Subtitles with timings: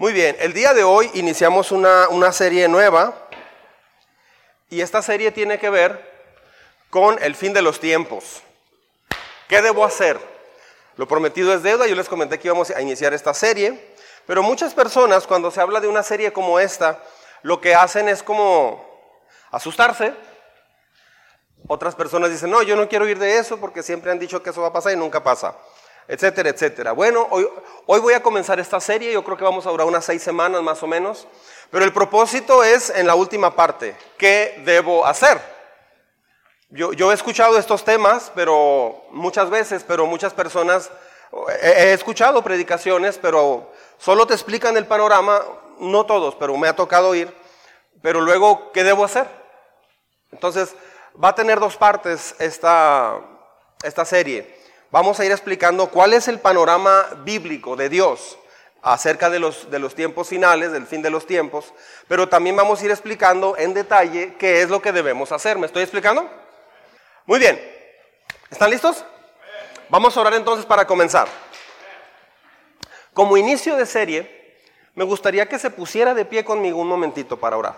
[0.00, 3.12] Muy bien, el día de hoy iniciamos una, una serie nueva
[4.70, 6.10] y esta serie tiene que ver
[6.88, 8.40] con el fin de los tiempos.
[9.46, 10.18] ¿Qué debo hacer?
[10.96, 13.94] Lo prometido es deuda, yo les comenté que íbamos a iniciar esta serie,
[14.26, 17.04] pero muchas personas cuando se habla de una serie como esta,
[17.42, 18.82] lo que hacen es como
[19.50, 20.14] asustarse.
[21.68, 24.48] Otras personas dicen, no, yo no quiero ir de eso porque siempre han dicho que
[24.48, 25.54] eso va a pasar y nunca pasa
[26.10, 26.90] etcétera, etcétera.
[26.90, 27.48] Bueno, hoy,
[27.86, 30.60] hoy voy a comenzar esta serie, yo creo que vamos a durar unas seis semanas
[30.60, 31.28] más o menos,
[31.70, 35.40] pero el propósito es en la última parte, ¿qué debo hacer?
[36.68, 40.90] Yo, yo he escuchado estos temas, pero muchas veces, pero muchas personas,
[41.62, 45.40] he, escuchado predicaciones, pero solo te explican el panorama,
[45.78, 47.32] no todos, pero me ha tocado ir,
[48.02, 49.28] pero luego, ¿qué debo hacer?
[50.32, 50.74] Entonces,
[51.22, 53.16] va a tener dos partes esta,
[53.84, 54.59] esta serie.
[54.90, 58.36] Vamos a ir explicando cuál es el panorama bíblico de Dios
[58.82, 61.72] acerca de los, de los tiempos finales, del fin de los tiempos,
[62.08, 65.58] pero también vamos a ir explicando en detalle qué es lo que debemos hacer.
[65.58, 66.28] ¿Me estoy explicando?
[67.24, 67.60] Muy bien.
[68.50, 69.04] ¿Están listos?
[69.90, 71.28] Vamos a orar entonces para comenzar.
[73.14, 74.58] Como inicio de serie,
[74.96, 77.76] me gustaría que se pusiera de pie conmigo un momentito para orar.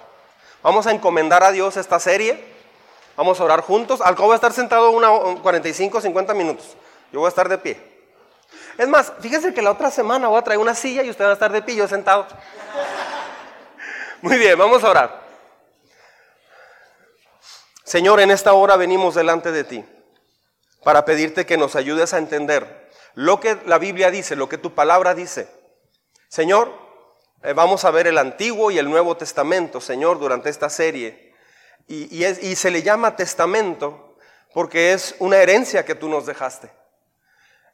[0.63, 2.43] Vamos a encomendar a Dios esta serie.
[3.17, 4.01] Vamos a orar juntos.
[4.01, 5.11] Al cabo va a estar sentado una
[5.43, 6.77] 45, 50 minutos.
[7.13, 7.93] Yo voy a estar de pie.
[8.79, 11.31] Es más, fíjense que la otra semana voy a traer una silla y ustedes van
[11.31, 12.27] a estar de pie, yo sentado.
[14.23, 15.23] Muy bien, vamos a orar.
[17.85, 19.85] Señor, en esta hora venimos delante de ti
[20.83, 24.75] para pedirte que nos ayudes a entender lo que la Biblia dice, lo que tu
[24.75, 25.49] palabra dice.
[26.29, 26.73] Señor,
[27.43, 31.35] eh, vamos a ver el Antiguo y el Nuevo Testamento, Señor, durante esta serie.
[31.87, 34.17] Y, y se le llama testamento
[34.55, 36.71] porque es una herencia que tú nos dejaste.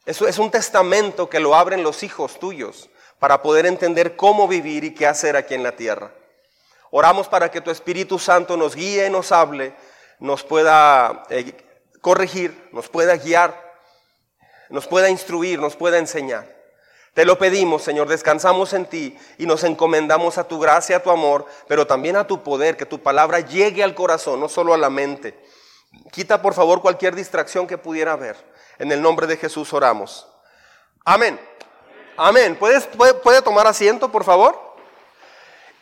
[0.09, 4.95] Es un testamento que lo abren los hijos tuyos para poder entender cómo vivir y
[4.95, 6.11] qué hacer aquí en la tierra.
[6.91, 9.75] Oramos para que tu Espíritu Santo nos guíe nos hable,
[10.19, 11.53] nos pueda eh,
[12.00, 13.77] corregir, nos pueda guiar,
[14.71, 16.56] nos pueda instruir, nos pueda enseñar.
[17.12, 21.11] Te lo pedimos, Señor, descansamos en ti y nos encomendamos a tu gracia, a tu
[21.11, 24.78] amor, pero también a tu poder, que tu palabra llegue al corazón, no solo a
[24.78, 25.38] la mente.
[26.12, 28.37] Quita, por favor, cualquier distracción que pudiera haber.
[28.78, 30.27] En el nombre de Jesús oramos.
[31.05, 31.39] Amén.
[32.16, 32.56] Amén.
[32.56, 34.77] ¿Puedes, puede, tomar asiento, por favor?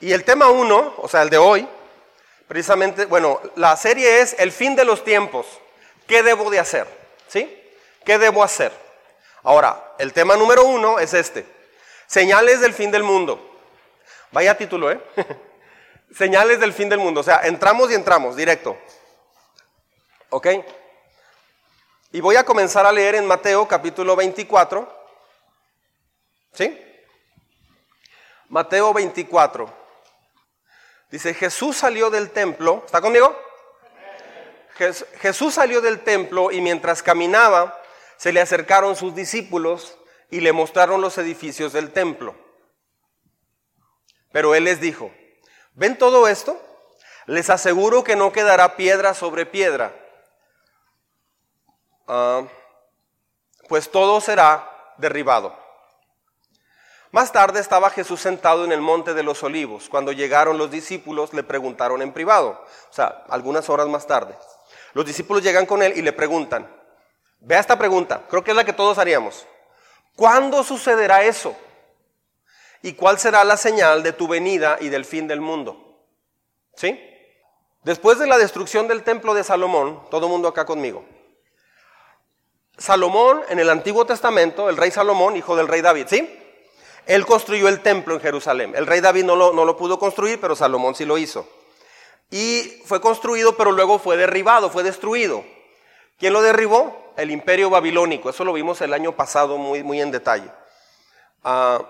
[0.00, 1.68] Y el tema uno, o sea, el de hoy,
[2.48, 5.46] precisamente, bueno, la serie es el fin de los tiempos.
[6.06, 6.86] ¿Qué debo de hacer?
[7.28, 7.62] ¿Sí?
[8.04, 8.72] ¿Qué debo hacer?
[9.42, 11.46] Ahora, el tema número uno es este.
[12.06, 13.58] Señales del fin del mundo.
[14.32, 15.00] Vaya título, ¿eh?
[16.16, 17.20] Señales del fin del mundo.
[17.20, 18.76] O sea, entramos y entramos, directo.
[20.30, 20.46] ¿Ok?
[22.16, 24.90] Y voy a comenzar a leer en Mateo capítulo 24.
[26.54, 26.80] ¿Sí?
[28.48, 29.70] Mateo 24.
[31.10, 32.84] Dice, Jesús salió del templo.
[32.86, 33.38] ¿Está conmigo?
[35.20, 37.78] Jesús salió del templo y mientras caminaba
[38.16, 39.98] se le acercaron sus discípulos
[40.30, 42.34] y le mostraron los edificios del templo.
[44.32, 45.12] Pero él les dijo,
[45.74, 46.58] ¿ven todo esto?
[47.26, 50.05] Les aseguro que no quedará piedra sobre piedra
[52.06, 52.44] Ah,
[53.68, 54.68] pues todo será
[54.98, 55.56] derribado.
[57.12, 59.88] Más tarde estaba Jesús sentado en el monte de los olivos.
[59.88, 64.36] Cuando llegaron los discípulos le preguntaron en privado, o sea, algunas horas más tarde.
[64.92, 66.70] Los discípulos llegan con él y le preguntan,
[67.40, 69.46] vea esta pregunta, creo que es la que todos haríamos.
[70.14, 71.56] ¿Cuándo sucederá eso?
[72.82, 76.04] ¿Y cuál será la señal de tu venida y del fin del mundo?
[76.74, 77.00] ¿Sí?
[77.82, 81.04] Después de la destrucción del templo de Salomón, todo mundo acá conmigo,
[82.78, 86.42] Salomón, en el Antiguo Testamento, el rey Salomón, hijo del rey David, ¿sí?
[87.06, 88.74] Él construyó el templo en Jerusalén.
[88.74, 91.48] El rey David no lo, no lo pudo construir, pero Salomón sí lo hizo.
[92.30, 95.44] Y fue construido, pero luego fue derribado, fue destruido.
[96.18, 97.12] ¿Quién lo derribó?
[97.16, 98.30] El imperio babilónico.
[98.30, 100.50] Eso lo vimos el año pasado muy, muy en detalle.
[101.44, 101.80] Ah,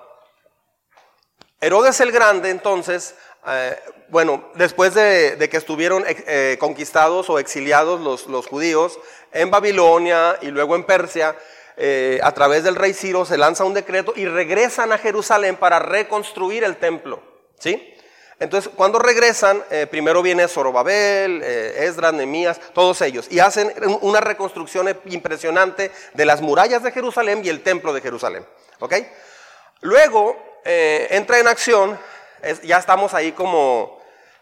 [1.61, 3.15] Herodes el Grande, entonces,
[3.47, 8.99] eh, bueno, después de, que estuvieron eh, conquistados o exiliados los, los, judíos
[9.33, 11.37] en Babilonia y luego en Persia,
[11.77, 15.79] eh, a través del rey Ciro se lanza un decreto y regresan a Jerusalén para
[15.79, 17.23] reconstruir el templo.
[17.59, 17.93] ¿Sí?
[18.39, 23.73] Entonces, cuando regresan, primero viene Zorobabel, Esdras, Nehemías, todos ellos, y hacen
[24.03, 28.45] una reconstrucción impresionante de las murallas de Jerusalén y el templo de Jerusalén.
[28.81, 28.95] ¿Ok?
[29.81, 30.37] Luego
[30.67, 31.99] entra en acción
[32.63, 33.96] ya estamos ahí como,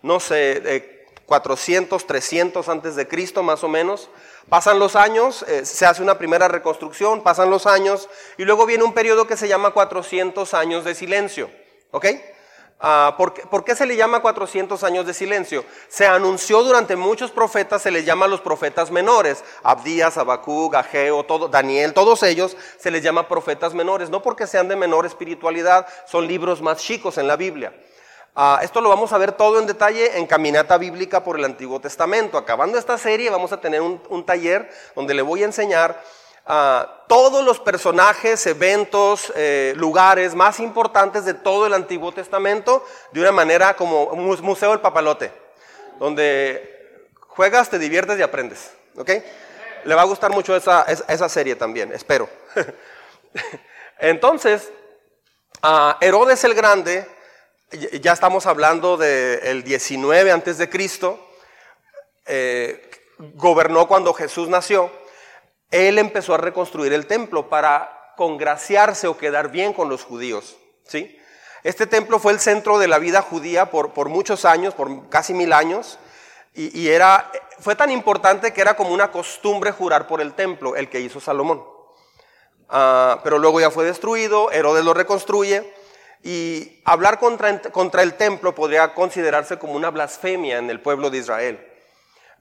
[0.04, 4.10] no sé, 400, 300 antes de Cristo más o menos.
[4.50, 8.84] Pasan los años, eh, se hace una primera reconstrucción, pasan los años y luego viene
[8.84, 11.50] un periodo que se llama 400 años de silencio.
[11.90, 12.06] ¿Ok?
[12.80, 15.64] Ah, ¿por, qué, ¿por, qué, se le llama 400 años de silencio?
[15.88, 19.42] Se anunció durante muchos profetas, se les llama los profetas menores.
[19.62, 24.10] Abdías, Abacú, Ageo, todo, Daniel, todos ellos se les llama profetas menores.
[24.10, 27.72] No porque sean de menor espiritualidad, son libros más chicos en la Biblia.
[28.36, 31.78] Uh, esto lo vamos a ver todo en detalle en Caminata Bíblica por el Antiguo
[31.78, 32.36] Testamento.
[32.36, 36.02] Acabando esta serie vamos a tener un, taller donde le voy a enseñar
[36.44, 43.20] a todos los personajes, eventos, eh, lugares más importantes de todo el Antiguo Testamento de
[43.20, 45.30] una manera como un museo del papalote,
[46.00, 48.72] donde juegas, te diviertes y aprendes.
[48.96, 49.10] ¿Ok?
[49.84, 52.28] Le va a gustar mucho esa, esa serie también, espero.
[54.00, 54.72] Entonces,
[55.62, 57.13] uh, Herodes el Grande
[58.00, 61.18] ya estamos hablando del 19 antes de Cristo,
[62.26, 62.90] eh,
[63.34, 64.90] gobernó cuando Jesús nació,
[65.70, 70.56] él empezó a reconstruir el templo para congraciarse o quedar bien con los judíos.
[70.86, 71.18] ¿sí?
[71.62, 75.34] Este templo fue el centro de la vida judía por, por muchos años, por casi
[75.34, 75.98] mil años,
[76.56, 80.88] y, era, fue tan importante que era como una costumbre jurar por el templo, el
[80.88, 81.64] que hizo Salomón.
[82.68, 85.74] Ah, pero luego ya fue destruido, Herodes lo reconstruye.
[86.24, 91.18] Y hablar contra, contra el templo podría considerarse como una blasfemia en el pueblo de
[91.18, 91.60] Israel.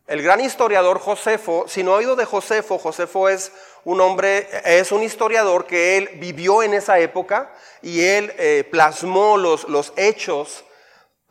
[0.07, 3.51] El gran historiador Josefo, si no ha oído de Josefo, Josefo es
[3.85, 9.37] un hombre, es un historiador que él vivió en esa época y él eh, plasmó
[9.37, 10.63] los, los hechos.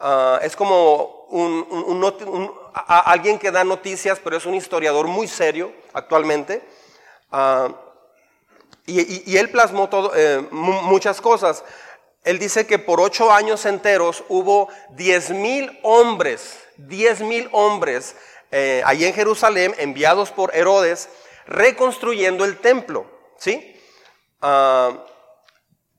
[0.00, 2.52] Uh, es como un,
[2.86, 6.62] alguien que da noticias, pero es un historiador muy serio actualmente.
[7.30, 7.72] Uh,
[8.86, 11.62] y, él plasmó eh, muchas cosas.
[12.24, 18.14] Él dice que por ocho años enteros hubo diez mil hombres, diez mil hombres
[18.50, 21.08] eh, allí en Jerusalén enviados por Herodes
[21.46, 23.06] reconstruyendo el templo,
[23.38, 23.76] ¿sí?
[24.40, 25.04] Ah,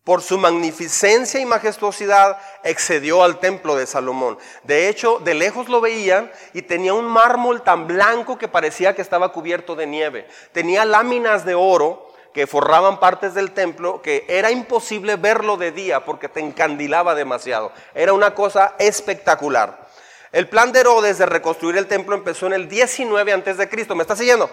[0.04, 4.38] por su magnificencia y majestuosidad excedió al templo de Salomón.
[4.64, 9.02] De hecho, de lejos lo veían y tenía un mármol tan blanco que parecía que
[9.02, 10.28] estaba cubierto de nieve.
[10.52, 16.04] Tenía láminas de oro que forraban partes del templo que era imposible verlo de día
[16.04, 17.72] porque te encandilaba demasiado.
[17.94, 19.88] Era una cosa espectacular.
[20.32, 23.94] El plan de Herodes de reconstruir el templo empezó en el 19 antes de Cristo.
[23.96, 24.50] ¿Me está siguiendo?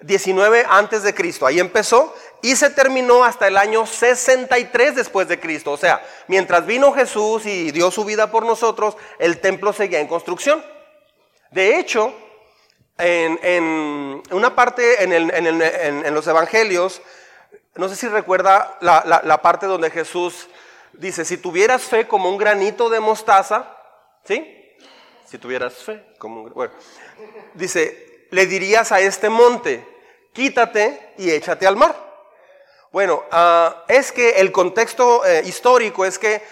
[0.00, 1.46] 19 antes de Cristo.
[1.46, 5.70] Ahí empezó y se terminó hasta el año 63 después de Cristo.
[5.70, 10.08] O sea, mientras vino Jesús y dio su vida por nosotros, el templo seguía en
[10.08, 10.64] construcción.
[11.52, 12.12] De hecho,
[13.00, 17.00] en, una parte en, los evangelios,
[17.76, 20.48] no sé si recuerda la, parte donde Jesús
[20.92, 23.76] dice, si tuvieras fe como un granito de mostaza,
[24.24, 24.56] ¿sí?
[25.26, 26.52] Si tuvieras fe como un...
[26.52, 26.72] Bueno,
[27.54, 29.86] dice, le dirías a este monte,
[30.32, 31.94] quítate y échate al mar.
[32.92, 36.42] Bueno, ah, es que el contexto eh, histórico es que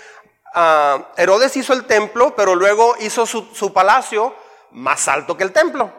[0.54, 4.34] ah, Herodes hizo el templo, pero luego hizo su palacio
[4.70, 5.97] más alto que el templo.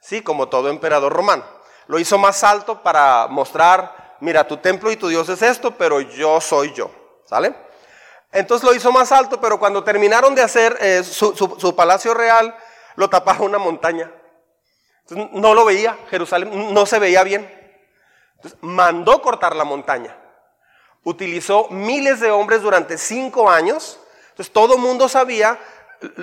[0.00, 1.44] Sí, como todo emperador romano.
[1.86, 6.00] Lo hizo más alto para mostrar, mira, tu templo y tu Dios es esto, pero
[6.00, 6.90] yo soy yo.
[7.26, 7.54] ¿Sale?
[8.32, 12.56] Entonces lo hizo más alto, pero cuando terminaron de hacer eh, su, palacio real,
[12.96, 14.10] lo taparon una montaña.
[15.02, 17.50] Entonces, no lo veía, Jerusalén no se veía bien.
[18.36, 20.16] Entonces, mandó cortar la montaña.
[21.02, 23.98] Utilizó miles de hombres durante cinco años.
[24.30, 25.58] Entonces todo el mundo sabía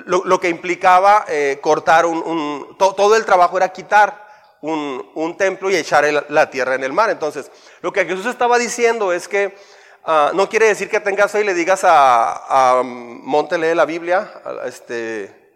[0.06, 4.26] lo, que implicaba eh, cortar un, todo el trabajo era quitar
[4.60, 7.10] un, templo y echar la tierra en el mar.
[7.10, 9.56] Entonces, lo que Jesús estaba diciendo es que
[10.04, 13.84] ah, no quiere decir que tengas fe y le digas a, a Monte, lee la
[13.84, 14.32] Biblia,
[14.64, 15.52] este,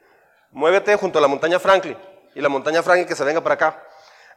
[0.51, 1.97] muévete junto a la montaña Franklin
[2.35, 3.83] y la montaña Franklin que se venga para acá.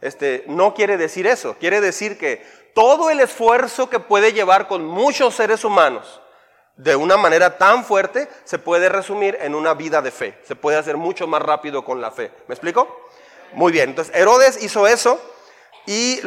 [0.01, 4.85] Este, no quiere decir eso, quiere decir que todo el esfuerzo que puede llevar con
[4.85, 6.21] muchos seres humanos,
[6.77, 10.37] de una manera tan fuerte se puede resumir en una vida de fe.
[10.45, 12.31] Se puede hacer mucho más rápido con la fe.
[12.47, 13.07] ¿Me explico?
[13.53, 15.19] Muy bien, entonces Herodes hizo eso
[15.85, 16.19] y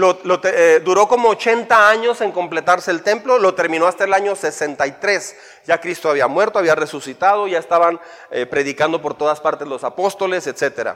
[0.44, 5.36] eh, duró como 80 años en completarse el templo, lo terminó hasta el año 63.
[5.66, 8.00] Ya Cristo había muerto, había resucitado, ya estaban
[8.30, 10.90] eh, predicando por todas partes los apóstoles, etc.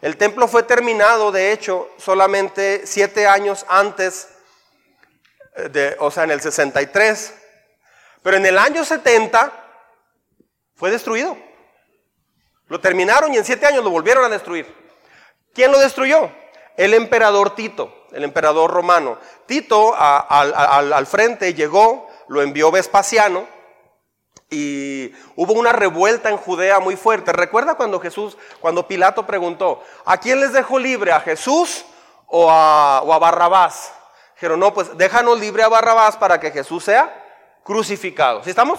[0.00, 4.28] El templo fue terminado, de hecho, solamente siete años antes,
[5.54, 7.34] eh, de, o sea, en el 63
[8.26, 9.52] pero en el año 70
[10.74, 11.38] fue destruido.
[12.66, 14.66] Lo terminaron y en siete años lo volvieron a destruir.
[15.54, 16.28] ¿Quién lo destruyó?
[16.76, 19.16] El emperador Tito, el emperador romano.
[19.46, 23.46] Tito al, frente llegó, lo envió Vespasiano
[24.50, 27.32] y hubo una revuelta en Judea muy fuerte.
[27.32, 31.12] ¿Recuerda cuando Jesús, cuando Pilato preguntó, ¿a quién les dejó libre?
[31.12, 31.84] ¿A Jesús
[32.26, 33.92] o a, o a Barrabás?
[34.34, 37.22] Dijeron, no, pues déjanos libre a Barrabás para que Jesús sea
[37.66, 38.42] crucificado.
[38.44, 38.78] ¿Sí estamos?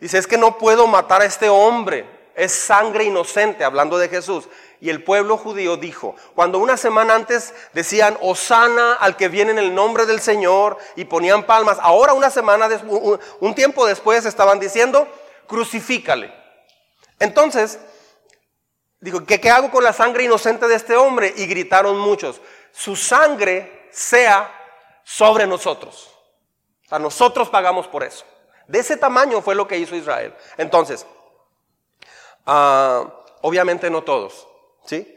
[0.00, 4.48] Dice, es que no puedo matar a este hombre, es sangre inocente, hablando de Jesús.
[4.80, 9.58] Y el pueblo judío dijo, cuando una semana antes decían, Osana al que viene en
[9.58, 12.66] el nombre del Señor y ponían palmas, ahora una semana,
[13.40, 15.06] un tiempo después estaban diciendo,
[15.46, 16.32] crucifícale.
[17.18, 17.78] Entonces,
[19.00, 21.34] dijo, ¿qué, ¿qué hago con la sangre inocente de este hombre?
[21.36, 22.40] Y gritaron muchos,
[22.72, 24.50] su sangre sea
[25.04, 26.19] sobre nosotros.
[26.98, 28.24] Nosotros pagamos por eso.
[28.70, 30.32] De ese tamaño fue lo que hizo Israel.
[30.56, 31.04] Entonces,
[32.46, 33.04] ah,
[33.42, 34.46] obviamente no todos,
[34.84, 35.16] ¿sí?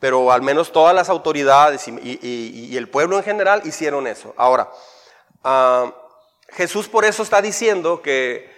[0.00, 4.34] Pero al menos todas las autoridades y, el pueblo en general hicieron eso.
[4.38, 4.70] Ahora,
[5.42, 5.92] ah,
[6.48, 8.50] Jesús por eso está diciendo que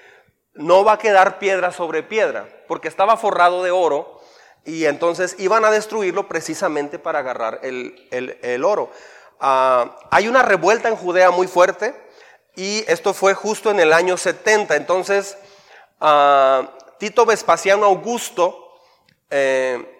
[0.54, 4.20] no va a quedar piedra sobre piedra, porque estaba forrado de oro
[4.64, 8.90] y entonces iban a destruirlo precisamente para agarrar el, oro.
[9.40, 12.05] Ah, hay una revuelta en Judea muy fuerte
[12.56, 14.74] y esto fue justo en el año 70.
[14.76, 15.36] Entonces,
[16.00, 16.66] uh,
[16.98, 18.74] Tito Vespasiano Augusto,
[19.30, 19.92] eh,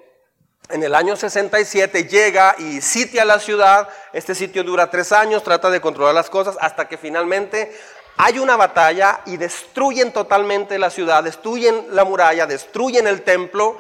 [0.71, 3.89] en el año 67, llega y sitia la ciudad.
[4.13, 7.77] Este sitio dura tres años, trata de controlar las cosas hasta que finalmente
[8.17, 13.79] hay una batalla y destruyen totalmente la ciudad, destruyen la muralla, destruyen el templo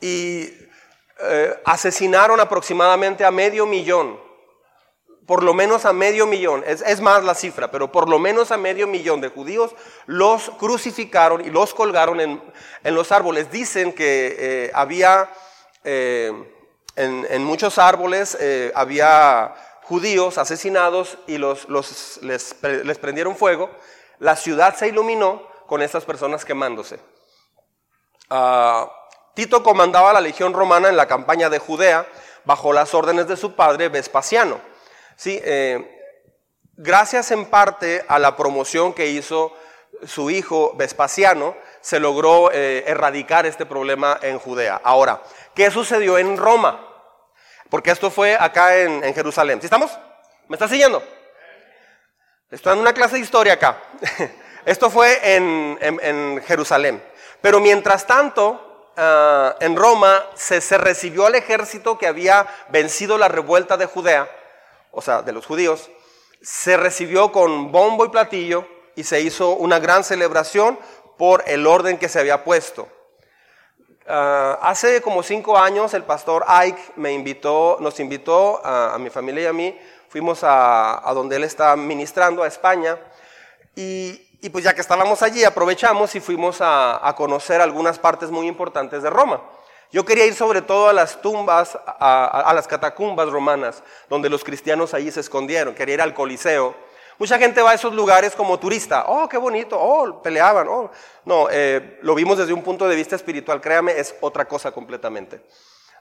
[0.00, 0.52] y
[1.20, 4.27] eh, asesinaron aproximadamente a medio millón
[5.28, 8.56] por lo menos a medio millón, es, más la cifra, pero por lo menos a
[8.56, 9.72] medio millón de judíos
[10.06, 12.40] los crucificaron y los colgaron en,
[12.82, 13.50] los árboles.
[13.50, 15.28] Dicen que eh, había
[15.84, 16.32] eh,
[16.96, 21.68] en, muchos árboles, eh, había judíos asesinados y los,
[22.22, 22.54] les,
[22.98, 23.68] prendieron fuego.
[24.20, 27.00] La ciudad se iluminó con estas personas quemándose.
[28.30, 28.90] Ah,
[29.34, 32.06] Tito comandaba la legión romana en la campaña de Judea
[32.46, 34.77] bajo las órdenes de su padre Vespasiano.
[35.18, 36.00] Sí, eh,
[36.76, 39.52] gracias en parte a la promoción que hizo
[40.06, 44.80] su hijo Vespasiano, se logró eh, erradicar este problema en Judea.
[44.84, 45.20] Ahora,
[45.56, 46.86] ¿qué sucedió en Roma?
[47.68, 49.60] Porque esto fue acá en, Jerusalén.
[49.60, 49.90] ¿Sí estamos?
[50.46, 51.02] ¿Me está siguiendo?
[52.52, 53.76] Estoy en una clase de historia acá.
[54.64, 57.02] Esto fue en, Jerusalén.
[57.40, 63.76] Pero mientras tanto, ah, en Roma se recibió al ejército que había vencido la revuelta
[63.76, 64.30] de Judea
[64.92, 65.90] o sea, de los judíos,
[66.40, 70.78] se recibió con bombo y platillo y se hizo una gran celebración
[71.16, 72.88] por el orden que se había puesto.
[74.06, 79.44] Ah, hace como cinco años el pastor Ike me invitó, nos invitó a, mi familia
[79.44, 79.78] y a mí,
[80.08, 82.98] fuimos a, donde él está ministrando, a España,
[83.74, 89.02] y, pues ya que estábamos allí aprovechamos y fuimos a conocer algunas partes muy importantes
[89.02, 89.42] de Roma.
[89.90, 94.92] Yo quería ir sobre todo a las tumbas, a, las catacumbas romanas, donde los cristianos
[94.92, 95.74] allí se escondieron.
[95.74, 96.74] Quería ir al Coliseo.
[97.18, 99.06] Mucha gente va a esos lugares como turista.
[99.08, 99.78] Oh, qué bonito.
[99.80, 100.68] Oh, peleaban.
[100.68, 100.90] Oh.
[101.24, 103.60] No, eh, lo vimos desde un punto de vista espiritual.
[103.60, 105.42] Créame, es otra cosa completamente.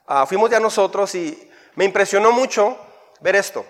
[0.06, 2.78] Ah, fuimos ya nosotros y me impresionó mucho
[3.22, 3.66] ver esto.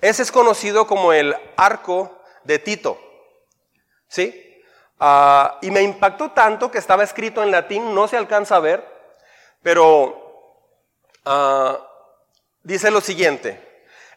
[0.00, 2.98] Ese es conocido como el arco de Tito.
[4.08, 4.49] ¿Sí?
[5.02, 8.86] Ah, y me impactó tanto que estaba escrito en latín, no se alcanza a ver,
[9.62, 10.60] pero
[11.24, 11.78] ah,
[12.62, 13.66] dice lo siguiente.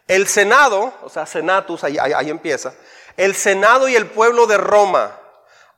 [0.06, 2.74] El Senado, o sea, Senatus, ahí, empieza,
[3.16, 5.18] el Senado y el pueblo de Roma,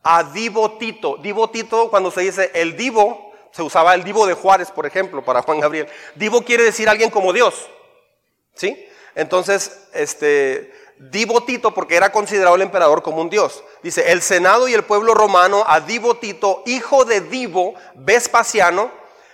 [0.02, 1.18] a Divo Tito.
[1.18, 5.24] Divo Tito, cuando se dice el Divo, se usaba el Divo de Juárez, por ejemplo,
[5.24, 5.88] para Juan Gabriel.
[6.16, 7.70] Divo quiere decir alguien como Dios.
[8.54, 8.88] ¿Sí?
[9.14, 13.62] Entonces, este, Divo Tito, porque era considerado el emperador como un dios.
[13.82, 18.90] Dice, el Senado y el pueblo romano a Divo Tito, hijo de Divo, Vespasiano,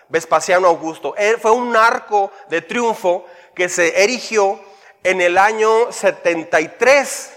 [0.09, 1.15] Vespasiano Augusto.
[1.17, 4.61] Él fue un arco de triunfo que se erigió
[5.05, 7.33] en el año 73,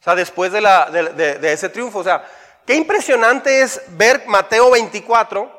[0.00, 2.00] o sea, después de, la, de, ese triunfo.
[2.00, 2.24] O sea,
[2.66, 5.56] qué impresionante es ver Mateo 24,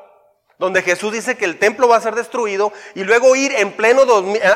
[0.58, 4.02] donde Jesús dice que el templo va a ser destruido, y luego ir en pleno,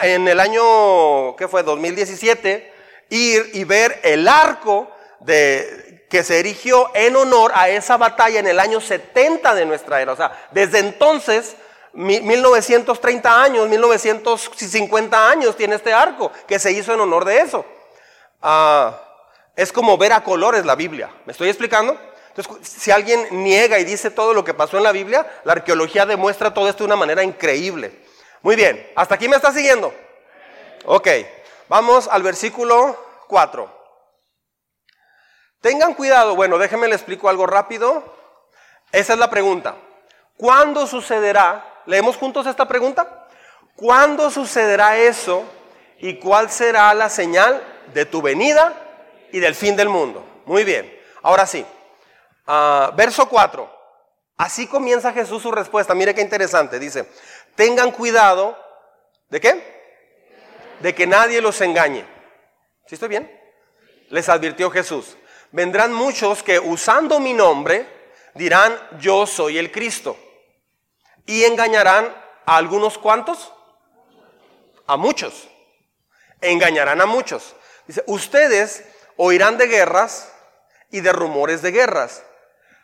[0.03, 1.63] en el año, ¿qué fue?
[1.63, 2.74] 2017,
[3.15, 4.91] ir y ver el arco
[5.21, 10.01] de, que se erigió en honor a esa batalla en el año 70 de nuestra
[10.01, 10.13] era.
[10.13, 11.57] O sea, desde entonces,
[11.93, 17.65] 1930 años, 1950 años tiene este arco que se hizo en honor de eso.
[18.43, 19.01] Ah,
[19.57, 21.11] es como ver a colores la Biblia.
[21.25, 21.99] ¿Me estoy explicando?
[22.29, 26.05] Entonces, si alguien niega y dice todo lo que pasó en la Biblia, la arqueología
[26.05, 27.93] demuestra todo esto de una manera increíble.
[28.43, 29.95] Muy bien, ¿hasta aquí me está siguiendo?
[30.85, 31.09] Ok.
[31.69, 32.97] Vamos al versículo
[33.29, 33.85] 4.
[35.61, 38.05] Tengan cuidado, bueno, déjenme le explico algo rápido.
[38.93, 39.77] Esa es la pregunta.
[40.37, 41.83] ¿Cuándo sucederá?
[41.87, 43.27] ¿Leemos juntos esta pregunta?
[43.77, 45.45] ¿Cuándo sucederá eso
[45.99, 47.63] y cuál será la señal
[47.95, 48.75] de tu venida
[49.33, 50.25] y del fin del mundo?
[50.45, 51.65] Muy bien, ahora sí.
[52.47, 53.75] Ah, verso 4.
[54.37, 55.95] Así comienza Jesús su respuesta.
[55.95, 56.79] Mire qué interesante.
[56.79, 57.09] Dice,
[57.55, 58.59] tengan cuidado.
[59.31, 59.74] ¿De qué?
[60.85, 62.05] De que nadie los engañe.
[62.87, 63.41] ¿Sí estoy bien?
[64.11, 65.17] Les advirtió Jesús.
[65.51, 67.89] Vendrán muchos que usando mi nombre
[68.35, 70.15] dirán, yo soy el Cristo.
[71.25, 72.15] Y engañarán
[72.45, 73.51] a algunos cuantos.
[74.87, 75.49] A muchos.
[76.43, 77.57] Engañarán a muchos.
[77.87, 78.85] Dice, ustedes
[79.17, 80.31] oirán de guerras
[80.91, 82.23] y de rumores de guerras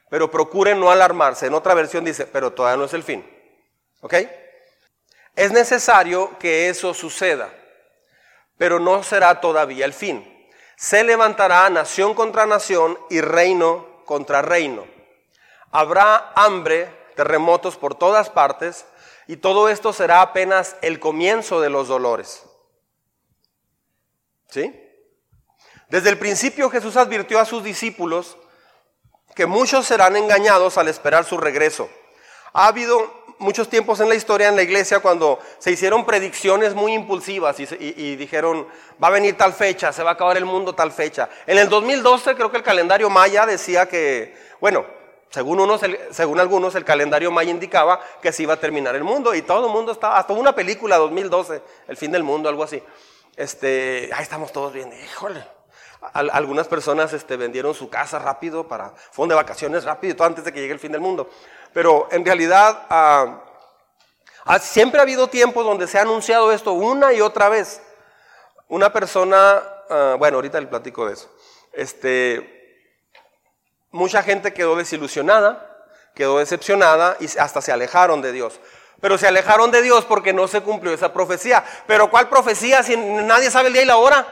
[0.09, 1.47] pero procuren no alarmarse.
[1.47, 3.25] En otra versión dice, pero todavía no es el fin.
[4.01, 4.15] ¿Ok?
[5.37, 7.55] Es necesario que eso suceda,
[8.61, 10.23] pero no será todavía el fin.
[10.77, 14.85] Se levantará nación contra nación y reino contra reino.
[15.71, 18.85] Habrá hambre, terremotos por todas partes,
[19.27, 22.43] y todo esto será apenas el comienzo de los dolores.
[24.51, 24.79] ¿Sí?
[25.89, 28.37] Desde el principio Jesús advirtió a sus discípulos
[29.35, 31.89] que muchos serán engañados al esperar su regreso.
[32.53, 36.93] Ha habido muchos tiempos en la historia en la iglesia cuando se hicieron predicciones muy
[36.95, 38.67] impulsivas y, dijeron,
[39.03, 41.29] va a venir tal fecha, se va a acabar el mundo tal fecha.
[41.47, 44.85] En el 2012 creo que el calendario maya decía que, bueno,
[45.31, 45.81] según, unos,
[46.11, 49.67] según algunos el calendario maya indicaba que se iba a terminar el mundo y todo
[49.67, 52.83] el mundo estaba, hasta una película 2012, el fin del mundo, algo así.
[53.37, 55.43] Este, ahí estamos todos bien, híjole
[56.13, 60.53] algunas personas este, vendieron su casa rápido para, fueron de vacaciones rápido, todo antes de
[60.53, 61.29] que llegue el fin del mundo.
[61.73, 63.41] Pero en realidad ah,
[64.61, 67.81] siempre ha habido tiempos donde se ha anunciado esto una y otra vez.
[68.69, 71.31] Una persona, ah, bueno, ahorita le platico de eso.
[71.73, 72.89] Este,
[73.91, 78.61] mucha gente quedó desilusionada, quedó decepcionada y hasta se alejaron de Dios.
[79.01, 81.65] Pero se alejaron de Dios porque no se cumplió esa profecía.
[81.87, 84.27] Pero ¿cuál profecía si nadie sabe el día y la hora?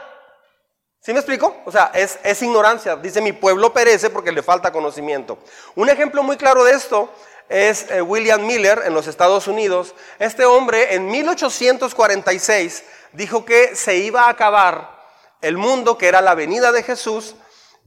[1.01, 1.55] ¿Sí me explico?
[1.65, 2.95] O sea, es, ignorancia.
[2.97, 5.39] Dice, mi pueblo perece porque le falta conocimiento.
[5.75, 7.09] Un ejemplo muy claro de esto
[7.49, 9.95] es eh, William Miller en los Estados Unidos.
[10.19, 12.83] Este hombre en 1846
[13.13, 14.97] dijo que se iba a acabar
[15.41, 17.35] el mundo, que era la venida de Jesús,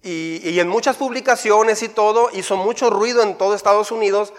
[0.02, 4.32] y, y, en muchas publicaciones y todo, hizo mucho ruido en todo Estados Unidos,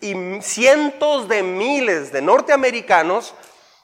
[0.00, 3.34] y cientos de miles de norteamericanos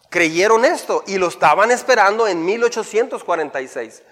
[0.09, 4.03] creyeron esto y lo estaban esperando en 1846.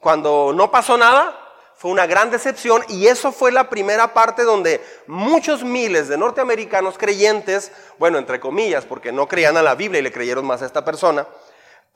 [0.00, 1.41] Cuando no pasó nada,
[1.82, 6.96] fue una gran decepción y eso fue la primera parte donde muchos miles de norteamericanos
[6.96, 10.66] creyentes, bueno, entre comillas, porque no creían a la Biblia y le creyeron más a
[10.66, 11.26] esta persona,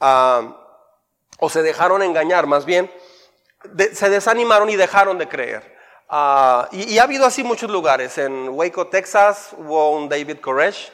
[0.00, 0.56] ah,
[1.38, 2.90] o se dejaron engañar más bien,
[3.92, 5.76] se desanimaron y dejaron de creer.
[6.08, 8.18] Ah, y, ha habido así muchos lugares.
[8.18, 10.90] En Waco, Texas, hubo un David Koresh.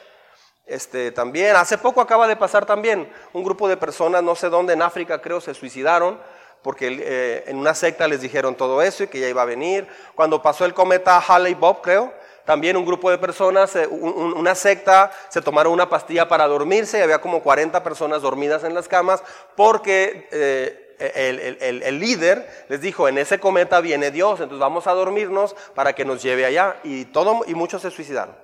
[0.67, 4.73] Este, también, hace poco acaba de pasar también un grupo de personas, no sé dónde,
[4.73, 6.19] en África creo, se suicidaron
[6.63, 9.87] porque eh, en una secta les dijeron todo eso y que ya iba a venir.
[10.15, 12.13] Cuando pasó el cometa Halley-Bob, creo,
[12.45, 17.01] también un grupo de personas, eh, una secta, se tomaron una pastilla para dormirse y
[17.01, 19.23] había como 40 personas dormidas en las camas
[19.55, 25.55] porque eh, el, líder les dijo, en ese cometa viene Dios, entonces vamos a dormirnos
[25.75, 26.77] para que nos lleve allá.
[26.83, 28.35] Y, todo, y muchos se suicidaron.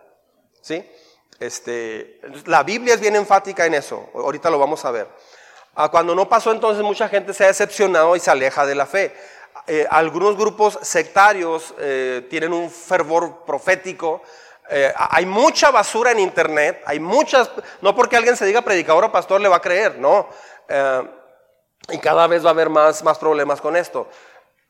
[0.62, 0.86] ¿Sí?
[1.40, 5.08] Este, la Biblia es bien enfática en eso, ahorita lo vamos a ver.
[5.76, 8.86] Ah, cuando no pasó entonces mucha gente se ha decepcionado y se aleja de la
[8.86, 9.14] fe.
[9.72, 14.24] Eh, algunos grupos sectarios eh, tienen un fervor profético.
[14.68, 17.52] Eh, hay mucha basura en internet, hay muchas,
[17.82, 20.28] no porque alguien se diga predicador o pastor le va a creer, no.
[21.90, 24.08] y cada vez va a haber más, más problemas con esto.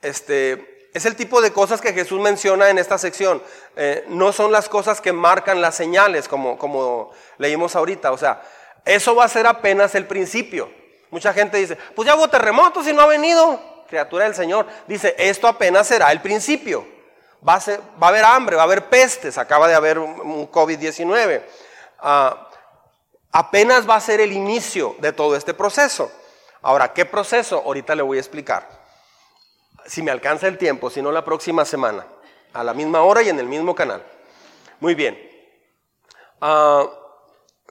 [0.02, 3.42] Este, es el tipo de cosas que Jesús menciona en esta sección.
[4.08, 8.12] no son las cosas que marcan las señales, como, como leímos ahorita.
[8.12, 8.42] O sea,
[8.86, 10.79] eso va a ser apenas el principio.
[11.12, 13.60] Mucha gente dice, pues ya hubo terremotos y no ha venido.
[13.88, 14.68] Criatura del Señor.
[14.88, 16.86] Dice, esto apenas será el principio.
[17.48, 17.60] Va a,
[18.02, 19.38] va a haber hambre, va a haber pestes.
[19.38, 21.42] Acaba de haber un, COVID-19.
[22.00, 22.50] Ah,
[23.32, 26.12] apenas va a ser el inicio de todo este proceso.
[26.62, 27.64] Ahora, ¿qué proceso?
[27.66, 28.68] Ahorita le voy a explicar.
[29.86, 32.06] Si me alcanza el tiempo, si no la próxima semana,
[32.54, 34.04] a la misma hora y en el mismo canal.
[34.80, 35.18] Muy bien.
[36.42, 36.86] Ah,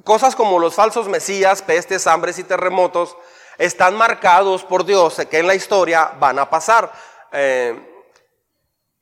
[0.04, 3.16] Cosas como los falsos mesías, pestes, hambres y terremotos
[3.58, 6.92] están marcados por Dios que en la historia van a pasar.
[7.32, 7.76] Eh,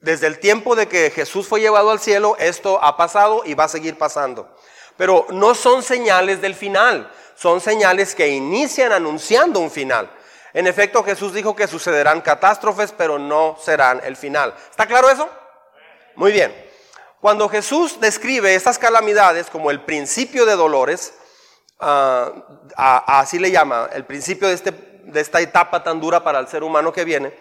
[0.01, 3.65] desde el tiempo de que Jesús fue llevado al cielo, esto ha pasado y va
[3.65, 4.49] a seguir pasando.
[4.97, 10.11] Pero no son señales del final, son señales que inician anunciando un final.
[10.55, 14.55] En efecto, Jesús dijo que sucederán catástrofes, pero no serán el final.
[14.71, 15.29] ¿Está claro eso?
[16.15, 16.66] Muy bien.
[17.27, 21.13] Cuando Jesús describe estas calamidades como el principio de dolores,
[21.81, 22.33] ah,
[22.77, 26.63] así le llama, el principio de, este, de esta etapa tan dura para el ser
[26.63, 27.37] humano que viene,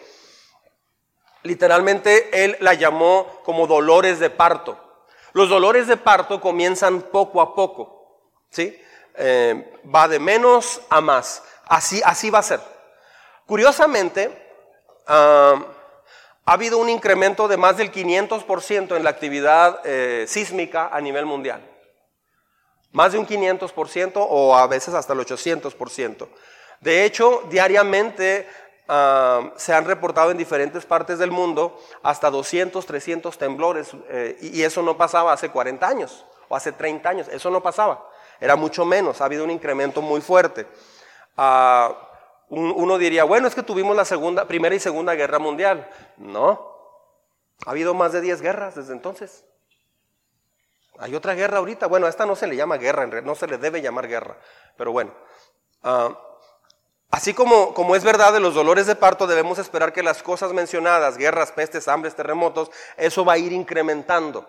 [1.44, 4.76] Literalmente él la llamó como dolores de parto.
[5.34, 8.82] Los dolores de parto comienzan poco a poco, ¿sí?
[9.14, 11.44] Eh, va de menos a más.
[11.66, 12.60] Así, así va a ser.
[13.46, 14.52] Curiosamente,
[15.06, 15.64] ah,
[16.46, 21.26] ha habido un incremento de más del 500% en la actividad eh, sísmica a nivel
[21.26, 21.62] mundial.
[22.92, 26.28] Más de un 500% o a veces hasta el 800%.
[26.82, 28.48] De hecho, diariamente
[28.88, 34.62] ah, se han reportado en diferentes partes del mundo hasta 200, 300 temblores eh, y
[34.62, 38.08] eso no pasaba hace 40 años o hace 30 años, eso no pasaba,
[38.40, 40.68] era mucho menos, ha habido un incremento muy fuerte.
[41.36, 41.92] Ah,
[42.50, 45.90] uno diría, bueno, es que tuvimos la segunda, primera y segunda guerra mundial.
[46.18, 46.76] No,
[47.66, 49.46] ha habido más de 10 guerras desde entonces.
[51.00, 51.88] Hay otra guerra ahorita.
[51.88, 54.38] Bueno, a esta no se le llama guerra, no se le debe llamar guerra.
[54.78, 55.14] Pero bueno,
[55.84, 56.18] ah,
[57.12, 60.54] así como, como es verdad de los dolores de parto, debemos esperar que las cosas
[60.54, 64.48] mencionadas, guerras, pestes, hambres, terremotos, eso va a ir incrementando.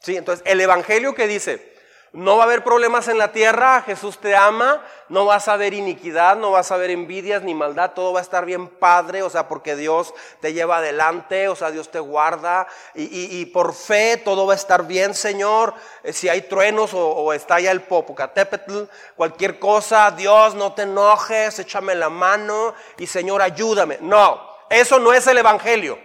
[0.00, 0.16] ¿Sí?
[0.16, 1.73] Entonces, el Evangelio que dice,
[2.14, 5.74] no va a haber problemas en la tierra, Jesús te ama, no vas a ver
[5.74, 9.30] iniquidad, no vas a ver envidias ni maldad, todo va a estar bien padre, o
[9.30, 14.46] sea, porque Dios te lleva adelante, o sea, Dios te guarda y, por fe todo
[14.46, 15.74] va a estar bien, Señor.
[16.04, 18.84] Eh, si hay truenos o, o está ya el Popocatépetl,
[19.16, 23.98] cualquier cosa, Dios, no te enojes, échame la mano y Señor, ayúdame.
[24.00, 25.98] No, eso no es el Evangelio.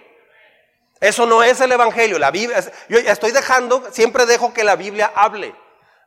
[1.00, 2.17] Eso no es el Evangelio.
[2.17, 5.54] La Biblia, yo estoy dejando, siempre dejo que la Biblia hable.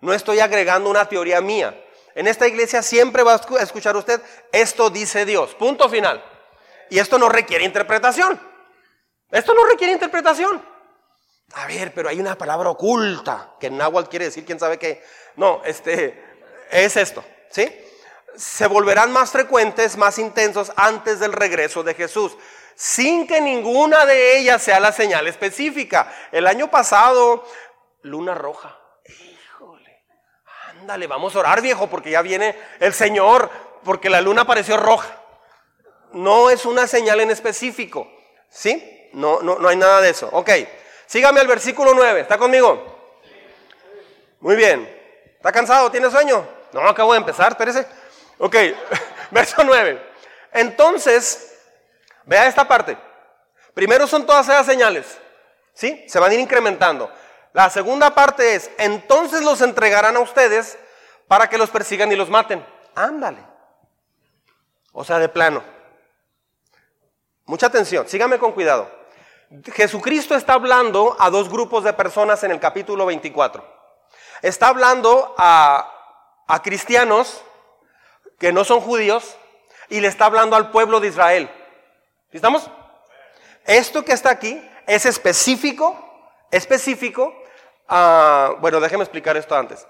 [0.02, 1.80] No estoy agregando una teoría mía.
[2.14, 5.54] En esta iglesia siempre va a escuchar usted, esto dice Dios.
[5.54, 6.22] Punto final.
[6.90, 8.38] Y esto no requiere interpretación.
[9.30, 10.62] Esto no requiere interpretación.
[11.54, 15.04] A ver, pero hay una palabra oculta que en náhuatl quiere decir quién sabe qué.
[15.36, 16.22] No, este
[16.70, 17.70] es esto, ¿sí?
[18.36, 22.36] Se volverán más frecuentes, más intensos antes del regreso de Jesús,
[22.74, 26.12] sin que ninguna de ellas sea la señal específica.
[26.32, 27.46] El año pasado,
[28.02, 28.81] luna roja.
[30.82, 33.48] Ándale, vamos a orar, viejo, porque ya viene el Señor,
[33.84, 35.16] porque la luna pareció roja.
[36.10, 38.10] No es una señal en específico,
[38.48, 39.08] ¿sí?
[39.12, 40.28] No, no, no hay nada de eso.
[40.32, 40.50] Ok,
[41.06, 43.14] sígame al versículo 9, ¿está conmigo?
[44.40, 44.92] Muy bien.
[45.36, 45.88] ¿Está cansado?
[45.88, 46.44] ¿Tiene sueño?
[46.72, 47.86] No, acabo de empezar, espérese.
[48.38, 48.56] Ok,
[49.30, 50.02] verso 9.
[50.52, 51.60] Entonces,
[52.24, 52.98] vea esta parte.
[53.72, 55.06] Primero son todas esas señales,
[55.74, 56.04] ¿sí?
[56.08, 57.08] Se van a ir incrementando.
[57.52, 60.78] La segunda parte es, entonces los entregarán a ustedes
[61.28, 62.64] para que los persigan y los maten.
[62.94, 63.38] Ándale.
[64.92, 65.62] O sea, de plano.
[67.44, 68.90] Mucha atención, sígame con cuidado.
[69.74, 73.62] Jesucristo está hablando a dos grupos de personas en el capítulo 24.
[74.40, 75.90] Está hablando a,
[76.46, 77.42] a cristianos
[78.38, 79.36] que no son judíos
[79.90, 81.50] y le está hablando al pueblo de Israel.
[82.30, 82.70] ¿Estamos?
[83.66, 85.98] Esto que está aquí es específico,
[86.50, 87.41] específico
[87.94, 89.86] Ah, bueno, déjeme explicar esto antes.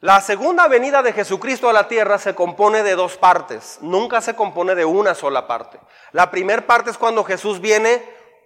[0.00, 4.34] La segunda venida de Jesucristo a la tierra se compone de dos partes, nunca se
[4.34, 5.78] compone de una sola parte.
[6.10, 8.02] La primera parte es cuando Jesús viene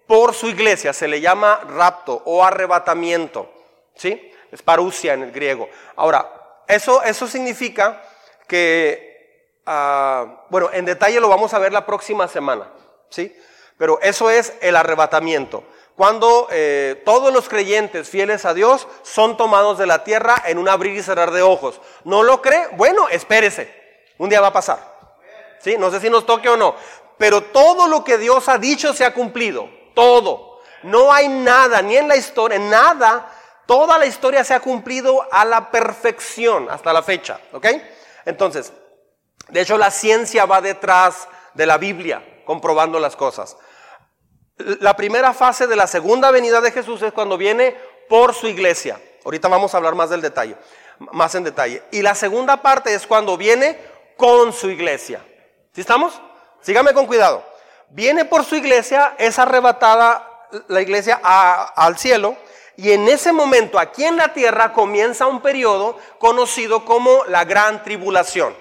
[0.06, 3.50] por su iglesia, se le llama rapto o arrebatamiento,
[3.94, 4.30] ¿sí?
[4.52, 5.70] Es parusia en el griego.
[5.96, 6.30] Ahora,
[6.68, 8.02] eso, eso significa
[8.46, 12.68] que, ah, bueno, en detalle lo vamos a ver la próxima semana,
[13.08, 13.34] ¿sí?
[13.78, 15.64] Pero eso es el arrebatamiento
[15.96, 20.68] cuando eh, todos los creyentes fieles a Dios son tomados de la tierra en un
[20.68, 21.80] abrir y cerrar de ojos.
[22.04, 22.68] ¿No lo cree?
[22.76, 23.80] Bueno, espérese.
[24.18, 24.78] Un día va a pasar.
[25.60, 25.76] ¿Sí?
[25.78, 26.74] No sé si nos toque o no.
[27.18, 29.68] Pero todo lo que Dios ha dicho se ha cumplido.
[29.94, 30.60] Todo.
[30.82, 33.30] No hay nada, ni en la historia, nada.
[33.66, 37.38] Toda la historia se ha cumplido a la perfección hasta la fecha.
[37.52, 37.66] ¿Ok?
[38.24, 38.72] Entonces,
[39.48, 43.56] de hecho la ciencia va detrás de la Biblia, comprobando las cosas.
[44.80, 47.76] La primera fase de la segunda venida de Jesús es cuando viene
[48.08, 49.00] por su iglesia.
[49.24, 50.56] Ahorita vamos a hablar más del detalle,
[51.12, 51.82] más en detalle.
[51.90, 53.78] Y la segunda parte es cuando viene
[54.16, 55.24] con su iglesia.
[55.72, 56.20] ¿Sí estamos?
[56.60, 57.44] Sígame con cuidado.
[57.90, 60.26] Viene por su iglesia, es arrebatada
[60.68, 62.36] la iglesia al cielo
[62.76, 67.82] y en ese momento aquí en la tierra comienza un periodo conocido como la gran
[67.82, 68.56] tribulación.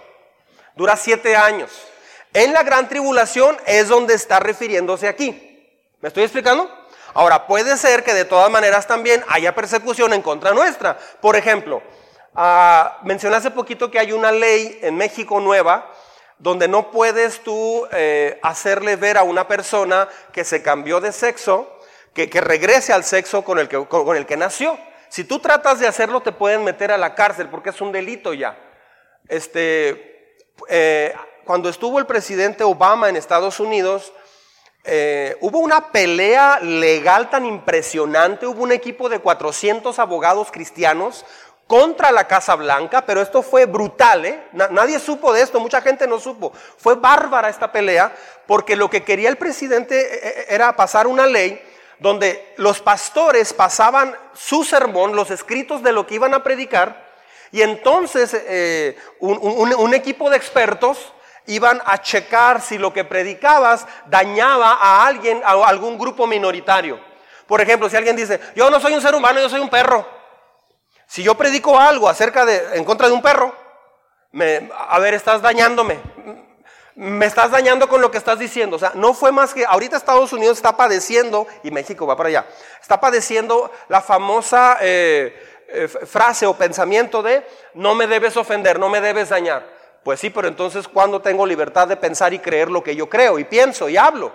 [0.76, 1.72] Dura siete años.
[2.34, 5.49] En la gran tribulación es donde está refiriéndose aquí.
[6.02, 6.70] ¿Me estoy explicando?
[7.14, 10.98] Ahora, puede ser que de todas maneras también haya persecución en contra nuestra.
[11.20, 11.82] Por ejemplo,
[12.36, 15.92] ah, mencioné hace poquito que hay una ley en México nueva
[16.38, 21.70] donde no puedes tú eh, hacerle ver a una persona que se cambió de sexo,
[22.14, 24.80] que, regrese al sexo con el que, con el que nació.
[25.10, 28.34] Si tú tratas de hacerlo, te pueden meter a la cárcel porque es un delito
[28.34, 28.58] ya.
[29.28, 30.38] Este,
[30.70, 34.14] eh, cuando estuvo el presidente Obama en Estados Unidos,
[34.86, 41.26] eh, hubo una pelea legal tan impresionante, hubo un equipo de 400 abogados cristianos
[41.68, 44.42] contra la Casa Blanca, pero esto fue brutal, ¿eh?
[44.54, 46.54] nadie supo de esto, mucha gente no supo.
[46.78, 48.16] Fue bárbara esta pelea,
[48.48, 51.62] porque lo que quería el presidente eh, era pasar una ley
[52.00, 57.10] donde los pastores pasaban su sermón, los escritos de lo que iban a predicar,
[57.52, 58.34] y entonces
[59.20, 61.14] un equipo de expertos
[61.50, 67.00] iban a checar si lo que predicabas dañaba a alguien, a algún grupo minoritario.
[67.48, 70.08] Por ejemplo, si alguien dice, yo no soy un ser humano, yo soy un perro.
[71.08, 73.56] Si yo predico algo acerca de, en contra de un perro,
[74.78, 76.00] a ver, estás dañándome.
[76.94, 78.76] Me estás dañando con lo que estás diciendo.
[78.76, 82.30] O sea, no fue más que, ahorita Estados Unidos está padeciendo, y México va para
[82.30, 82.46] allá,
[82.80, 88.90] está padeciendo la famosa eh, eh, frase o pensamiento de, no me debes ofender, no
[88.90, 89.79] me debes dañar.
[90.04, 93.38] Pues sí, pero entonces ¿cuándo tengo libertad de pensar y creer lo que yo creo
[93.38, 94.32] y pienso y hablo?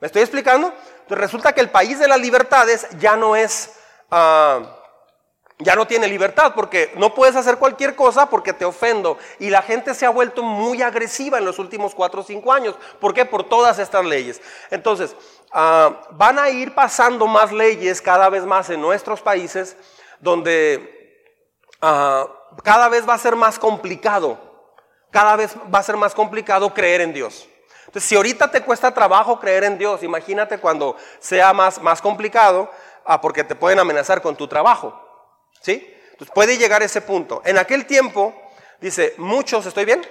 [0.00, 0.72] ¿Me estoy explicando?
[1.02, 3.78] Entonces resulta que el país de las libertades ya no es,
[4.10, 4.60] ah,
[5.58, 9.16] ya no tiene libertad porque no puedes hacer cualquier cosa porque te ofendo.
[9.38, 12.74] Y la gente se ha vuelto muy agresiva en los últimos cuatro o cinco años.
[13.00, 13.24] ¿Por qué?
[13.24, 14.42] Por todas estas leyes.
[14.70, 15.14] Entonces,
[15.52, 19.76] ah, van a ir pasando más leyes cada vez más en nuestros países
[20.18, 21.28] donde
[21.80, 22.26] ah,
[22.64, 24.51] cada vez va a ser más complicado
[25.12, 27.48] cada vez va a ser más complicado creer en Dios.
[27.86, 32.70] Entonces, si ahorita te cuesta trabajo creer en Dios, imagínate cuando sea más, más complicado,
[33.04, 34.98] ah, porque te pueden amenazar con tu trabajo.
[35.60, 35.94] ¿Sí?
[36.12, 37.42] Entonces, puede llegar ese punto.
[37.44, 38.34] En aquel tiempo,
[38.80, 40.04] dice, muchos, ¿estoy bien?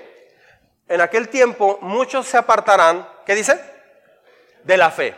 [0.88, 3.60] En aquel tiempo, muchos se apartarán, ¿qué dice?
[4.64, 5.16] De la fe.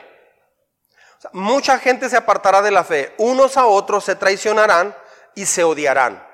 [1.33, 3.13] mucha gente se apartará de la fe.
[3.17, 4.95] Unos a otros se traicionarán
[5.35, 6.25] y se odiarán.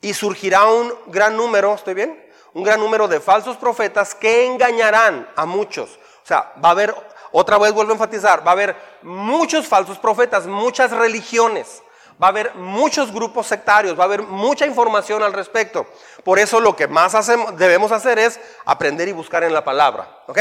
[0.00, 2.21] Y surgirá un gran número, ¿estoy bien?
[2.54, 5.98] Un gran número de falsos profetas que engañarán a muchos.
[6.22, 6.94] O sea, va a haber,
[7.30, 11.82] otra vez vuelvo a enfatizar, va a haber muchos falsos profetas, muchas religiones,
[12.22, 15.86] va a haber muchos grupos sectarios, va a haber mucha información al respecto.
[16.24, 17.14] Por eso lo que más
[17.56, 20.22] debemos hacer es aprender y buscar en la palabra.
[20.26, 20.38] ¿Ok?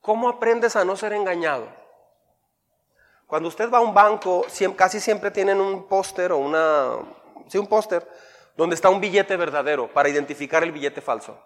[0.00, 1.66] ¿Cómo aprendes a no ser engañado?
[3.26, 4.46] Cuando usted va a un banco,
[4.76, 6.98] casi siempre tienen un póster o una,
[7.48, 8.06] sí, un póster
[8.56, 11.38] donde está un billete verdadero para identificar el billete falso.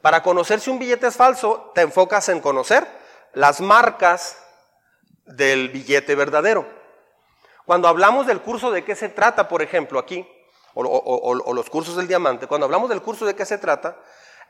[0.00, 2.86] Para conocer si un billete es falso, te enfocas en conocer
[3.34, 4.36] las marcas
[5.24, 6.66] del billete verdadero.
[7.64, 10.28] Cuando hablamos del curso de qué se trata, por ejemplo, aquí,
[10.74, 13.96] o, los cursos del diamante, cuando hablamos del curso de qué se trata,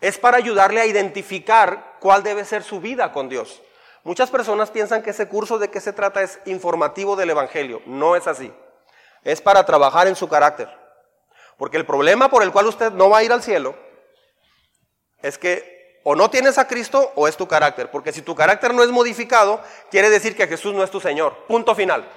[0.01, 3.63] es para ayudarle a identificar cuál debe ser su vida con Dios.
[4.05, 7.83] Muchas personas piensan que ese curso de qué se trata es informativo del Evangelio.
[7.87, 8.53] No es así.
[9.23, 10.82] Es para trabajar en su carácter.
[11.57, 13.75] Porque el problema por el cual usted no va a ir al cielo
[15.23, 17.91] es que o no tienes a Cristo o es tu carácter.
[17.91, 19.61] Porque si tu carácter no es modificado,
[19.91, 21.47] quiere decir que Jesús no es tu Señor.
[21.47, 22.09] Punto final.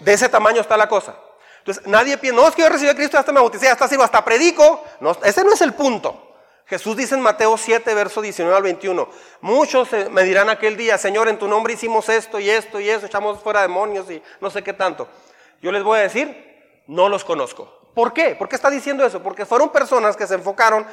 [0.00, 1.16] De ese tamaño está la cosa.
[1.58, 4.04] Entonces, nadie piensa, no, es que yo recibí a Cristo, hasta me bauticé, hasta sirvo,
[4.04, 4.84] hasta predico.
[5.00, 6.26] No, ese no es el punto.
[6.66, 9.08] Jesús dice en Mateo 7, verso 19 al 21,
[9.40, 13.06] muchos me dirán aquel día, Señor, en tu nombre hicimos esto y esto y eso,
[13.06, 15.08] echamos fuera demonios y no sé qué tanto.
[15.62, 16.55] Yo les voy a decir,
[16.86, 17.72] no los conozco.
[17.94, 18.34] ¿Por qué?
[18.34, 19.22] ¿Por qué está diciendo eso?
[19.22, 20.86] Porque fueron personas que se enfocaron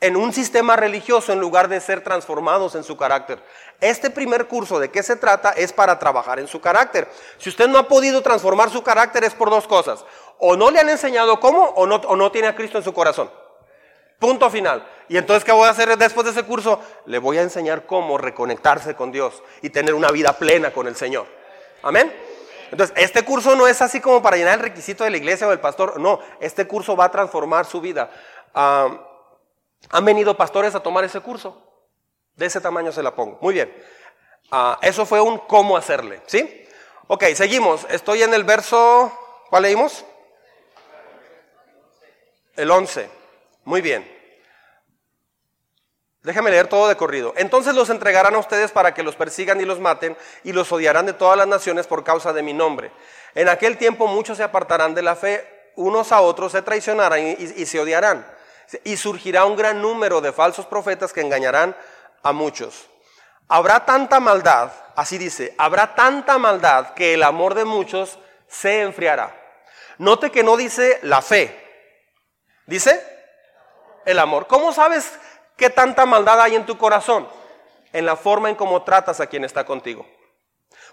[0.00, 3.42] en un sistema religioso en lugar de ser transformados en su carácter.
[3.80, 7.08] Este primer curso de qué se trata es para trabajar en su carácter.
[7.38, 10.04] Si usted no ha podido transformar su carácter es por dos cosas.
[10.38, 12.94] O no le han enseñado cómo o no, o no tiene a Cristo en su
[12.94, 13.30] corazón.
[14.18, 14.86] Punto final.
[15.08, 16.80] Y entonces, ¿qué voy a hacer después de ese curso?
[17.06, 20.94] Le voy a enseñar cómo reconectarse con Dios y tener una vida plena con el
[20.94, 21.26] Señor.
[21.82, 22.29] Amén.
[22.70, 25.50] Entonces, este curso no es así como para llenar el requisito de la iglesia o
[25.50, 25.98] del pastor.
[25.98, 28.10] No, este curso va a transformar su vida.
[28.54, 31.66] han venido pastores a tomar ese curso.
[32.36, 33.38] De ese tamaño se la pongo.
[33.40, 33.74] Muy bien.
[34.50, 36.22] Ah, eso fue un cómo hacerle.
[36.26, 36.66] ¿Sí?
[37.06, 37.86] Ok, seguimos.
[37.90, 39.12] Estoy en el verso.
[39.50, 40.04] ¿Cuál leímos?
[42.56, 43.10] El 11.
[43.64, 44.19] Muy bien.
[46.22, 47.32] Déjame leer todo de corrido.
[47.36, 51.06] Entonces los entregarán a ustedes para que los persigan y los maten y los odiarán
[51.06, 52.92] de todas las naciones por causa de mi nombre.
[53.34, 57.64] En aquel tiempo muchos se apartarán de la fe, unos a otros se traicionarán y,
[57.64, 58.26] se odiarán.
[58.84, 61.74] Y surgirá un gran número de falsos profetas que engañarán
[62.22, 62.86] a muchos.
[63.48, 69.34] Habrá tanta maldad, así dice, habrá tanta maldad que el amor de muchos se enfriará.
[69.98, 71.58] Note que no dice la fe,
[72.66, 73.02] dice
[74.04, 74.46] el amor.
[74.46, 75.18] ¿Cómo sabes
[75.60, 77.28] ¿Qué tanta maldad hay en tu corazón?
[77.92, 80.06] En la forma en cómo tratas a quien está contigo.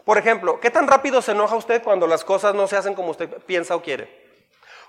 [0.03, 3.12] Por ejemplo, ¿qué tan rápido se enoja usted cuando las cosas no se hacen como
[3.12, 4.27] usted piensa o quiere?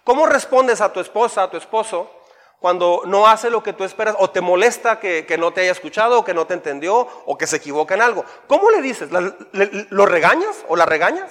[0.03, 2.11] ¿Cómo respondes a tu esposa, a tu esposo,
[2.59, 6.19] cuando no hace lo que tú esperas o te molesta que, no te haya escuchado
[6.19, 8.25] o que no te entendió o que se equivoca en algo.
[8.49, 9.11] ¿Cómo le dices?
[9.13, 11.31] ¿Lo regañas o la regañas?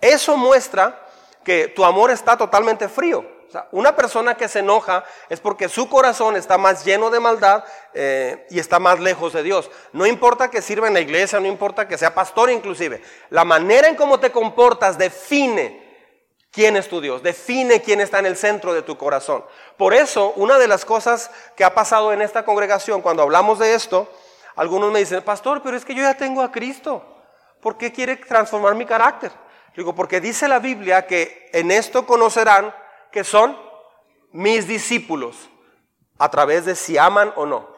[0.00, 1.08] eso muestra
[1.42, 3.39] que tu amor está totalmente frío.
[3.72, 8.46] Una persona que se enoja es porque su corazón está más lleno de maldad eh,
[8.50, 9.70] y está más lejos de Dios.
[9.92, 13.02] No importa que sirva en la iglesia, no importa que sea pastor inclusive.
[13.30, 15.90] La manera en cómo te comportas define
[16.50, 19.44] quién es tu Dios, define quién está en el centro de tu corazón.
[19.76, 23.74] Por eso, una de las cosas que ha pasado en esta congregación, cuando hablamos de
[23.74, 24.10] esto,
[24.56, 27.04] algunos me dicen, pastor, pero es que yo ya tengo a Cristo.
[27.60, 29.30] ¿Por qué quiere transformar mi carácter?
[29.76, 32.74] Digo, porque dice la Biblia que en esto conocerán
[33.10, 33.58] que son
[34.32, 35.36] mis discípulos,
[36.18, 37.68] a través de si aman o no.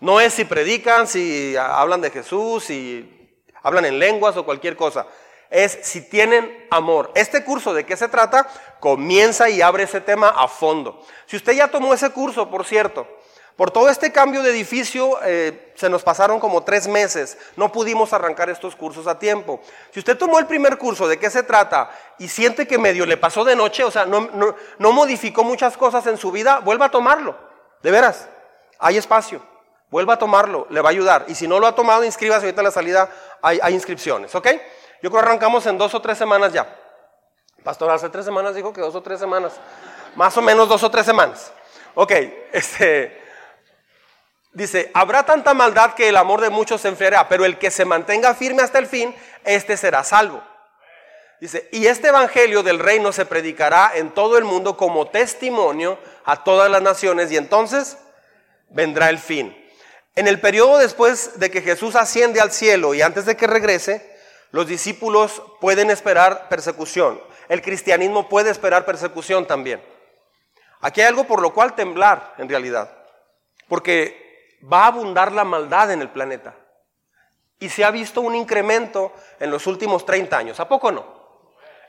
[0.00, 5.06] No es si predican, si hablan de Jesús, si hablan en lenguas o cualquier cosa
[5.50, 7.10] es si tienen amor.
[7.14, 11.04] Este curso de qué se trata comienza y abre ese tema a fondo.
[11.26, 13.06] Si usted ya tomó ese curso, por cierto,
[13.60, 18.14] por todo este cambio de edificio eh, se nos pasaron como tres meses, no pudimos
[18.14, 19.60] arrancar estos cursos a tiempo.
[19.90, 23.18] Si usted tomó el primer curso de qué se trata y siente que medio le
[23.18, 27.36] pasó de noche, o sea, no, modificó muchas cosas en su vida, vuelva a tomarlo,
[27.82, 28.30] de veras,
[28.78, 29.42] hay espacio.
[29.90, 31.26] Vuelva a tomarlo, le va a ayudar.
[31.28, 33.10] Y si no lo ha tomado, inscríbase ahorita a la salida,
[33.42, 34.46] hay, hay inscripciones, ¿ok?
[35.02, 36.78] Yo creo que arrancamos en dos o tres semanas ya.
[37.62, 39.52] Pastor, hace tres semanas dijo que dos o tres semanas.
[40.16, 41.52] Más o menos dos o tres semanas.
[41.94, 42.12] Ok,
[42.52, 43.28] este.
[44.52, 47.84] Dice, habrá tanta maldad que el amor de muchos se enfriará, pero el que se
[47.84, 50.42] mantenga firme hasta el fin, este será salvo.
[51.40, 56.44] Dice, y este evangelio del reino se predicará en todo el mundo como testimonio a
[56.44, 57.96] todas las naciones y entonces
[58.68, 59.56] vendrá el fin.
[60.16, 64.10] En el periodo después de que Jesús asciende al cielo y antes de que regrese,
[64.50, 67.22] los discípulos pueden esperar persecución.
[67.48, 69.82] El cristianismo puede esperar persecución también.
[70.80, 72.90] Aquí hay algo por lo cual temblar en realidad.
[73.68, 74.29] Porque
[74.60, 76.54] va a abundar la maldad en el planeta.
[77.58, 80.60] Y se ha visto un incremento en los últimos 30 años.
[80.60, 81.20] ¿A poco no?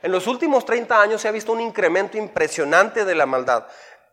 [0.02, 3.66] En los últimos 30 años se ha visto un incremento impresionante de la maldad.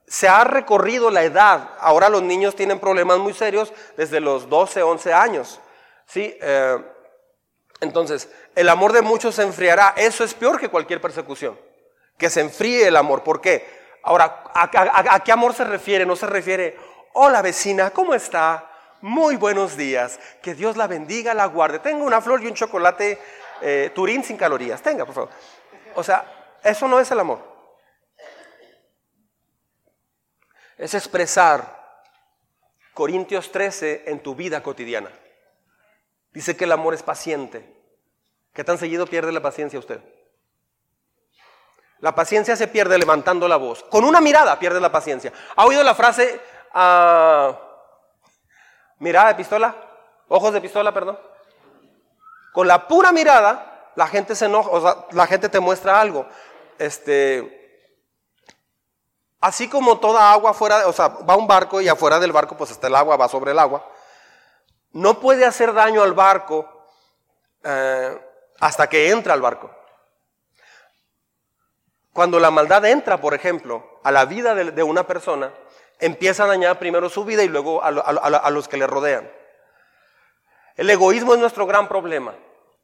[0.08, 1.72] Se ha recorrido la edad.
[1.80, 5.60] Ahora los niños tienen problemas muy serios desde los 12, 11 años.
[6.06, 6.38] ¿Sí?
[6.42, 6.78] Eh,
[7.82, 9.94] entonces, el amor de muchos se enfriará.
[9.98, 11.60] Eso es peor que cualquier persecución.
[12.18, 13.24] Que se enfríe el amor.
[13.24, 13.80] ¿Por qué?
[14.04, 16.06] Ahora, ¿a, qué amor se refiere?
[16.06, 16.78] No se refiere,
[17.14, 18.70] hola vecina, ¿cómo está?
[19.02, 20.20] Muy buenos días.
[20.42, 21.80] Que Dios la bendiga, la guarde.
[21.80, 23.20] Tenga una flor y un chocolate
[23.62, 24.82] eh, Turín sin calorías.
[24.82, 25.30] Tenga, por favor.
[25.96, 27.40] O sea, eso no es el amor.
[30.78, 31.80] Es expresar
[32.94, 35.12] Corintios 13 en tu vida cotidiana.
[36.32, 37.66] Dice que el amor es paciente.
[38.54, 40.00] ¿Qué tan seguido pierde la paciencia usted?
[42.00, 43.84] La paciencia se pierde levantando la voz.
[43.84, 45.34] Con una mirada pierde la paciencia.
[45.56, 46.40] ¿Ha oído la frase
[46.74, 47.56] uh,
[49.00, 49.76] mirada de pistola?
[50.28, 51.20] Ojos de pistola, perdón.
[52.54, 56.28] Con la pura mirada, la gente se enoja, o sea, la gente te muestra algo.
[56.78, 57.88] Este,
[59.42, 62.72] así como toda agua fuera, o sea, va un barco y afuera del barco pues
[62.72, 63.86] está el agua, va sobre el agua
[64.92, 66.88] no puede hacer daño al barco
[67.64, 68.20] eh,
[68.60, 69.72] hasta que entra al barco.
[72.14, 75.54] Cuando la maldad entra, por ejemplo, a la vida de, una persona,
[76.00, 79.30] empieza a dañar primero su vida y luego a, los que le rodean.
[80.76, 82.34] El egoísmo es nuestro gran problema.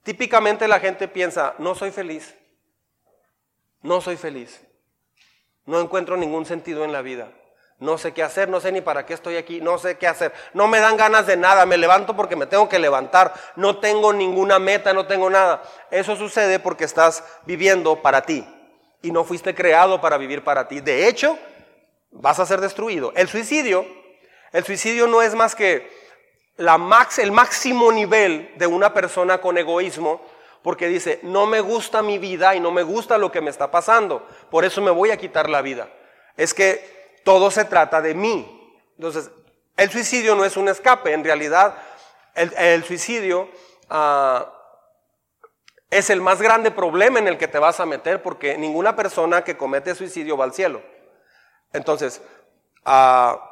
[0.03, 2.35] Típicamente la gente piensa, no soy feliz,
[3.81, 4.61] no soy feliz,
[5.65, 7.29] no encuentro ningún sentido en la vida.
[7.77, 10.31] No sé qué hacer, no sé ni para qué estoy aquí, no sé qué hacer.
[10.53, 13.33] No me dan ganas de nada, me levanto porque me tengo que levantar.
[13.57, 15.61] No tengo ninguna meta, no tengo nada.
[15.91, 18.47] Eso sucede porque estás viviendo para ti
[19.01, 20.79] y no fuiste creado para vivir para ti.
[20.79, 21.37] De hecho,
[22.15, 23.13] vas a ser destruido.
[23.15, 23.85] El suicidio,
[24.51, 25.89] el suicidio no es más que
[26.57, 30.21] la max, el máximo nivel de una persona con egoísmo
[30.63, 33.69] porque dice, no me gusta mi vida y no me gusta lo que me está
[33.69, 35.89] pasando, por eso me voy a quitar la vida.
[36.37, 38.73] Es que todo se trata de mí.
[38.97, 39.29] Entonces,
[39.77, 41.75] el suicidio no es un escape, en realidad
[42.33, 43.47] el, suicidio
[43.89, 44.51] ah,
[45.91, 49.43] es el más grande problema en el que te vas a meter porque ninguna persona
[49.43, 50.81] que comete suicidio va al cielo.
[51.73, 52.21] Entonces,
[52.85, 53.51] ah,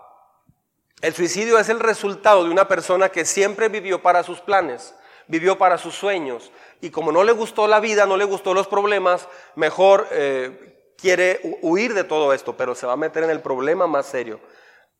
[1.01, 4.95] el suicidio es el resultado de una persona que siempre vivió para sus planes,
[5.27, 8.67] vivió para sus sueños y como no le gustó la vida, no le gustó los
[8.67, 13.41] problemas, mejor eh, quiere huir de todo esto, pero se va a meter en el
[13.41, 14.39] problema más serio.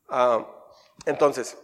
[0.10, 0.46] Ah,
[1.06, 1.58] entonces,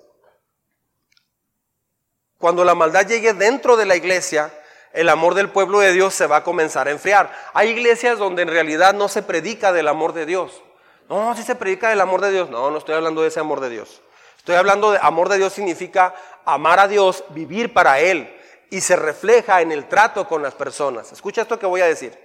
[2.38, 4.54] cuando la maldad llegue dentro de la iglesia,
[4.94, 7.32] el amor del pueblo de Dios se va a comenzar a enfriar.
[7.54, 10.64] Hay iglesias donde en realidad no se predica del amor de Dios,
[11.10, 12.50] No, si se predica del amor de Dios.
[12.50, 14.02] No, no estoy hablando de ese amor de Dios.
[14.38, 16.14] Estoy hablando de amor de Dios significa
[16.46, 18.36] amar a Dios, vivir para Él
[18.70, 21.12] y se refleja en el trato con las personas.
[21.12, 22.18] Escucha esto que voy a decir.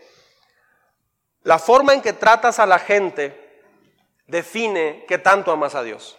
[1.42, 3.62] La forma en que tratas a la gente
[4.26, 6.18] define qué tanto amas a Dios.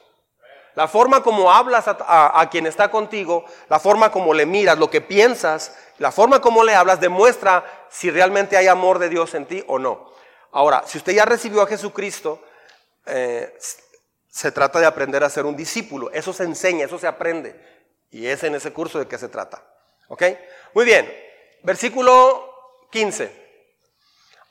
[0.74, 4.99] La forma como hablas a, quien está contigo, la forma como le miras, lo que
[4.99, 9.63] piensas, la forma como le hablas demuestra si realmente hay amor de Dios en ti
[9.68, 10.11] o no.
[10.51, 12.41] Ahora, si usted ya recibió a Jesucristo,
[13.05, 13.57] eh,
[14.29, 16.11] se trata de aprender a ser un discípulo.
[16.11, 17.55] Eso se enseña, eso se aprende.
[18.11, 19.63] Y es en ese curso de que se trata.
[20.07, 20.23] ¿Ok?
[20.73, 21.11] Muy bien.
[21.63, 23.31] Versículo 15.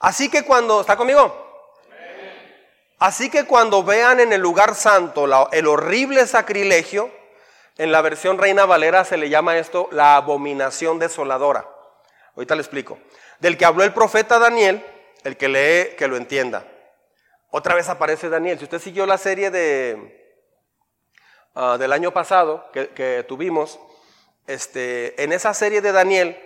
[0.00, 1.44] Así que cuando, ¿está conmigo?
[2.98, 7.11] Así que cuando vean en el lugar santo el horrible sacrilegio,
[7.76, 11.68] en la versión Reina Valera se le llama esto la abominación desoladora.
[12.36, 12.98] Ahorita le explico.
[13.40, 14.84] Del que habló el profeta Daniel,
[15.24, 16.64] el que lee, que lo entienda.
[17.57, 18.59] Otra vez aparece Daniel.
[18.59, 20.36] Si usted siguió la serie de,
[21.55, 23.78] ah, del año pasado que, tuvimos,
[24.48, 26.36] este, en esa serie de Daniel,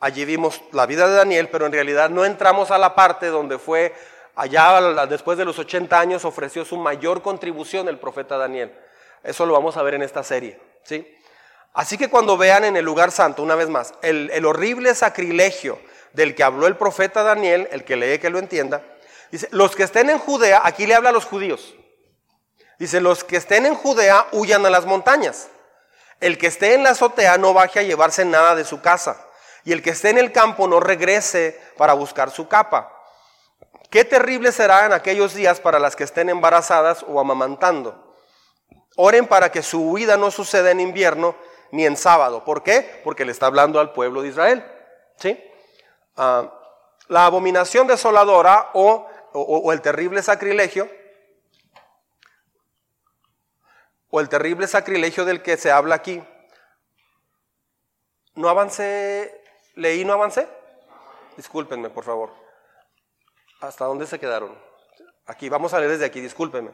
[0.00, 3.58] allí vimos la vida de Daniel, pero en realidad no entramos a la parte donde
[3.58, 3.94] fue
[4.34, 8.74] allá después de los 80 años ofreció su mayor contribución el profeta Daniel.
[9.22, 10.58] Eso lo vamos a ver en esta serie.
[10.84, 11.06] ¿sí?
[11.74, 15.78] Así que cuando vean en el lugar santo, una vez más, el, el horrible sacrilegio
[16.14, 18.82] del que habló el profeta Daniel, el que lee que lo entienda,
[19.30, 21.74] Dice, los que estén en Judea, aquí le habla a los judíos.
[22.78, 25.48] Dice, los que estén en Judea huyan a las montañas.
[26.20, 29.26] El que esté en la azotea no baje a llevarse nada de su casa.
[29.64, 32.92] Y el que esté en el campo no regrese para buscar su capa.
[33.90, 38.14] Qué terrible será en aquellos días para las que estén embarazadas o amamantando.
[38.96, 41.34] Oren para que su huida no suceda en invierno
[41.70, 42.44] ni en sábado.
[42.44, 43.00] ¿Por qué?
[43.04, 44.64] Porque le está hablando al pueblo de Israel.
[45.18, 45.38] ¿Sí?
[46.16, 46.50] Ah,
[47.08, 49.06] la abominación desoladora o
[49.38, 50.88] o, el terrible sacrilegio,
[54.08, 56.22] o el terrible sacrilegio del que se habla aquí.
[58.34, 59.42] ¿No avancé?
[59.74, 60.48] ¿Leí no avancé?
[61.36, 62.32] Discúlpenme, por favor.
[63.60, 64.56] ¿Hasta dónde se quedaron?
[65.26, 66.70] Aquí, vamos a leer desde aquí, discúlpenme.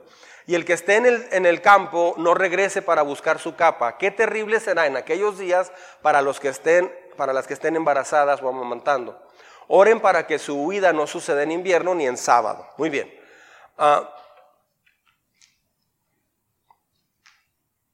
[0.47, 3.97] Y el que esté en el, en el, campo no regrese para buscar su capa.
[3.97, 8.43] Qué terrible será en aquellos días para los que estén, para las que estén embarazadas
[8.43, 9.21] o amamantando.
[9.69, 12.69] Oren para que su huida no suceda en invierno ni en sábado.
[12.77, 13.13] Muy bien.
[13.79, 14.15] Ah,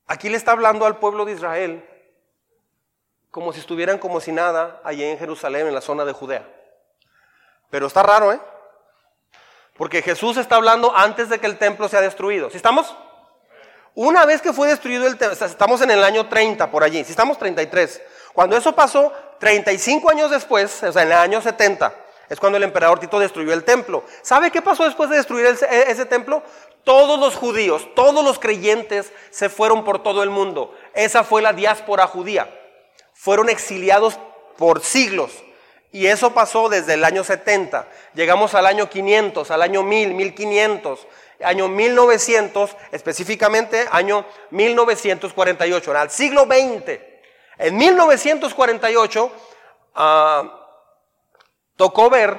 [0.07, 1.85] aquí le está hablando al pueblo de Israel
[3.31, 6.49] como si estuvieran como si nada allí en Jerusalén, en la zona de Judea.
[7.71, 8.41] Pero está raro, ¿eh?
[9.77, 12.51] Porque Jesús está hablando antes de que el templo sea destruido.
[12.51, 12.97] ¿Sí estamos?
[13.95, 17.12] Una vez que fue destruido el templo, estamos en el año 30 por allí, si
[17.12, 18.03] estamos 33.
[18.33, 21.95] Cuando eso pasó, 35 años después, o sea, en el año 70,
[22.28, 24.05] es cuando el emperador Tito destruyó el templo.
[24.22, 26.43] ¿Sabe qué pasó después de destruir e, ese templo?
[26.84, 30.74] Todos los judíos, todos los creyentes se fueron por todo el mundo.
[30.95, 32.49] Esa fue la diáspora judía.
[33.14, 34.18] Fueron exiliados
[34.57, 35.32] por siglos.
[35.91, 37.89] Y eso pasó desde el año 70.
[38.14, 41.07] Llegamos al año 500, al año 1000, 1500,
[41.43, 47.08] año 1900, específicamente año 1948, al siglo XX.
[47.59, 49.33] En 1948
[49.97, 50.43] ah,
[51.77, 52.39] tocó ver,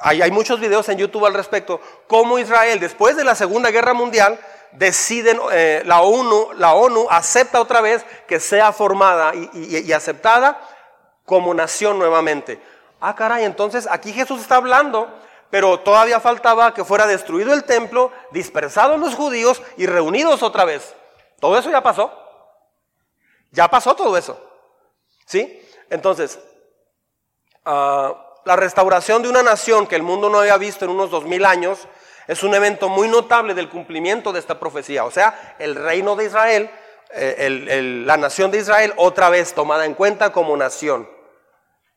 [0.00, 4.38] hay, muchos videos en YouTube al respecto, cómo Israel después de la Segunda Guerra Mundial
[4.72, 10.60] deciden, eh, la, ONU, la ONU acepta otra vez que sea formada y, aceptada
[11.24, 12.60] como nación nuevamente.
[13.00, 15.08] Ah, caray, entonces aquí Jesús está hablando,
[15.50, 20.94] pero todavía faltaba que fuera destruido el templo, dispersados los judíos y reunidos otra vez.
[21.40, 22.10] Todo eso ya pasó.
[23.52, 24.45] Ya pasó todo eso.
[25.26, 25.68] ¿Sí?
[25.90, 26.38] Entonces,
[27.64, 28.14] ah,
[28.44, 31.44] la restauración de una nación que el mundo no había visto en unos dos mil
[31.44, 31.88] años
[32.28, 35.04] es un evento muy notable del cumplimiento de esta profecía.
[35.04, 36.70] O sea, el reino de Israel,
[37.10, 41.08] eh, la nación de Israel, otra vez tomada en cuenta como nación.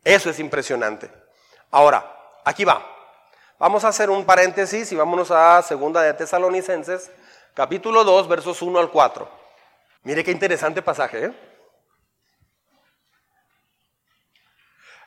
[0.04, 1.12] Eso es impresionante.
[1.72, 2.16] Ahora,
[2.46, 2.86] aquí va.
[3.60, 7.12] Vamos a hacer un paréntesis y vámonos a segunda de Tesalonicenses,
[7.54, 9.30] capítulo 2, versos 1 al 4.
[10.04, 11.49] Mire qué interesante pasaje, ¿eh?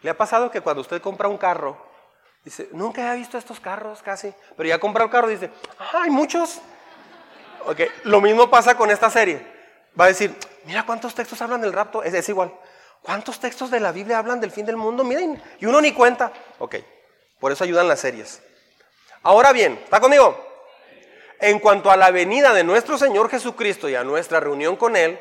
[0.02, 1.76] ¿Le ha pasado que cuando usted compra un carro,
[2.44, 6.02] dice, nunca he visto estos carros casi, pero ya compra un carro y dice, ah,
[6.02, 6.60] hay muchos?
[7.66, 9.46] Ok, lo mismo pasa con esta serie.
[9.98, 12.52] Va a decir, mira cuántos textos hablan del rapto, es, es igual.
[13.00, 15.04] ¿Cuántos textos de la Biblia hablan del fin del mundo?
[15.04, 16.32] Miren, y uno ni cuenta.
[16.58, 16.76] Ok,
[17.38, 18.42] por eso ayudan las series.
[19.22, 20.36] Ahora bien, ¿está conmigo?
[21.38, 25.18] En cuanto a la venida de nuestro Señor Jesucristo y a nuestra reunión con Él,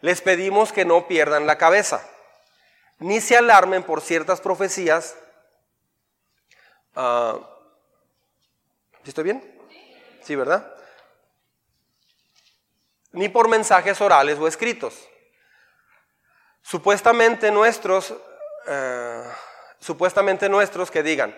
[0.00, 2.06] les pedimos que no pierdan la cabeza
[2.98, 5.16] ni se alarmen por ciertas profecías.
[6.96, 7.40] Uh,
[9.04, 9.54] ¿Estoy bien?
[10.22, 10.74] Sí, ¿verdad?
[13.12, 15.08] Ni por mensajes orales o escritos.
[16.62, 18.14] Supuestamente nuestros,
[18.66, 19.22] eh,
[19.78, 21.36] supuestamente nuestros que digan,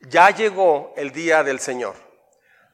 [0.00, 1.94] ya llegó el día del Señor.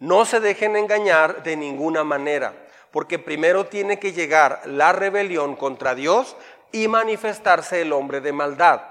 [0.00, 2.52] No se dejen engañar de ninguna manera,
[2.90, 6.36] porque primero tiene que llegar la rebelión contra Dios
[6.72, 8.82] y manifestarse el hombre de maldad.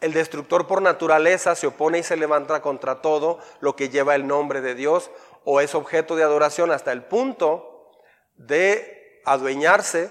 [0.00, 4.26] El destructor por naturaleza se opone y se levanta contra todo lo que lleva el
[4.26, 5.10] nombre de Dios
[5.44, 7.90] o es objeto de adoración hasta el punto
[8.34, 10.10] de adueñarse,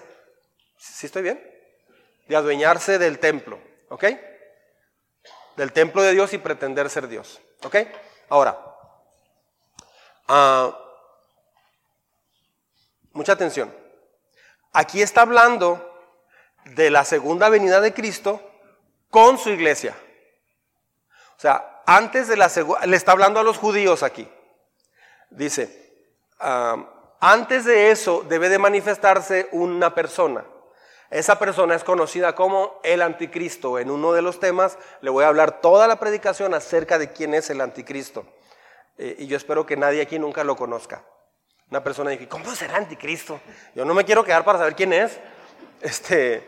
[0.77, 1.43] ¿sí estoy bien?
[2.27, 4.05] De adueñarse del templo, ¿ok?
[5.57, 7.75] Del templo de Dios y pretender ser Dios, ¿ok?
[8.29, 8.57] Ahora,
[10.27, 10.75] ah,
[13.11, 13.75] mucha atención.
[14.71, 15.92] Aquí está hablando
[16.65, 18.41] de la segunda venida de Cristo
[19.09, 19.95] con su iglesia.
[21.37, 24.27] O sea, antes de la segunda, le está hablando a los judíos aquí.
[25.29, 25.93] Dice,
[27.19, 30.45] antes de eso debe de manifestarse una persona.
[31.09, 33.77] Esa persona es conocida como el anticristo.
[33.77, 37.33] En uno de los temas le voy a hablar toda la predicación acerca de quién
[37.35, 38.25] es el anticristo.
[38.97, 41.03] Eh, y yo espero que nadie aquí nunca lo conozca.
[41.69, 43.39] Una persona dice, ¿cómo será anticristo?
[43.75, 45.19] Yo no me quiero quedar para saber quién es.
[45.83, 46.47] Este,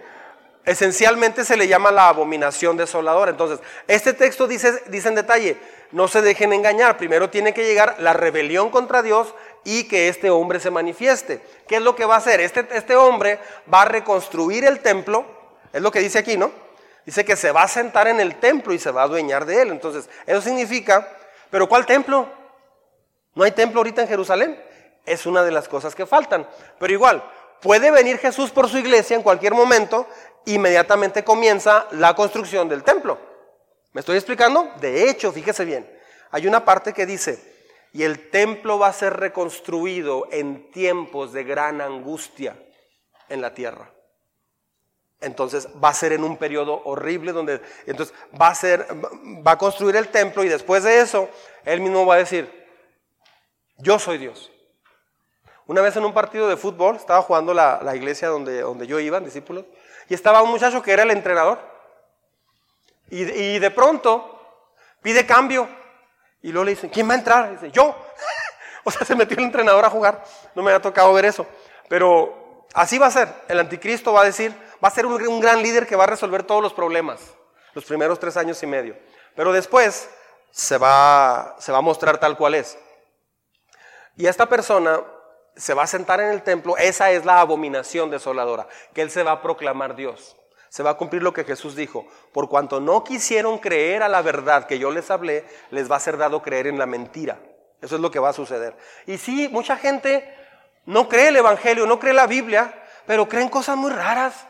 [0.66, 3.32] esencialmente se le llama la abominación desoladora.
[3.32, 5.58] Entonces, este texto dice, dice en detalle,
[5.92, 6.98] no se dejen engañar.
[6.98, 11.42] Primero tiene que llegar la rebelión contra Dios y que este hombre se manifieste.
[11.68, 12.40] ¿Qué es lo que va a hacer?
[12.40, 13.40] Este, este hombre
[13.72, 15.26] va a reconstruir el templo,
[15.74, 16.52] es lo que dice aquí, ¿no?
[17.06, 19.62] Dice que se va a sentar en el templo y se va a adueñar de
[19.62, 19.72] él.
[19.72, 21.08] Entonces, eso significa,
[21.52, 22.28] pero ¿cuál templo?
[23.36, 24.64] ¿No hay templo ahorita en Jerusalén?
[25.06, 26.48] Es una de las cosas que faltan.
[26.80, 27.24] Pero igual,
[27.62, 30.08] puede venir Jesús por su iglesia en cualquier momento,
[30.46, 33.18] inmediatamente comienza la construcción del templo.
[33.94, 34.72] ¿Me estoy explicando?
[34.80, 35.90] De hecho, fíjese bien,
[36.32, 37.56] hay una parte que dice,
[37.94, 42.58] y el templo va a ser reconstruido en tiempos de gran angustia
[43.30, 43.90] en la tierra.
[45.22, 48.86] Entonces va a ser en un periodo horrible donde entonces va a ser
[49.48, 51.30] va a construir el templo y después de eso
[51.64, 52.52] él mismo va a decir,
[53.78, 54.52] "Yo soy Dios."
[55.68, 59.00] Una vez en un partido de fútbol estaba jugando la, la iglesia donde, donde yo
[59.00, 59.66] iba, discípulos,
[60.08, 61.60] y estaba un muchacho que era el entrenador.
[63.10, 64.32] Y, de pronto
[65.02, 65.68] pide cambio.
[66.42, 67.52] Y luego le dicen, ¿quién va a entrar?
[67.52, 67.96] dice, yo.
[68.84, 70.24] o sea, se metió el entrenador a jugar.
[70.54, 71.46] No me ha tocado ver eso.
[71.88, 73.30] Pero así va a ser.
[73.48, 74.54] El anticristo va a decir,
[74.84, 77.22] va a ser un, gran líder que va a resolver todos los problemas.
[77.74, 78.98] Los primeros tres años y medio.
[79.36, 80.10] Pero después
[80.52, 82.78] se va, se va a mostrar tal cual es.
[84.16, 85.02] Y esta persona
[85.56, 86.78] se va a sentar en el templo.
[86.78, 88.68] Esa es la abominación desoladora.
[88.94, 90.36] Que él se va a proclamar Dios
[90.76, 92.06] se va a cumplir lo que Jesús dijo.
[92.34, 96.02] Por cuanto no quisieron creer a la verdad que yo les hablé, les va a
[96.02, 97.40] ser dado creer en la mentira.
[97.82, 98.76] Eso es lo que va a suceder.
[99.06, 100.30] Y sí, mucha gente
[100.86, 102.74] no cree el Evangelio, no cree la Biblia,
[103.06, 104.48] pero creen cosas muy raras.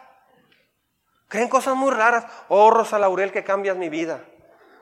[1.27, 2.25] Creen cosas muy raras.
[2.47, 4.25] Oh, Rosa Laurel, que cambias mi vida.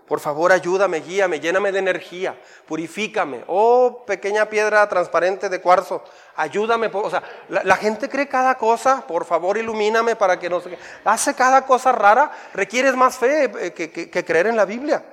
[0.07, 2.37] Por favor, ayúdame, guíame, lléname de energía,
[2.67, 3.43] purifícame.
[3.47, 6.03] Oh, pequeña piedra transparente de cuarzo,
[6.35, 6.91] ayúdame.
[6.93, 10.77] O sea, la, gente cree cada cosa, por favor, ilumíname para que no se...
[11.05, 15.05] Hace cada cosa rara, requieres más fe eh, que, creer en la Biblia.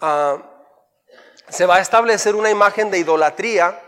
[0.00, 0.38] Ah,
[1.50, 3.78] se va a establecer una imagen de idolatría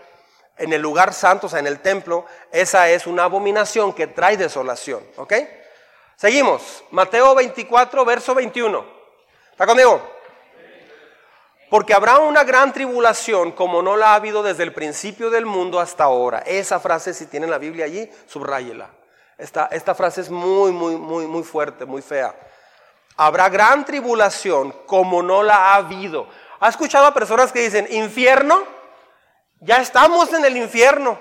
[0.58, 2.26] en el lugar santo, o sea, en el templo.
[2.50, 5.32] Esa es una abominación que trae desolación, ¿ok?
[6.16, 9.01] Seguimos, Mateo 24, verso 21.
[9.52, 10.02] ¿Está conmigo?
[11.70, 15.80] Porque habrá una gran tribulación como no la ha habido desde el principio del mundo
[15.80, 16.40] hasta ahora.
[16.40, 18.90] Esa frase, si tienen la Biblia allí, subráyela.
[19.38, 22.34] Esta, esta frase es muy, muy, muy, muy fuerte, muy fea.
[23.16, 26.28] Habrá gran tribulación como no la ha habido.
[26.60, 28.62] ¿Ha escuchado a personas que dicen, infierno?
[29.60, 31.18] Ya estamos en el infierno.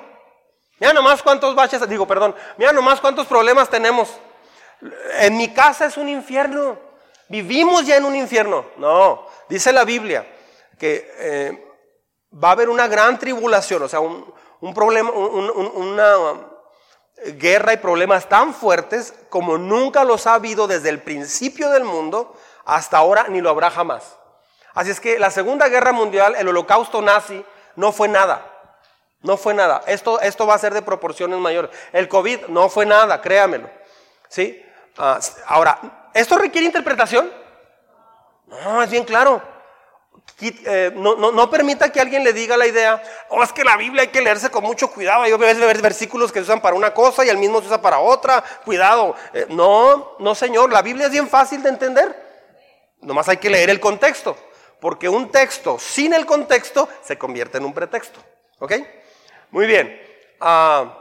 [0.80, 4.20] Mira nomás cuántos baches, digo, perdón, mira nomás cuántos problemas tenemos.
[5.20, 6.91] En mi casa es un infierno.
[7.32, 8.66] ¿Vivimos ya en un infierno?
[8.76, 10.28] No, dice la Biblia
[10.78, 11.66] que eh,
[12.44, 16.18] va a haber una gran tribulación, o sea, un, problema, una
[17.38, 22.36] guerra y problemas tan fuertes como nunca los ha habido desde el principio del mundo
[22.66, 24.18] hasta ahora, ni lo habrá jamás.
[24.74, 27.46] Así es que la Segunda Guerra Mundial, el holocausto nazi,
[27.78, 28.46] no fue nada.
[29.22, 29.84] No fue nada.
[29.88, 31.72] Esto, esto va a ser de proporciones mayores.
[31.94, 33.70] El COVID no fue nada, créamelo.
[34.28, 34.62] ¿Sí?
[34.98, 35.80] Ah, ahora,
[36.14, 37.32] ¿Esto requiere interpretación?
[38.48, 39.42] No, es bien claro.
[40.42, 44.08] Eh, no, permita que alguien le diga la idea, oh, es que la Biblia hay
[44.08, 45.24] que leerse con mucho cuidado.
[45.24, 48.00] Hay veces versículos que se usan para una cosa y el mismo se usa para
[48.00, 48.44] otra.
[48.66, 49.16] Cuidado.
[49.34, 52.30] Eh, no, no, señor, la Biblia es bien fácil de entender.
[53.02, 54.36] Nomás hay que leer el contexto.
[54.80, 58.20] Porque un texto sin el contexto se convierte en un pretexto.
[58.60, 58.74] ¿Ok?
[59.52, 60.02] Muy bien.
[60.40, 60.98] Ah,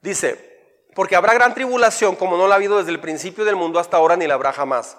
[0.00, 0.51] dice,
[0.94, 3.96] porque habrá gran tribulación como no la ha habido desde el principio del mundo hasta
[3.96, 4.96] ahora ni la habrá jamás.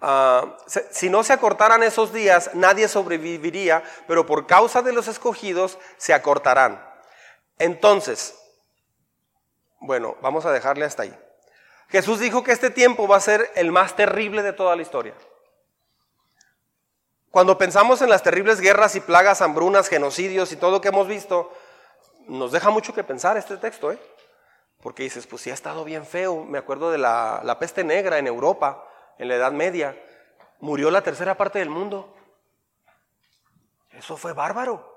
[0.00, 0.56] Ah,
[0.90, 6.14] si no se acortaran esos días, nadie sobreviviría, pero por causa de los escogidos se
[6.14, 6.82] acortarán.
[7.58, 8.34] Entonces,
[9.80, 11.18] bueno, vamos a dejarle hasta ahí.
[11.88, 15.14] Jesús dijo que este tiempo va a ser el más terrible de toda la historia.
[17.30, 21.06] Cuando pensamos en las terribles guerras y plagas, hambrunas, genocidios y todo lo que hemos
[21.06, 21.52] visto,
[22.28, 23.98] nos deja mucho que pensar este texto, ¿eh?
[24.82, 26.44] Porque dices, pues sí ha estado bien feo.
[26.44, 28.84] Me acuerdo de la, la peste negra en Europa,
[29.18, 29.96] en la Edad Media.
[30.60, 32.14] Murió la tercera parte del mundo.
[33.92, 34.92] Eso fue bárbaro.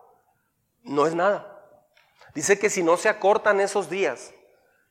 [0.83, 1.51] No es nada.
[2.33, 4.33] Dice que si no se acortan esos días,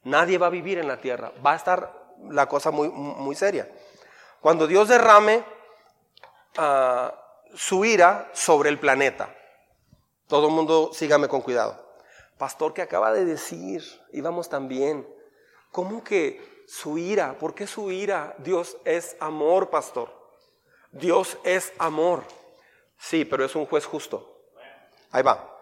[0.02, 1.32] nadie va a vivir en la tierra.
[1.44, 1.92] Va a estar
[2.30, 3.68] la cosa muy, muy seria.
[4.40, 5.44] Cuando Dios derrame
[6.58, 7.10] uh,
[7.54, 9.34] su ira sobre el planeta.
[10.28, 11.83] Todo el mundo sígame con cuidado.
[12.44, 13.82] Pastor, que acaba de decir,
[14.12, 15.08] íbamos también.
[15.72, 17.38] ¿Cómo que su ira?
[17.38, 18.34] ¿Por qué su ira?
[18.36, 20.14] Dios es amor, pastor.
[20.92, 22.22] Dios es amor.
[22.98, 24.42] Sí, pero es un juez justo.
[25.10, 25.56] Ahí va.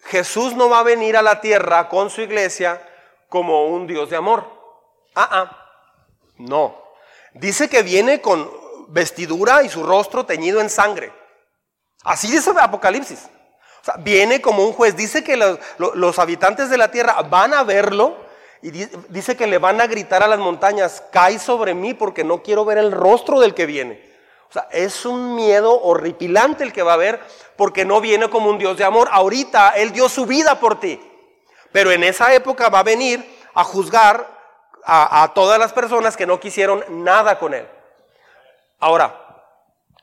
[0.00, 2.82] Jesús no va a venir a la tierra con su iglesia
[3.28, 4.44] como un Dios de amor.
[5.14, 5.72] Ah, ah.
[6.38, 6.82] No.
[7.34, 8.50] Dice que viene con
[8.88, 11.12] vestidura y su rostro teñido en sangre.
[12.02, 13.28] Así dice Apocalipsis.
[13.80, 14.96] O sea, viene como un juez.
[14.96, 18.16] Dice que los, habitantes de la tierra van a verlo
[18.62, 22.42] y dice que le van a gritar a las montañas, cae sobre mí porque no
[22.42, 24.10] quiero ver el rostro del que viene.
[24.50, 27.20] O sea, es un miedo horripilante el que va a haber
[27.56, 29.08] porque no viene como un Dios de amor.
[29.12, 31.00] Ahorita Él dio su vida por ti.
[31.72, 33.24] Pero en esa época va a venir
[33.54, 34.26] a juzgar
[34.84, 37.66] a, todas las personas que no quisieron nada con Él.
[38.80, 39.44] Ahora,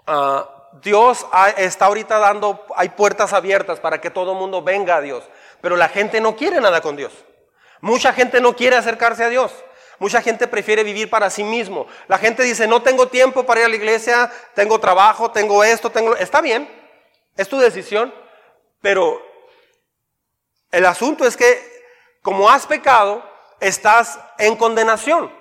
[0.05, 1.25] ah, Dios
[1.57, 5.23] está ahorita dando, hay puertas abiertas para que todo el mundo venga a Dios,
[5.61, 7.13] pero la gente no quiere nada con Dios.
[7.81, 9.51] Mucha gente no quiere acercarse a Dios.
[9.99, 11.87] Mucha gente prefiere vivir para sí mismo.
[12.07, 15.89] La gente dice, no tengo tiempo para ir a la iglesia, tengo trabajo, tengo esto,
[15.89, 16.15] tengo...
[16.15, 16.69] Está bien,
[17.35, 18.13] es tu decisión,
[18.81, 19.21] pero
[20.71, 21.77] el asunto es que
[22.21, 23.23] como has pecado,
[23.59, 25.31] estás en condenación.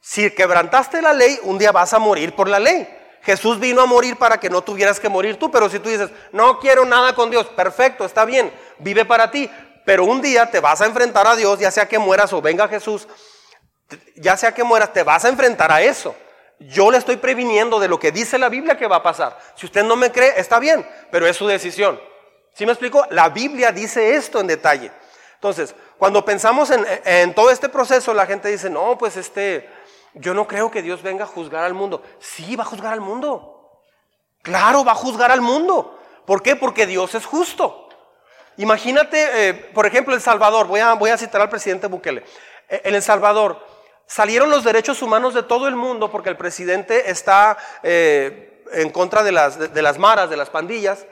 [0.00, 2.86] Si quebrantaste la ley, un día vas a morir por la ley.
[3.24, 6.10] Jesús vino a morir para que no tuvieras que morir tú, pero si tú dices,
[6.32, 9.50] no quiero nada con Dios, perfecto, está bien, vive para ti,
[9.86, 12.68] pero un día te vas a enfrentar a Dios, ya sea que mueras o venga
[12.68, 13.08] Jesús,
[14.16, 16.14] ya sea que mueras, te vas a enfrentar a eso.
[16.58, 19.38] Yo le estoy previniendo de lo que dice la Biblia que va a pasar.
[19.56, 22.00] Si usted no me cree, está bien, pero es su decisión.
[22.54, 23.06] ¿Sí me explico?
[23.10, 24.92] La Biblia dice esto en detalle.
[25.34, 29.68] Entonces, cuando pensamos en, en todo este proceso, la gente dice, no, pues este,
[30.14, 32.02] yo no creo que Dios venga a juzgar al mundo.
[32.20, 33.80] Sí, va a juzgar al mundo.
[34.42, 35.98] Claro, va a juzgar al mundo.
[36.24, 36.54] ¿Por qué?
[36.56, 37.88] Porque Dios es justo.
[38.56, 40.66] Imagínate, eh, por ejemplo, El Salvador.
[40.66, 42.22] Voy a, voy a citar al presidente Bukele.
[42.68, 43.58] Eh, en El Salvador
[44.06, 49.22] salieron los derechos humanos de todo el mundo porque el presidente está eh, en contra
[49.22, 51.06] de las, de, las maras, de las pandillas.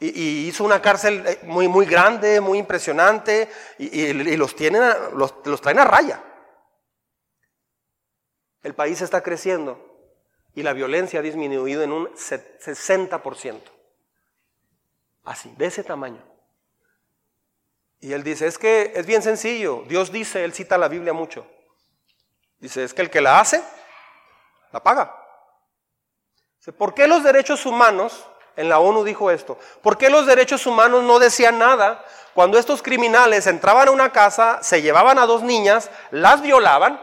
[0.00, 4.82] Y, hizo una cárcel muy, muy grande, muy impresionante, y, los, tienen,
[5.14, 6.22] los, los traen a raya.
[8.62, 9.78] El país está creciendo
[10.54, 13.60] y la violencia ha disminuido en un 60%.
[15.24, 16.22] Así, de ese tamaño.
[18.00, 19.84] Y él dice, es que es bien sencillo.
[19.88, 21.46] Dios dice, él cita la Biblia mucho.
[22.58, 23.62] Dice, es que el que la hace,
[24.72, 25.14] la paga.
[26.76, 31.02] ¿Por qué los derechos humanos, en la ONU dijo esto, por qué los derechos humanos
[31.04, 32.04] no decían nada
[32.34, 37.00] cuando estos criminales entraban a una casa, se llevaban a dos niñas, las violaban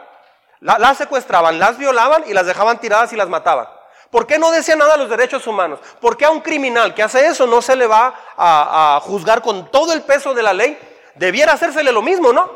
[0.66, 3.68] las secuestraban, las violaban y las dejaban tiradas y las mataban.
[4.10, 5.80] ¿Por qué no decía nada a los derechos humanos?
[6.00, 9.70] ¿Por qué a un criminal que hace eso no se le va a, juzgar con
[9.70, 10.80] todo el peso de la ley?
[11.16, 12.50] Debiera hacérsele lo mismo, ¿no?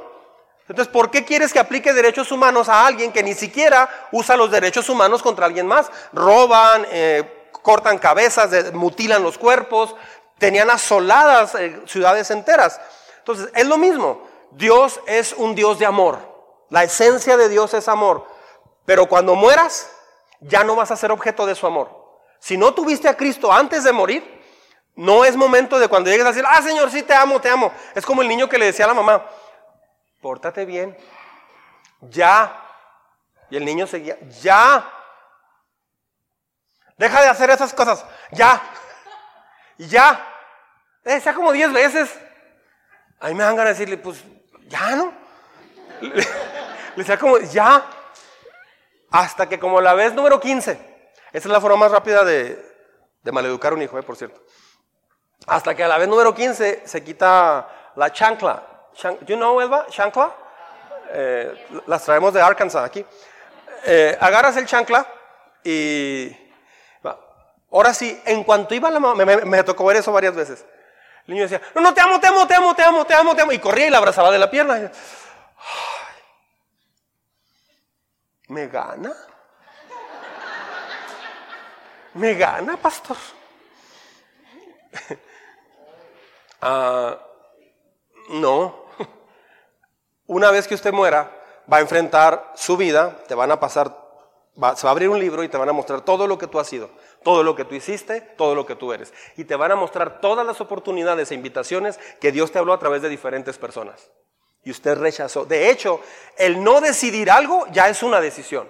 [0.67, 4.51] Entonces, ¿por qué quieres que aplique derechos humanos a alguien que ni siquiera usa los
[4.51, 5.91] derechos humanos contra alguien más?
[6.13, 9.95] Roban, eh, cortan cabezas, mutilan los cuerpos,
[10.37, 12.79] tenían asoladas eh, ciudades enteras.
[13.19, 14.27] Entonces, es lo mismo.
[14.51, 16.28] Dios es un Dios de amor.
[16.69, 18.27] La esencia de Dios es amor.
[18.85, 19.91] Pero cuando mueras,
[20.39, 21.99] ya no vas a ser objeto de su amor.
[22.39, 24.39] Si no tuviste a Cristo antes de morir,
[24.95, 27.71] no es momento de cuando llegues a decir, ah, Señor, sí te amo, te amo.
[27.95, 29.25] Es como el niño que le decía a la mamá,
[30.21, 30.97] pórtate bien.
[32.01, 32.65] Ya.
[33.49, 34.91] Y el niño seguía, ya.
[36.97, 38.05] Deja de hacer esas cosas.
[38.31, 38.61] Ya.
[39.77, 40.25] Ya.
[41.05, 42.19] Eh, decía como diez veces.
[43.19, 44.23] Ahí me dan ganas de decirle, pues,
[44.67, 45.13] ya, ¿no?
[46.01, 46.23] Le
[46.95, 47.85] decía como, ya,
[49.11, 50.79] hasta que como la vez número 15, esa
[51.31, 52.63] es la forma más rápida de,
[53.21, 54.41] de maleducar a un hijo, eh, por cierto.
[55.47, 58.63] Hasta que a la vez número 15 se quita la chancla.
[59.25, 59.87] you know, Elba?
[59.89, 60.31] Chancla.
[61.11, 63.05] Eh, las traemos de Arkansas aquí.
[63.85, 65.05] Eh, agarras el chancla
[65.63, 66.35] y...
[67.71, 70.65] Ahora sí, en cuanto iba la mamá, me, tocó ver eso varias veces.
[71.27, 73.35] El niño decía, no, no, te amo, te amo, te amo, te amo, te amo,
[73.35, 73.51] te amo.
[73.51, 74.91] Y corría y la abrazaba de la pierna.
[78.49, 79.13] ¿Me gana?
[82.15, 83.17] ¿Me gana, pastor?
[86.61, 87.17] Ah,
[88.31, 88.83] no.
[90.25, 91.31] Una vez que usted muera,
[91.71, 93.95] va a enfrentar su vida, te van a pasar,
[94.75, 96.59] se va a abrir un libro y te van a mostrar todo lo que tú
[96.59, 96.89] has sido,
[97.23, 99.13] todo lo que tú hiciste, todo lo que tú eres.
[99.37, 102.79] Y te van a mostrar todas las oportunidades e invitaciones que Dios te habló a
[102.79, 104.11] través de diferentes personas.
[104.63, 105.45] Y usted rechazó.
[105.45, 106.01] De hecho,
[106.37, 108.69] el no decidir algo ya es una decisión.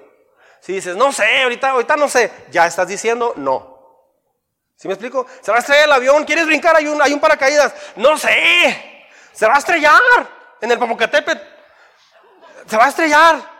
[0.59, 3.79] Si dices, no sé, ahorita, ahorita no sé, ya estás diciendo no.
[4.75, 5.25] ¿Sí me explico?
[5.41, 6.75] Se va a estrellar el avión, ¿quieres brincar?
[6.75, 7.73] Hay un, hay un paracaídas.
[7.97, 9.99] No sé, se va a estrellar
[10.61, 11.41] en el Popocatépetl.
[12.65, 13.59] Se va a estrellar.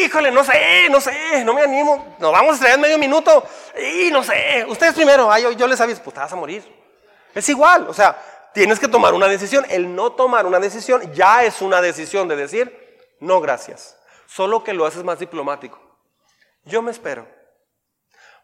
[0.00, 2.16] Híjole, no sé, no sé, no me animo.
[2.18, 3.46] Nos vamos a estrellar en medio minuto.
[3.78, 5.30] Y no sé, ustedes primero.
[5.30, 6.82] Ay, yo, yo les aviso, pues te vas a morir.
[7.34, 8.16] Es igual, o sea,
[8.54, 9.64] tienes que tomar una decisión.
[9.68, 13.98] El no tomar una decisión ya es una decisión de decir, no gracias.
[14.26, 15.78] Solo que lo haces más diplomático.
[16.64, 17.26] Yo me espero.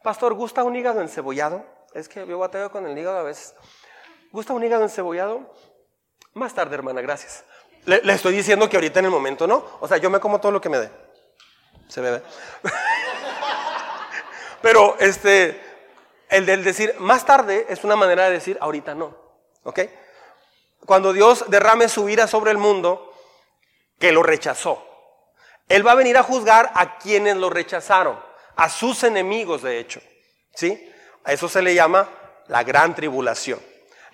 [0.03, 1.65] Pastor, ¿gusta un hígado encebollado?
[1.95, 3.55] Es que yo bateo con el hígado a veces.
[4.33, 5.53] ¿Gusta un hígado encebollado?
[6.35, 7.45] Más tarde, hermana, gracias.
[7.85, 9.65] Le, estoy diciendo que ahorita en el momento no.
[9.81, 10.91] O sea, yo me como todo lo que me dé.
[11.89, 12.23] Se me ve.
[14.63, 15.61] Pero este,
[16.29, 19.28] el del decir más tarde es una manera de decir ahorita no.
[19.65, 19.81] ¿Ok?
[20.87, 23.13] Cuando Dios derrame su ira sobre el mundo,
[23.99, 24.85] que lo rechazó.
[25.69, 28.19] Él va a venir a juzgar a quienes lo rechazaron,
[28.57, 30.01] a sus enemigos de hecho.
[30.55, 30.93] ¿Sí?
[31.25, 32.09] A eso se le llama
[32.47, 33.61] la gran tribulación.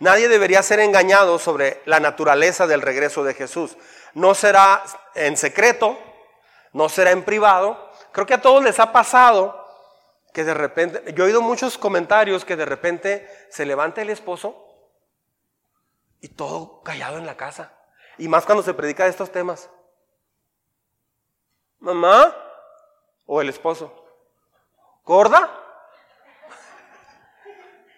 [0.00, 3.76] Nadie debería ser engañado sobre la naturaleza del regreso de Jesús.
[4.14, 4.82] No será
[5.14, 5.96] en secreto,
[6.72, 7.92] no será en privado.
[8.10, 9.64] Creo que a todos les ha pasado
[10.32, 14.66] que de repente, yo he oído muchos comentarios que de repente se levanta el esposo
[16.24, 17.70] y todo callado en la casa.
[18.16, 19.68] Y más cuando se predica de estos temas.
[21.80, 22.34] Mamá
[23.26, 23.94] o el esposo.
[25.04, 25.50] ¿Gorda?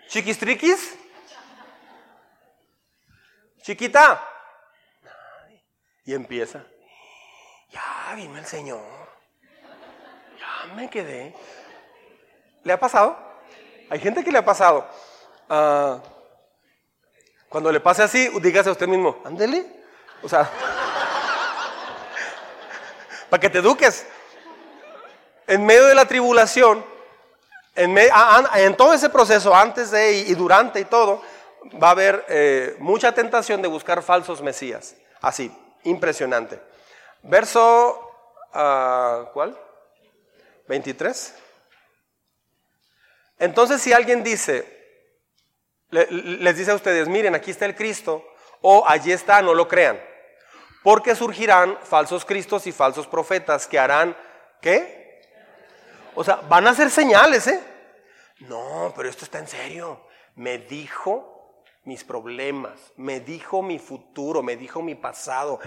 [0.08, 0.98] ¿Chiquistriquis?
[3.62, 4.20] Chiquita.
[6.04, 6.66] Y empieza.
[7.70, 8.82] Ya vino el Señor.
[10.36, 11.32] Ya me quedé.
[12.64, 13.16] ¿Le ha pasado?
[13.88, 14.84] Hay gente que le ha pasado.
[15.48, 16.02] Ah,
[17.48, 19.66] cuando le pase así, dígase a usted mismo, ándele.
[20.22, 20.50] O sea,
[23.28, 24.06] para que te eduques.
[25.46, 26.84] En medio de la tribulación,
[27.76, 31.22] en, todo ese proceso, antes de y durante y todo,
[31.82, 34.96] va a haber eh, mucha tentación de buscar falsos mesías.
[35.20, 35.52] Así,
[35.84, 36.60] impresionante.
[37.22, 38.10] Verso,
[38.54, 39.56] uh, ¿cuál?
[40.68, 41.34] 23.
[43.38, 44.75] Entonces si alguien dice,
[45.90, 48.24] les dice a ustedes, miren, aquí está el Cristo,
[48.60, 50.00] o allí está, no lo crean.
[50.82, 54.16] Porque surgirán falsos cristos y falsos profetas que harán,
[54.60, 55.20] ¿qué?
[56.14, 57.60] O sea, van a hacer señales, ¿eh?
[58.40, 60.06] No, pero esto está en serio.
[60.34, 65.60] Me dijo mis problemas, me dijo mi futuro, me dijo mi pasado.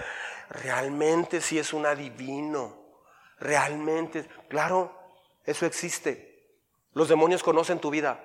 [0.48, 2.78] Realmente sí es un adivino.
[3.38, 4.96] Realmente, claro,
[5.44, 6.30] eso existe.
[6.92, 8.22] Los demonios conocen tu vida.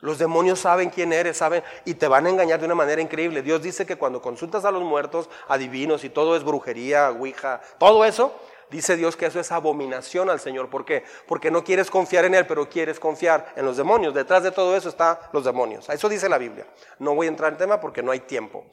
[0.00, 3.42] Los demonios saben quién eres, saben, y te van a engañar de una manera increíble.
[3.42, 8.04] Dios dice que cuando consultas a los muertos, adivinos, y todo es brujería, ouija, todo
[8.04, 8.32] eso,
[8.70, 10.68] Dice Dios que eso es abominación al Señor.
[10.68, 11.04] ¿Por qué?
[11.26, 14.12] Porque no quieres confiar en Él, pero quieres confiar en los demonios.
[14.12, 15.88] Detrás de todo eso están los demonios.
[15.88, 16.66] Eso dice la Biblia.
[16.98, 18.66] No voy a entrar en tema porque no hay tiempo.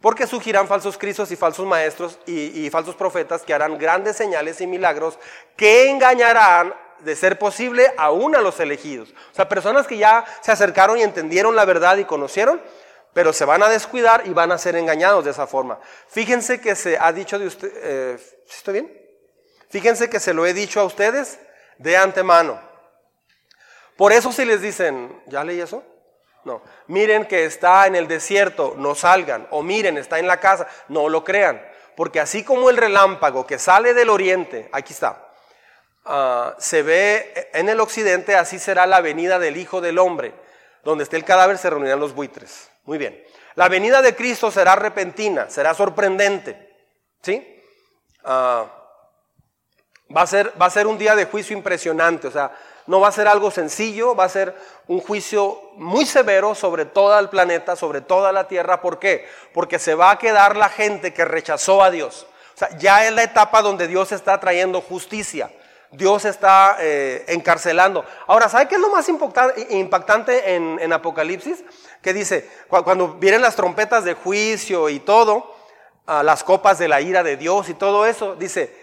[0.00, 4.60] Porque surgirán falsos cristos y falsos maestros y, y falsos profetas que harán grandes señales
[4.60, 5.18] y milagros
[5.56, 6.74] que engañarán
[7.04, 9.10] de ser posible aún a los elegidos.
[9.32, 12.60] O sea, personas que ya se acercaron y entendieron la verdad y conocieron,
[13.12, 15.78] pero se van a descuidar y van a ser engañados de esa forma.
[16.08, 19.02] Fíjense que se ha dicho de usted, eh, ¿estoy bien?
[19.68, 21.38] Fíjense que se lo he dicho a ustedes
[21.78, 22.60] de antemano.
[23.96, 25.82] Por eso si les dicen, ¿ya leí eso?
[26.44, 26.62] No.
[26.88, 29.46] Miren que está en el desierto, no salgan.
[29.50, 31.62] O miren, está en la casa, no lo crean.
[31.96, 35.31] Porque así como el relámpago que sale del oriente, aquí está,
[36.04, 40.34] ah, se ve en el occidente, así será la venida del Hijo del Hombre.
[40.84, 42.70] Donde esté el cadáver se reunirán los buitres.
[42.84, 43.22] Muy bien.
[43.54, 46.70] La venida de Cristo será repentina, será sorprendente.
[47.22, 47.62] ¿Sí?
[48.24, 48.66] Ah,
[50.14, 52.28] Va a, ser, va a ser un día de juicio impresionante.
[52.28, 52.52] O sea,
[52.86, 54.54] No va a ser algo sencillo, va a ser
[54.88, 58.80] un juicio muy severo sobre todo el planeta, sobre toda la tierra.
[58.80, 59.26] ¿Por qué?
[59.54, 62.26] Porque se va a quedar la gente que rechazó a Dios.
[62.54, 65.50] O sea, ya es la etapa donde Dios está trayendo justicia.
[65.92, 68.04] Dios está eh, encarcelando.
[68.26, 71.62] Ahora, ¿sabe qué es lo más impactante en, Apocalipsis?
[72.00, 75.54] Que dice, cuando vienen las trompetas de juicio y todo,
[76.06, 78.74] ah, las copas de la ira de Dios y todo eso, dice,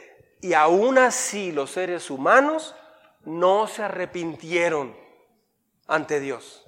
[0.42, 2.76] y aún así los seres humanos
[3.26, 4.96] no se arrepintieron
[5.88, 6.68] ante Dios.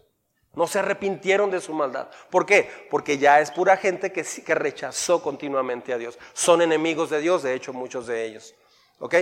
[0.54, 2.10] No se arrepintieron de su maldad.
[2.30, 2.88] ¿Por qué?
[2.90, 6.18] Porque ya es pura gente que, que rechazó continuamente a Dios.
[6.34, 8.54] Son enemigos de Dios, de hecho muchos de ellos.
[9.00, 9.16] ¿Ok?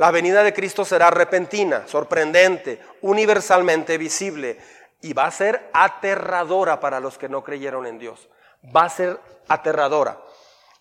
[0.00, 4.56] La venida de Cristo será repentina, sorprendente, universalmente visible
[5.02, 8.30] y va a ser aterradora para los que no creyeron en Dios.
[8.74, 10.18] Va a ser aterradora.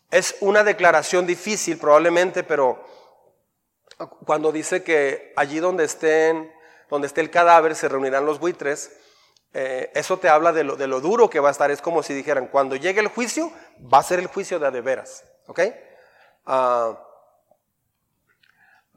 [0.09, 2.81] Es una declaración difícil probablemente, pero
[4.25, 6.49] cuando dice que allí donde estén,
[7.03, 8.89] esté el cadáver se reunirán los buitres,
[9.53, 11.69] eh, eso te habla de lo, duro que va a estar.
[11.71, 13.51] Es como si dijeran, cuando llegue el juicio,
[13.93, 15.25] va a ser el juicio de de veras.
[15.47, 15.59] ¿Ok?
[16.45, 16.97] Ah,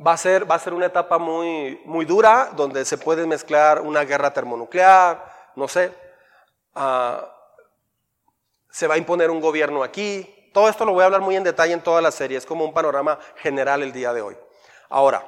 [0.04, 3.80] va, a ser, va a ser una etapa muy, muy dura donde se puede mezclar
[3.80, 5.24] una guerra termonuclear,
[5.56, 5.92] no sé.
[6.74, 7.28] Ah,
[8.70, 10.50] se va a imponer un gobierno aquí.
[10.52, 12.38] Todo esto lo voy a hablar muy en detalle en toda la serie.
[12.38, 14.36] Es como un panorama general el día de hoy.
[14.88, 15.24] Ahora,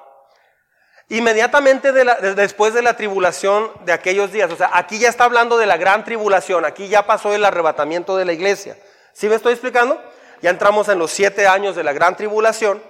[1.08, 5.66] inmediatamente después de la tribulación de aquellos días, o sea, aquí ya está hablando de
[5.66, 8.76] la gran tribulación, aquí ya pasó el arrebatamiento de la iglesia.
[9.12, 10.02] ¿Sí me estoy explicando?
[10.42, 12.82] Ya entramos en los siete años de la gran tribulación.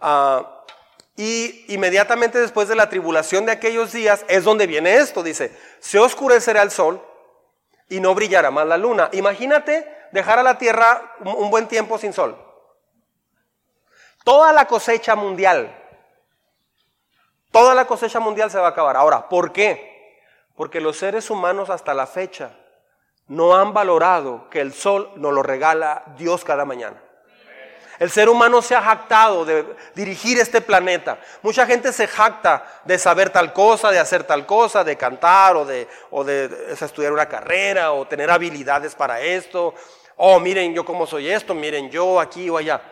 [0.00, 0.61] Ah,
[1.16, 5.98] y inmediatamente después de la tribulación de aquellos días es donde viene esto, dice, se
[5.98, 7.02] oscurecerá el sol
[7.88, 9.10] y no brillará más la luna.
[9.12, 12.36] Imagínate dejar a la tierra un buen tiempo sin sol.
[14.24, 15.78] Toda la cosecha mundial,
[17.52, 18.96] Toda la cosecha mundial se va a acabar.
[18.96, 20.18] Ahora, ¿por qué?
[20.56, 22.56] Porque los seres humanos hasta la fecha
[23.28, 27.00] no han valorado que el sol nos lo regala Dios cada mañana.
[28.02, 31.20] El ser humano se ha jactado de dirigir este planeta.
[31.40, 35.64] Mucha gente se jacta de saber tal cosa, de hacer tal cosa, de cantar o
[35.64, 39.72] de, o de estudiar una carrera o tener habilidades para esto.
[40.16, 42.82] Oh, miren yo cómo soy esto, miren yo aquí o allá.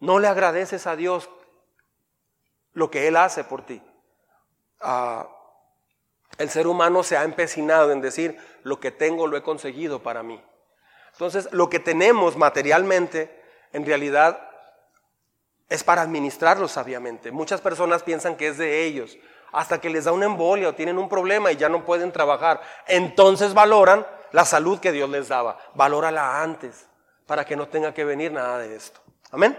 [0.00, 1.30] No le agradeces a Dios
[2.72, 3.80] lo que Él hace por ti.
[4.80, 5.28] Ah,
[6.38, 10.24] el ser humano se ha empecinado en decir, lo que tengo lo he conseguido para
[10.24, 10.44] mí.
[11.12, 13.40] Entonces, lo que tenemos materialmente,
[13.72, 14.48] en realidad,
[15.68, 17.30] es para administrarlo sabiamente.
[17.30, 19.16] Muchas personas piensan que es de ellos,
[19.52, 22.60] hasta que les da una embolia o tienen un problema y ya no pueden trabajar.
[22.86, 25.58] Entonces valoran la salud que Dios les daba.
[25.74, 26.86] Valórala antes,
[27.26, 29.00] para que no tenga que venir nada de esto.
[29.30, 29.56] Amén.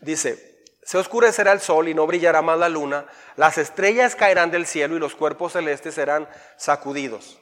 [0.00, 3.06] Dice, se oscurecerá el sol y no brillará más la luna,
[3.36, 7.40] las estrellas caerán del cielo y los cuerpos celestes serán sacudidos.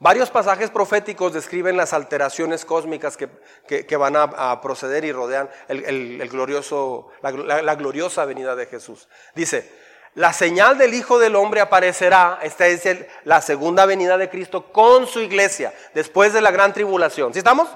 [0.00, 7.10] Varios pasajes proféticos describen las alteraciones cósmicas que, van a, proceder y rodean el, glorioso,
[7.20, 9.08] la, gloriosa venida de Jesús.
[9.34, 9.70] Dice,
[10.14, 12.86] la señal del Hijo del Hombre aparecerá, esta es
[13.24, 17.32] la segunda venida de Cristo con su iglesia, después de la gran tribulación.
[17.32, 17.68] ¿Sí estamos?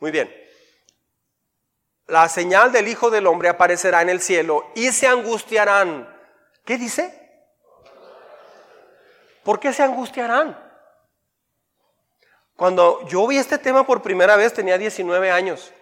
[0.00, 0.42] Muy bien
[2.12, 6.14] la señal del Hijo del Hombre aparecerá en el cielo y se angustiarán.
[6.64, 7.18] ¿Qué dice?
[9.42, 10.71] ¿Por qué se angustiarán?
[12.62, 15.72] Cuando yo vi este tema por primera vez tenía 19 años.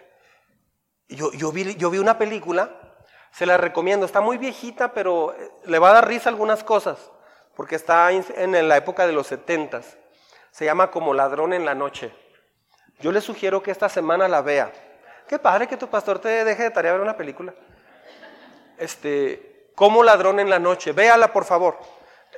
[1.09, 2.71] Yo, yo, vi, una película,
[3.31, 7.11] se la recomiendo, está muy viejita, pero eh, le va a dar risa algunas cosas,
[7.55, 9.83] porque está en la época de los 70.
[10.49, 12.11] Se llama Como ladrón en la noche.
[12.99, 14.71] Yo le sugiero que esta semana la vea.
[15.27, 17.53] Qué padre que tu pastor te deje de tarea ver una película.
[18.79, 20.93] Este, como ladrón en la noche.
[20.93, 21.77] Véala, por favor.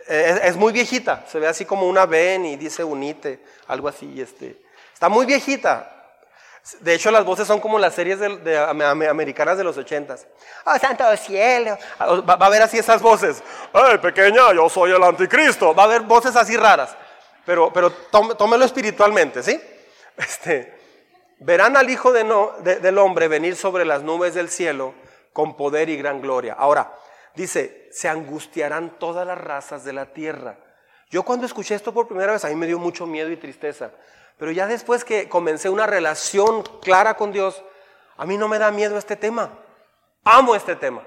[0.07, 1.25] Es, muy viejita.
[1.29, 4.21] Se ve así como una ven y dice unite, algo así.
[4.21, 4.57] Este,
[4.93, 5.89] está muy viejita.
[6.79, 10.25] De hecho, las voces son como las series de, americanas de los ochentas.
[10.65, 11.77] Oh, santo cielo.
[11.99, 13.43] Ah, va, a haber así esas voces.
[13.73, 15.75] Ay, pequeña, yo soy el anticristo.
[15.75, 16.95] Va a haber voces así raras.
[17.45, 19.59] Pero, pero tómelo espiritualmente, ¿sí?
[20.15, 20.73] Este,
[21.39, 24.93] verán al Hijo del Hombre venir sobre las nubes del cielo
[25.33, 26.55] con poder y gran gloria.
[26.57, 26.93] Ahora,
[27.35, 30.57] dice, se angustiarán todas las razas de la tierra.
[31.09, 33.91] Yo cuando escuché esto por primera vez, a mí me dio mucho miedo y tristeza.
[34.37, 37.63] Pero ya después que comencé una relación clara con Dios,
[38.17, 39.51] a mí no me da miedo este tema.
[40.23, 41.03] Amo este tema.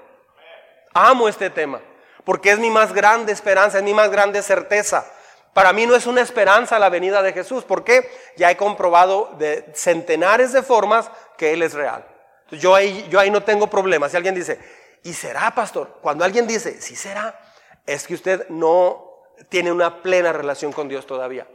[0.93, 1.81] Amo este tema.
[2.23, 5.05] Porque es mi más grande esperanza, es mi más grande certeza.
[5.53, 9.65] Para mí no es una esperanza la venida de Jesús, porque ya he comprobado de
[9.73, 12.05] centenares de formas que Él es real.
[12.51, 14.07] yo ahí, yo ahí no tengo problema.
[14.07, 14.59] Si alguien dice,
[15.03, 15.99] ¿y será, pastor?
[16.01, 17.39] Cuando alguien dice, sí será,
[17.85, 19.07] es que usted no
[19.49, 21.47] tiene una plena relación con Dios todavía.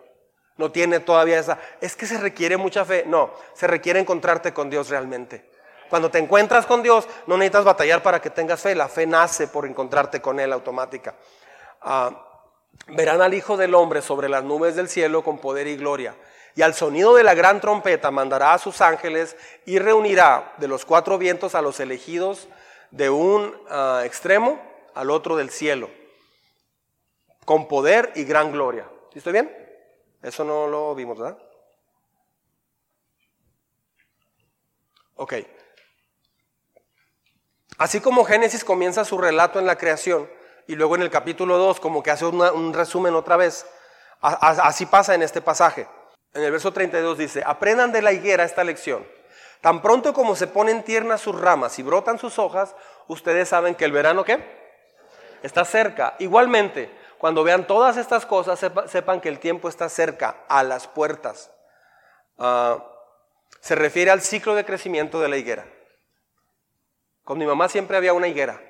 [0.57, 3.05] No tiene todavía esa, es que se requiere mucha fe.
[3.07, 5.51] No, se requiere encontrarte con Dios realmente.
[5.89, 8.75] Cuando te encuentras con Dios, no necesitas batallar para que tengas fe.
[8.75, 11.15] La fe nace por encontrarte con Él automática.
[11.83, 12.29] Ah,
[12.89, 16.15] verán al Hijo del Hombre sobre las nubes del cielo con poder y gloria.
[16.55, 20.85] Y al sonido de la gran trompeta mandará a sus ángeles y reunirá de los
[20.85, 22.49] cuatro vientos a los elegidos
[22.93, 24.63] de un ah, extremo
[24.95, 25.91] al otro del cielo,
[27.45, 28.89] con poder y gran gloria.
[29.13, 29.51] ¿Sí estoy bien?
[30.23, 31.39] Eso no lo vimos, ¿verdad?
[35.17, 35.35] Ok.
[37.79, 40.31] Así como Génesis comienza su relato en la creación
[40.69, 43.67] y luego en el capítulo 2 como que hace un resumen otra vez,
[44.21, 45.89] así pasa en este pasaje.
[46.35, 49.05] En el verso 32 dice, aprendan de la higuera esta lección.
[49.63, 52.75] Tan pronto como se ponen tiernas sus ramas y brotan sus hojas,
[53.07, 54.45] ustedes saben que el verano qué?
[55.45, 56.17] Está cerca.
[56.19, 58.59] Igualmente, cuando vean todas estas cosas,
[58.89, 61.53] sepan que el tiempo está cerca, a las puertas.
[62.39, 62.85] Ah,
[63.61, 65.65] se refiere al ciclo de crecimiento de la higuera.
[67.23, 68.61] Con mi mamá siempre había una higuera.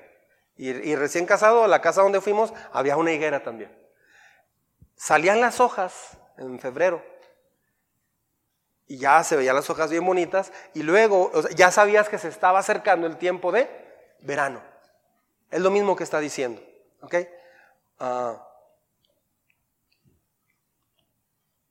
[0.55, 3.75] Y, recién casado, la casa donde fuimos, había una higuera también.
[4.95, 7.03] Salían las hojas en febrero.
[8.87, 10.51] Y ya se veían las hojas bien bonitas.
[10.73, 13.69] Y luego ya sabías que se estaba acercando el tiempo de
[14.21, 14.61] verano.
[15.49, 16.61] Es lo mismo que está diciendo.
[17.01, 17.15] ¿Ok?
[17.99, 18.47] Ah,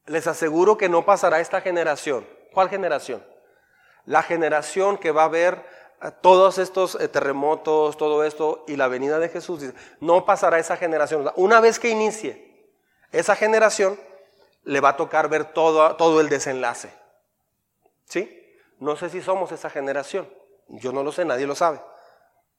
[0.07, 2.27] les aseguro que no pasará esta generación.
[2.53, 3.25] ¿Cuál generación?
[4.05, 5.65] La generación que va a ver
[6.03, 9.63] eh, todos estos eh, terremotos, todo esto y la venida de Jesús.
[10.01, 11.31] No pasará esa generación.
[11.37, 12.71] Una vez que inicie
[13.13, 13.99] esa generación,
[14.65, 17.02] le va a tocar ver todo, todo el desenlace.
[18.13, 18.59] ¿Sí?
[18.79, 20.31] No sé si somos esa generación.
[20.69, 21.81] Yo no lo sé, nadie lo sabe.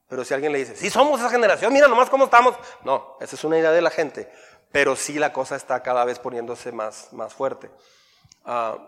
[0.07, 2.55] Pero si alguien le dice, sí somos esa generación, mira nomás cómo estamos.
[2.83, 4.33] No, esa es una idea de la gente.
[4.71, 7.69] Pero sí la cosa está cada vez poniéndose más, más fuerte.
[8.45, 8.79] Ah,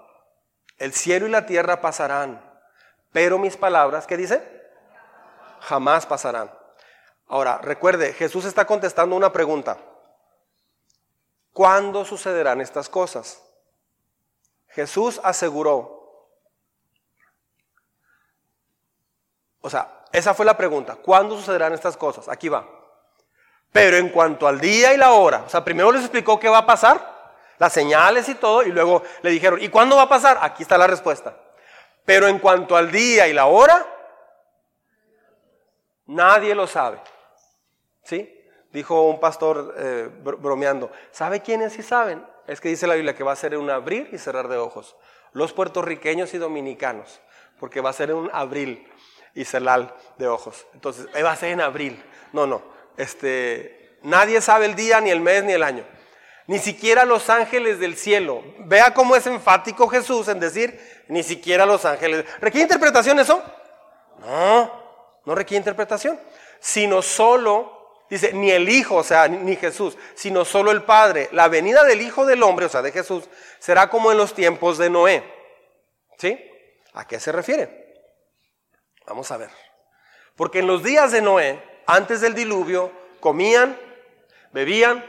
[0.79, 2.41] el cielo y la tierra pasarán,
[3.11, 4.41] pero mis palabras, ¿qué dice?
[5.59, 6.51] Jamás pasarán.
[7.27, 9.77] Ahora, recuerde, Jesús está contestando una pregunta.
[11.53, 13.39] ¿Cuándo sucederán estas cosas?
[14.69, 16.04] Jesús aseguró,
[19.65, 20.95] o sea, esa fue la pregunta.
[20.95, 22.29] ¿Cuándo sucederán estas cosas?
[22.29, 22.67] Aquí va.
[23.71, 26.59] Pero en cuanto al día y la hora, o sea, primero les explicó qué va
[26.59, 30.37] a pasar, las señales y todo, y luego le dijeron, ¿y cuándo va a pasar?
[30.39, 31.35] Aquí está la respuesta.
[32.05, 33.83] Pero en cuanto al día y la hora,
[36.05, 37.01] nadie lo sabe.
[38.03, 38.39] ¿Sí?
[38.71, 42.23] Dijo un pastor eh, bromeando, ¿sabe quiénes sí saben?
[42.45, 44.95] Es que dice la Biblia que va a ser un abrir y cerrar de ojos.
[45.31, 47.19] Los puertorriqueños y dominicanos,
[47.59, 48.87] porque va a ser un abril
[49.35, 50.65] y celal de ojos.
[50.73, 52.01] Entonces, va a ser en abril.
[52.31, 52.63] No, no.
[52.97, 55.85] Este, nadie sabe el día, ni el mes, ni el año.
[56.47, 58.41] Ni siquiera los ángeles del cielo.
[58.59, 60.79] Vea cómo es enfático Jesús en decir,
[61.09, 62.25] ni siquiera los ángeles.
[62.39, 63.43] ¿Requiere interpretación eso?
[64.19, 64.71] No,
[65.25, 66.19] no requiere interpretación.
[66.59, 71.27] Sino solo, dice, ni el Hijo, o sea, ni Jesús, sino solo el Padre.
[71.33, 73.25] La venida del Hijo del Hombre, o sea, de Jesús,
[73.59, 75.23] será como en los tiempos de Noé.
[76.17, 76.39] ¿Sí?
[76.93, 77.84] ¿A qué se refiere?
[79.07, 79.49] Vamos a ver.
[80.35, 83.77] Porque en los días de Noé, antes del diluvio, comían,
[84.51, 85.05] bebían,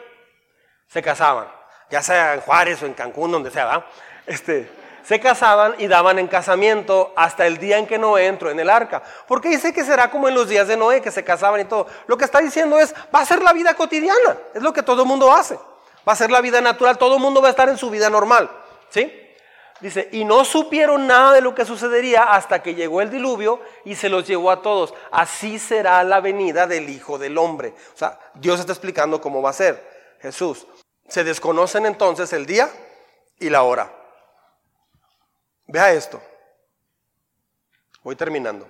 [0.88, 1.49] se casaban.
[1.90, 3.86] Ya sea en Juárez o en Cancún, donde sea.
[4.26, 4.70] Este,
[5.05, 8.68] se casaban y daban en casamiento hasta el día en que Noé entró en el
[8.68, 9.03] arca.
[9.26, 11.86] Porque dice que será como en los días de Noé, que se casaban y todo.
[12.07, 14.36] Lo que está diciendo es, va a ser la vida cotidiana.
[14.55, 15.59] Es lo que todo el mundo hace.
[16.09, 16.99] Va a ser la vida natural.
[16.99, 18.51] Todo el mundo va a estar en su vida normal.
[18.90, 19.25] ¿Sí?
[19.80, 23.94] Dice, y no supieron nada de lo que sucedería hasta que llegó el diluvio y
[23.94, 24.94] se los llevó a todos.
[25.10, 27.74] Así será la venida del Hijo del Hombre.
[27.94, 30.16] O sea, Dios está explicando cómo va a ser.
[30.20, 30.66] Jesús.
[31.08, 32.70] Se desconocen entonces el día
[33.38, 33.92] y la hora.
[35.66, 36.22] Vea esto.
[38.02, 38.68] Voy terminando.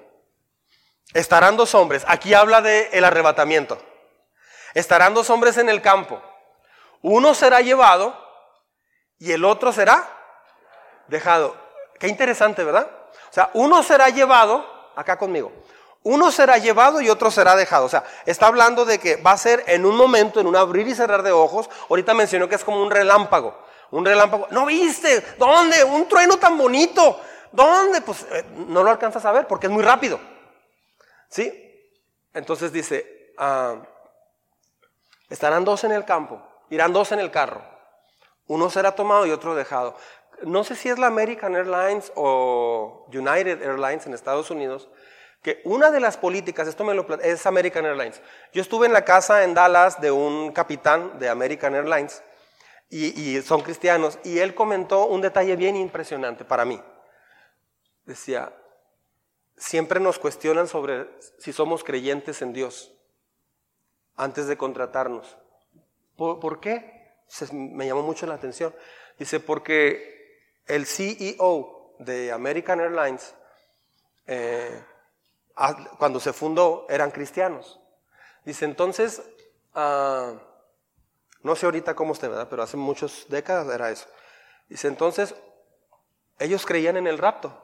[1.14, 2.04] Estarán dos hombres.
[2.08, 3.78] Aquí habla de el arrebatamiento.
[4.74, 6.20] Estarán dos hombres en el campo.
[7.00, 8.18] Uno será llevado
[9.18, 10.15] y el otro será
[11.08, 11.56] dejado.
[11.98, 12.88] Qué interesante, ¿verdad?
[13.30, 15.52] O sea, uno será llevado, acá conmigo,
[16.02, 17.86] uno será llevado y otro será dejado.
[17.86, 20.86] O sea, está hablando de que va a ser en un momento, en un abrir
[20.86, 21.68] y cerrar de ojos.
[21.90, 23.58] Ahorita mencionó que es como un relámpago.
[23.90, 24.46] Un relámpago.
[24.50, 25.20] ¿No viste?
[25.36, 25.82] ¿Dónde?
[25.82, 27.20] Un trueno tan bonito.
[27.50, 28.02] ¿Dónde?
[28.02, 30.20] Pues eh, no lo alcanzas a ver porque es muy rápido.
[31.28, 31.50] ¿Sí?
[32.32, 33.76] Entonces dice, ah,
[35.28, 36.40] estarán dos en el campo,
[36.70, 37.62] irán dos en el carro.
[38.46, 39.96] Uno será tomado y otro dejado
[40.42, 44.88] no sé si es la American Airlines o United Airlines en Estados Unidos,
[45.42, 48.20] que una de las políticas, esto me lo es American Airlines.
[48.52, 52.22] Yo estuve en la casa en Dallas de un capitán de American Airlines
[52.88, 56.82] y, y son cristianos y él comentó un detalle bien impresionante para mí.
[58.04, 58.52] Decía,
[59.56, 61.08] siempre nos cuestionan sobre
[61.38, 62.92] si somos creyentes en Dios
[64.16, 65.36] antes de contratarnos.
[66.16, 67.14] ¿Por, qué?
[67.52, 68.74] me llamó mucho la atención.
[69.18, 70.15] Dice, porque
[70.66, 73.34] el CEO de American Airlines,
[74.26, 74.82] eh,
[75.98, 77.80] cuando se fundó, eran cristianos.
[78.44, 79.22] Dice, entonces,
[79.74, 80.34] ah,
[81.42, 82.48] no sé ahorita cómo está, ¿verdad?
[82.50, 84.06] Pero hace muchas décadas era eso.
[84.68, 85.34] Dice, entonces,
[86.38, 87.62] ellos creían en el rapto.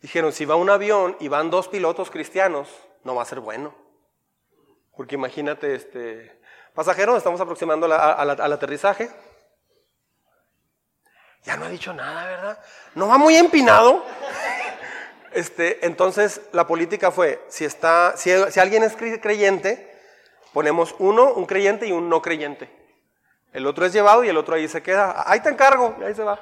[0.00, 2.68] Dijeron, si va un avión y van dos pilotos cristianos,
[3.02, 3.74] no va a ser bueno.
[4.96, 6.40] Porque imagínate, este,
[6.74, 9.10] pasajeros, estamos aproximando al aterrizaje.
[11.44, 12.58] Ya no ha dicho nada, ¿verdad?
[12.94, 14.04] No va muy empinado.
[15.32, 19.94] Este, entonces la política fue, si, está, si, alguien es creyente,
[20.52, 22.70] ponemos uno, un creyente y un no creyente.
[23.52, 25.24] El otro es llevado y el otro ahí se queda.
[25.26, 26.38] Ahí te encargo, ahí se va.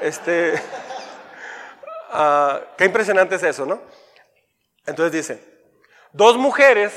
[0.00, 0.60] Este,
[2.12, 3.80] Ah, qué impresionante es eso, ¿no?
[4.84, 5.44] Entonces dice,
[6.12, 6.92] dos mujeres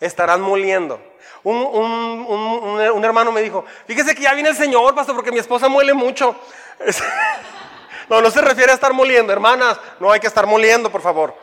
[0.00, 1.00] estarán moliendo.
[1.42, 5.92] Un, hermano me dijo, fíjese que ya viene el Señor, pastor, porque mi esposa muele
[5.94, 6.34] mucho.
[8.08, 11.34] no, no se refiere a estar moliendo, hermanas, no hay que estar moliendo, por favor.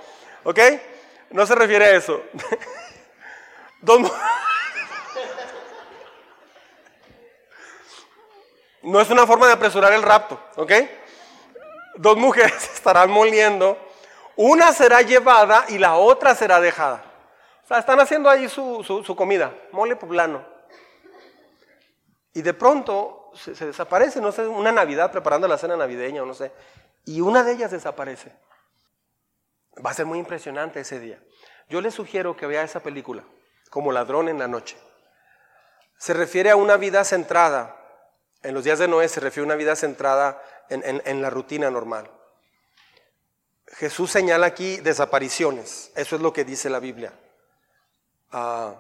[0.43, 0.59] ¿Ok?
[1.29, 2.21] No se refiere a eso.
[8.81, 10.71] no es una forma de apresurar el rapto, ¿ok?
[11.95, 13.77] dos mujeres estarán moliendo,
[14.35, 17.03] una será llevada y la otra será dejada.
[17.67, 20.45] Sea, están haciendo ahí su, comida, mole poblano.
[22.33, 26.33] Y de pronto se, desaparece, no sé, una Navidad preparando la cena navideña o no
[26.33, 26.51] sé.
[27.05, 28.31] Y una de ellas desaparece.
[29.85, 31.21] Va a ser muy impresionante ese día.
[31.69, 33.23] Yo le sugiero que vea esa película,
[33.69, 34.77] como ladrón en la noche.
[35.97, 37.77] Se refiere a una vida centrada.
[38.43, 40.41] En los días de Noé se refiere a una vida centrada
[40.71, 42.09] en, la rutina normal.
[43.67, 47.13] Jesús señala aquí desapariciones, eso es lo que dice la Biblia.
[48.31, 48.75] Ah,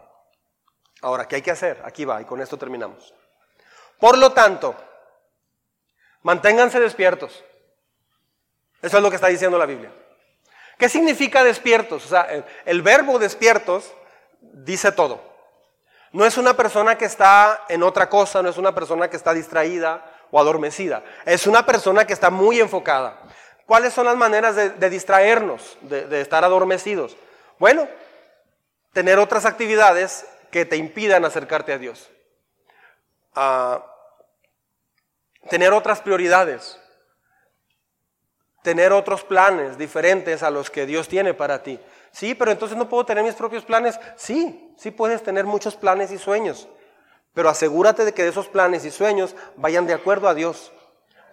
[1.01, 1.81] ahora, ¿qué hay que hacer?
[1.85, 3.13] Aquí va, y con esto terminamos.
[3.99, 4.75] Por lo tanto,
[6.23, 7.43] manténganse despiertos.
[8.81, 9.91] Eso es lo que está diciendo la Biblia.
[10.77, 12.05] ¿Qué significa despiertos?
[12.05, 13.93] O sea, el, el verbo despiertos
[14.41, 15.21] dice todo.
[16.11, 19.33] No es una persona que está en otra cosa, no es una persona que está
[19.33, 21.03] distraída, o adormecida.
[21.25, 23.19] Es una persona que está muy enfocada.
[23.65, 27.15] ¿Cuáles son las maneras de, distraernos, de, estar adormecidos?
[27.59, 27.87] Bueno,
[28.93, 32.09] tener otras actividades que te impidan acercarte a Dios.
[33.33, 33.85] Ah,
[35.49, 36.77] tener otras prioridades.
[38.63, 41.79] Tener otros planes diferentes a los que Dios tiene para ti.
[42.11, 43.99] Sí, pero entonces no puedo tener mis propios planes.
[44.17, 46.67] Sí, sí puedes tener muchos planes y sueños.
[47.33, 50.71] Pero asegúrate de que esos planes y sueños vayan de acuerdo a Dios.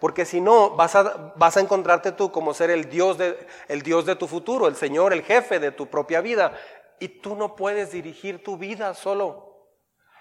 [0.00, 3.36] Porque si no, vas a, vas a encontrarte tú como ser el Dios, de,
[3.66, 6.52] el Dios de tu futuro, el Señor, el jefe de tu propia vida.
[7.00, 9.48] Y tú no puedes dirigir tu vida solo.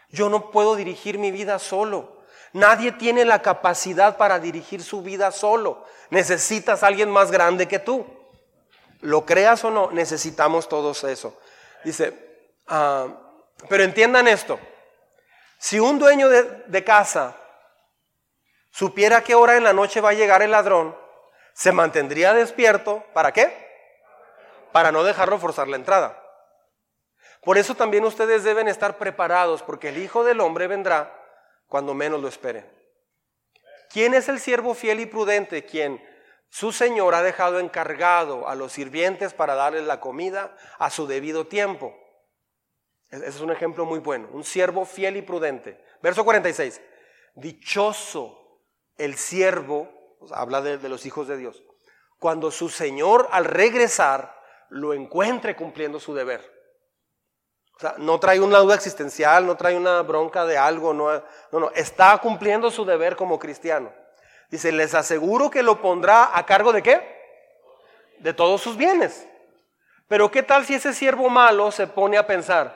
[0.10, 2.18] Yo no puedo dirigir mi vida solo.
[2.54, 5.86] Nadie tiene la capacidad para dirigir su vida solo.
[6.10, 8.06] Necesitas a alguien más grande que tú.
[9.02, 11.38] Lo creas o no, necesitamos todos eso.
[11.84, 12.14] Dice,
[12.68, 13.08] ah,
[13.70, 14.60] pero entiendan esto.
[15.60, 17.36] Si un dueño de, casa
[18.72, 20.96] supiera qué hora en la noche va a llegar el ladrón,
[21.54, 23.04] se mantendría despierto.
[23.14, 23.68] ¿Para qué?
[24.72, 26.24] Para no dejarlo forzar la entrada.
[27.44, 31.14] Por eso también ustedes deben estar preparados, porque el Hijo del Hombre vendrá
[31.68, 32.66] cuando menos lo esperen.
[33.90, 35.66] ¿Quién es el siervo fiel y prudente?
[35.66, 36.04] Quien
[36.50, 41.48] su Señor ha dejado encargado a los sirvientes para darles la comida a su debido
[41.48, 41.96] tiempo.
[43.10, 44.28] Ese es un ejemplo muy bueno.
[44.32, 45.82] Un siervo fiel y prudente.
[46.02, 46.82] Verso 46.
[47.36, 48.62] Dichoso
[48.98, 51.64] el siervo, habla de los hijos de Dios,
[52.20, 54.36] cuando su Señor al regresar
[54.70, 56.57] lo encuentre cumpliendo su deber.
[57.78, 61.12] O sea, no trae una duda existencial, no trae una bronca de algo, no,
[61.52, 63.94] no, no, está cumpliendo su deber como cristiano.
[64.50, 67.18] Dice, les aseguro que lo pondrá a cargo de qué?
[68.20, 69.28] De todos sus bienes.
[70.08, 72.76] Pero ¿qué tal si ese siervo malo se pone a pensar,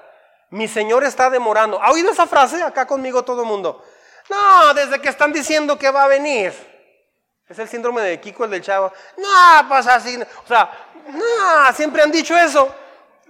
[0.51, 1.81] mi Señor está demorando.
[1.81, 3.83] ¿Ha oído esa frase acá conmigo todo el mundo?
[4.29, 6.53] No, desde que están diciendo que va a venir.
[7.47, 8.93] Es el síndrome de Kiko, el del chavo.
[9.17, 10.21] No, pues así.
[10.43, 10.69] O sea,
[11.07, 12.73] no, siempre han dicho eso.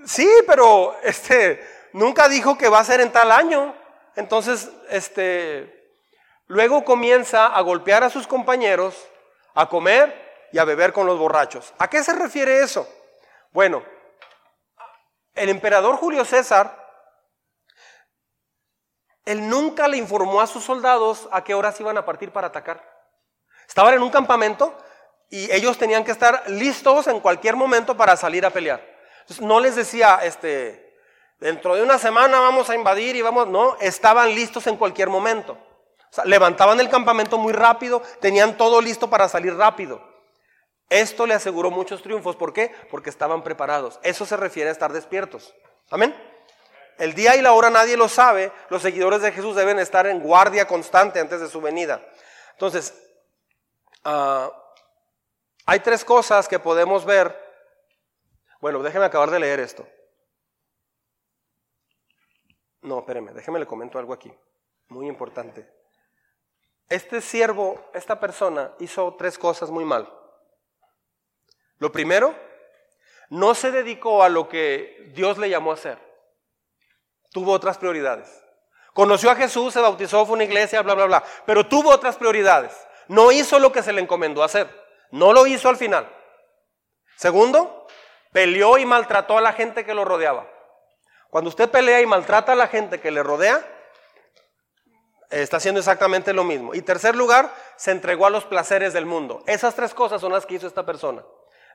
[0.05, 1.63] Sí, pero este,
[1.93, 3.75] nunca dijo que va a ser en tal año.
[4.15, 5.93] Entonces, este,
[6.47, 9.07] luego comienza a golpear a sus compañeros,
[9.53, 11.73] a comer y a beber con los borrachos.
[11.77, 12.87] ¿A qué se refiere eso?
[13.51, 13.83] Bueno,
[15.33, 16.77] El emperador Julio César,
[19.23, 22.83] él nunca le informó a sus soldados a qué horas iban a partir para atacar.
[23.65, 24.77] Estaban en un campamento
[25.29, 28.90] y ellos tenían que estar listos en cualquier momento para salir a pelear.
[29.39, 30.97] No les decía, este,
[31.39, 35.53] dentro de una semana vamos a invadir y vamos, no, estaban listos en cualquier momento.
[35.53, 40.01] O sea, levantaban el campamento muy rápido, tenían todo listo para salir rápido.
[40.89, 42.35] Esto le aseguró muchos triunfos.
[42.35, 42.75] ¿Por qué?
[42.91, 43.97] Porque estaban preparados.
[44.03, 45.55] Eso se refiere a estar despiertos.
[45.89, 46.13] Amén.
[46.97, 48.51] El día y la hora nadie lo sabe.
[48.69, 52.05] Los seguidores de Jesús deben estar en guardia constante antes de su venida.
[52.51, 52.93] Entonces,
[54.03, 54.51] ah,
[55.65, 57.40] hay tres cosas que podemos ver.
[58.61, 59.87] Bueno, déjeme acabar de leer esto.
[62.83, 64.31] No, espéreme, déjeme le comento algo aquí.
[64.87, 65.67] Muy importante.
[66.87, 70.11] Este siervo, esta persona, hizo tres cosas muy mal.
[71.79, 72.35] Lo primero,
[73.29, 75.97] no se dedicó a lo que Dios le llamó a hacer.
[77.31, 78.43] Tuvo otras prioridades.
[78.93, 81.23] Conoció a Jesús, se bautizó, fue una iglesia, bla, bla, bla.
[81.45, 82.75] Pero tuvo otras prioridades.
[83.07, 84.69] No hizo lo que se le encomendó hacer.
[85.11, 86.13] No lo hizo al final.
[87.15, 87.80] Segundo,
[88.31, 90.47] peleó y maltrató a la gente que lo rodeaba.
[91.29, 93.65] Cuando usted pelea y maltrata a la gente que le rodea,
[95.29, 96.75] está haciendo exactamente lo mismo.
[96.75, 99.43] Y tercer lugar, se entregó a los placeres del mundo.
[99.47, 101.23] Esas tres cosas son las que hizo esta persona.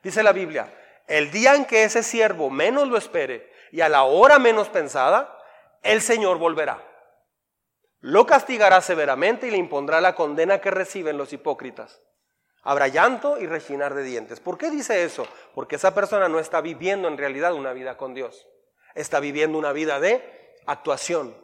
[0.02, 0.72] Dice la Biblia,
[1.06, 5.38] el día en que ese siervo menos lo espere y a la hora menos pensada,
[5.82, 6.82] el Señor volverá.
[8.00, 12.00] Lo castigará severamente y le impondrá la condena que reciben los hipócritas.
[12.68, 14.40] Habrá llanto y rechinar de dientes.
[14.40, 15.24] ¿Por qué dice eso?
[15.54, 18.48] Porque esa persona no está viviendo en realidad una vida con Dios.
[18.96, 21.36] Está viviendo una vida de actuación.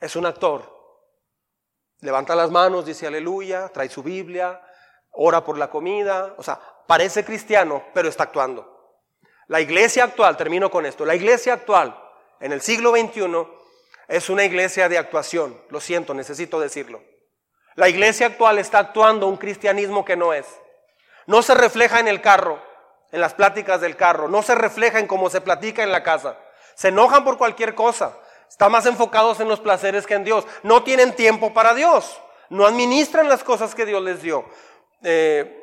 [0.00, 0.74] Es un actor.
[1.98, 4.62] Levanta las manos, dice aleluya, trae su Biblia,
[5.10, 6.34] ora por la comida.
[6.38, 9.04] O sea, parece cristiano, pero está actuando.
[9.48, 11.94] La iglesia actual, termino con esto, la iglesia actual
[12.40, 13.46] en el siglo XXI
[14.08, 15.60] es una iglesia de actuación.
[15.68, 17.02] Lo siento, necesito decirlo.
[17.74, 20.46] La iglesia actual está actuando un cristianismo que no es.
[21.26, 22.60] No se refleja en el carro,
[23.12, 26.36] en las pláticas del carro, no se refleja en cómo se platica en la casa.
[26.74, 28.16] Se enojan por cualquier cosa.
[28.48, 30.44] Están más enfocados en los placeres que en Dios.
[30.62, 32.20] No tienen tiempo para Dios.
[32.48, 34.44] No administran las cosas que Dios les dio.
[35.02, 35.59] Eh,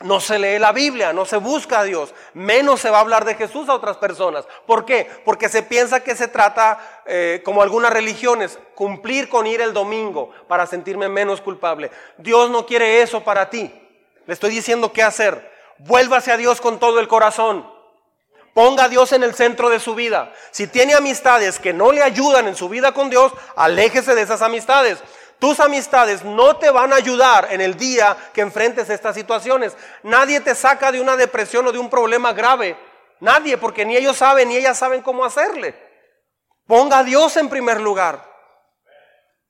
[0.00, 3.24] no se lee la Biblia, no se busca a Dios, menos se va a hablar
[3.24, 4.46] de Jesús a otras personas.
[4.66, 5.08] ¿Por qué?
[5.24, 10.30] Porque se piensa que se trata, eh, como algunas religiones, cumplir con ir el domingo
[10.48, 11.90] para sentirme menos culpable.
[12.18, 13.72] Dios no quiere eso para ti.
[14.26, 15.50] Le estoy diciendo qué hacer.
[15.78, 17.70] Vuélvase a Dios con todo el corazón.
[18.54, 20.32] Ponga a Dios en el centro de su vida.
[20.50, 24.42] Si tiene amistades que no le ayudan en su vida con Dios, aléjese de esas
[24.42, 24.98] amistades.
[25.42, 29.76] Tus amistades no te van a ayudar en el día que enfrentes estas situaciones.
[30.04, 32.76] Nadie te saca de una depresión o de un problema grave.
[33.18, 35.74] Nadie, porque ni ellos saben ni ellas saben cómo hacerle.
[36.64, 38.24] Ponga a Dios en primer lugar.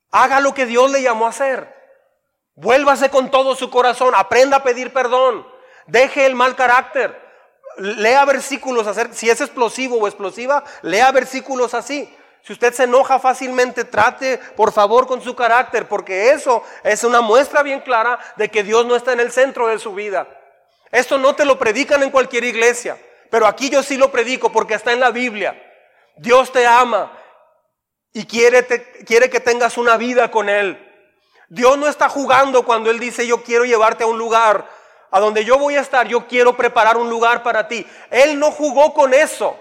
[0.09, 1.71] Haga lo que Dios le llamó a hacer.
[2.55, 4.15] Vuélvase con todo su corazón.
[4.17, 5.47] Aprenda a pedir perdón.
[5.85, 7.21] Deje el mal carácter.
[7.77, 12.11] Lea versículos, si es explosivo o explosiva, lea versículos así.
[12.45, 17.21] Si usted se enoja fácilmente, trate por favor con su carácter, porque eso es una
[17.21, 20.27] muestra bien clara de que Dios no está en el centro de su vida.
[20.91, 22.97] Esto no te lo predican en cualquier iglesia,
[23.29, 25.55] pero aquí yo sí lo predico porque está en la Biblia.
[26.17, 27.17] Dios te ama
[28.11, 28.67] y quiere,
[29.05, 30.77] quiere que tengas una vida con Él.
[31.47, 34.67] Dios no está jugando cuando Él dice yo quiero llevarte a un lugar
[35.11, 37.87] a donde yo voy a estar, yo quiero preparar un lugar para ti.
[38.11, 39.57] Él no jugó con eso.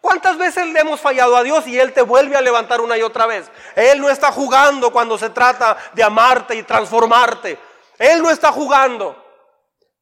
[0.00, 3.02] ¿Cuántas veces le hemos fallado a Dios y Él te vuelve a levantar una y
[3.02, 3.50] otra vez?
[3.76, 7.58] Él no está jugando cuando se trata de amarte y transformarte.
[7.98, 9.14] Él no está jugando.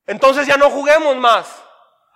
[0.06, 1.46] Entonces ya no juguemos más.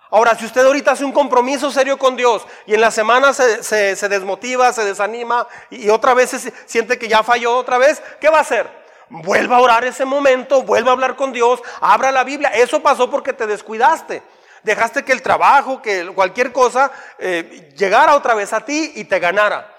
[0.09, 4.07] Ahora, si usted ahorita hace un compromiso serio con Dios y en la semana se,
[4.09, 8.37] desmotiva, se desanima y, otra vez se siente que ya falló otra vez, ¿qué va
[8.37, 8.69] a hacer?
[9.09, 12.49] Vuelva a orar ese momento, vuelva a hablar con Dios, abra la Biblia.
[12.49, 14.23] Eso pasó porque te descuidaste
[14.63, 19.19] dejaste que el trabajo, que cualquier cosa eh, llegara otra vez a ti y te
[19.19, 19.69] ganara.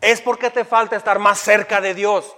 [0.00, 2.36] Es porque te falta estar más cerca de Dios.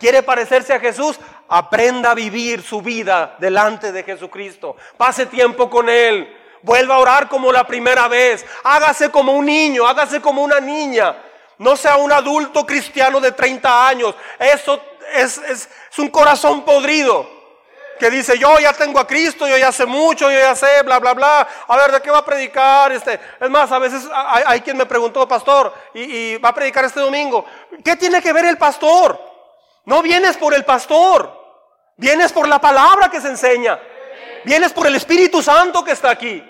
[0.00, 1.18] ¿Quiere parecerse a Jesús?
[1.48, 4.76] Aprenda a vivir su vida delante de Jesucristo.
[4.96, 6.36] Pase tiempo con Él.
[6.62, 8.44] Vuelva a orar como la primera vez.
[8.64, 11.16] Hágase como un niño, hágase como una niña.
[11.58, 14.14] No sea un adulto cristiano de 30 años.
[14.38, 14.82] Eso
[15.14, 15.68] es, es
[15.98, 17.33] un corazón podrido
[17.98, 20.98] que dice, yo ya tengo a Cristo, yo ya sé mucho, yo ya sé, bla,
[20.98, 21.48] bla, bla.
[21.68, 22.92] A ver, ¿de qué va a predicar?
[22.92, 27.00] Este, es más, a veces hay, quien me preguntó, pastor, y, va a predicar este
[27.00, 27.44] domingo.
[27.84, 29.20] ¿Qué tiene que ver el pastor?
[29.84, 31.32] No vienes por el pastor,
[31.96, 33.78] vienes por la palabra que se enseña.
[34.44, 36.42] Vienes por el Espíritu Santo que está aquí.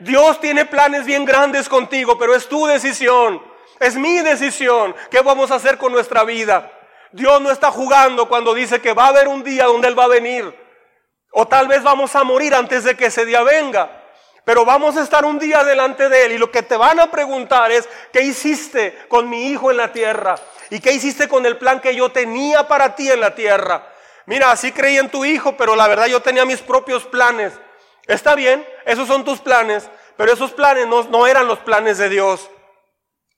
[0.00, 3.40] Dios tiene planes bien grandes contigo, pero es tu decisión.
[3.78, 4.94] Es mi decisión.
[5.10, 6.72] ¿Qué vamos a hacer con nuestra vida?
[7.12, 10.04] Dios no está jugando cuando dice que va a haber un día donde Él va
[10.04, 10.61] a venir.
[11.32, 14.02] O tal vez vamos a morir antes de que ese día venga.
[14.44, 17.10] Pero vamos a estar un día delante de Él y lo que te van a
[17.10, 20.34] preguntar es, ¿qué hiciste con mi hijo en la tierra?
[20.70, 23.86] ¿Y qué hiciste con el plan que yo tenía para ti en la tierra?
[24.26, 27.52] Mira, así creí en tu hijo, pero la verdad yo tenía mis propios planes.
[28.06, 32.08] Está bien, esos son tus planes, pero esos planes no, no eran los planes de
[32.08, 32.50] Dios.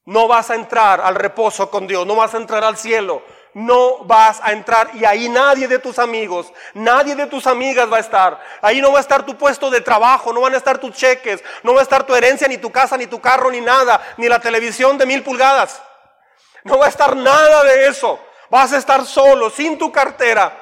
[0.06, 3.22] No vas a entrar al reposo con Dios, no vas a entrar al cielo,
[3.54, 7.98] no vas a entrar y ahí nadie de tus amigos, nadie de tus amigas va
[7.98, 8.40] a estar.
[8.60, 11.42] Ahí no va a estar tu puesto de trabajo, no van a estar tus cheques,
[11.62, 14.28] no va a estar tu herencia, ni tu casa, ni tu carro, ni nada, ni
[14.28, 15.80] la televisión de mil pulgadas.
[16.64, 18.18] No va a estar nada de eso.
[18.50, 20.60] Vas a estar solo, sin tu cartera,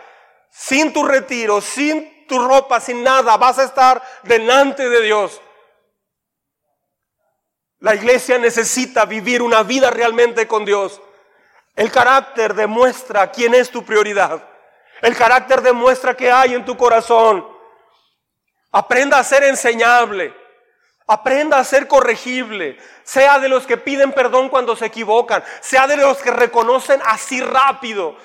[0.51, 3.37] sin tu retiro, sin tu ropa, sin nada.
[3.37, 5.41] Vas a estar delante de Dios.
[7.79, 11.01] La iglesia necesita vivir una vida realmente con Dios.
[11.75, 14.43] El carácter demuestra quién es tu prioridad.
[15.01, 17.47] El carácter demuestra qué hay en tu corazón.
[18.71, 20.35] Aprenda a ser enseñable.
[21.07, 22.79] Aprenda a ser corregible.
[23.03, 25.43] Sea de los que piden perdón cuando se equivocan.
[25.61, 28.17] Sea de los que reconocen así rápido.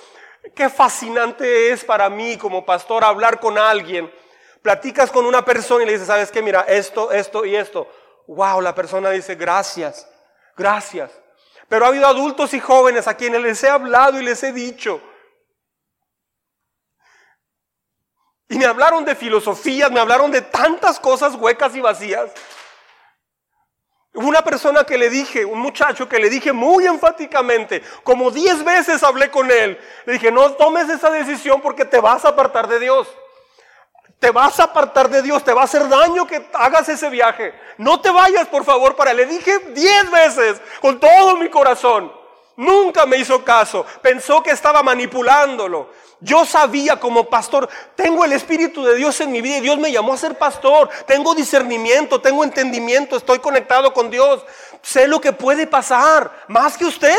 [0.56, 4.12] Qué fascinante es para mí como pastor hablar con alguien.
[4.62, 6.42] Platicas con una persona y le dices, ¿sabes qué?
[6.42, 7.90] Mira, esto, esto y esto.
[8.28, 10.08] Wow, la persona dice, gracias,
[10.56, 11.12] gracias.
[11.68, 15.02] Pero ha habido adultos y jóvenes a quienes les he hablado y les he dicho.
[18.50, 22.32] Y me hablaron de filosofías, me hablaron de tantas cosas huecas y vacías.
[24.14, 28.64] Hubo una persona que le dije, un muchacho que le dije muy enfáticamente, como diez
[28.64, 32.68] veces hablé con él, le dije, no tomes esa decisión porque te vas a apartar
[32.68, 33.08] de Dios.
[34.20, 37.54] Te vas a apartar de Dios, te va a hacer daño que hagas ese viaje.
[37.78, 39.14] No te vayas, por favor, para.
[39.14, 42.12] Le dije diez veces con todo mi corazón.
[42.56, 43.86] Nunca me hizo caso.
[44.02, 45.92] Pensó que estaba manipulándolo.
[46.20, 49.92] Yo sabía como pastor, tengo el Espíritu de Dios en mi vida y Dios me
[49.92, 50.90] llamó a ser pastor.
[51.06, 54.44] Tengo discernimiento, tengo entendimiento, estoy conectado con Dios.
[54.82, 57.16] Sé lo que puede pasar, más que usted.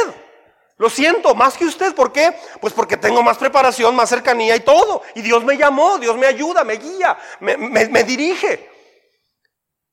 [0.78, 1.94] Lo siento, más que usted.
[1.94, 2.34] ¿Por qué?
[2.60, 5.02] Pues porque tengo más preparación, más cercanía y todo.
[5.16, 8.70] Y Dios me llamó, Dios me ayuda, me guía, me, dirige.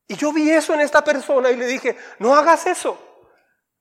[0.07, 2.99] Y yo vi eso en esta persona y le dije, no hagas eso.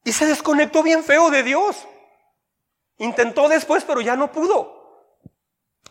[0.03, 1.87] Y se desconectó bien feo de Dios.
[2.97, 5.21] Intentó después, pero ya no pudo.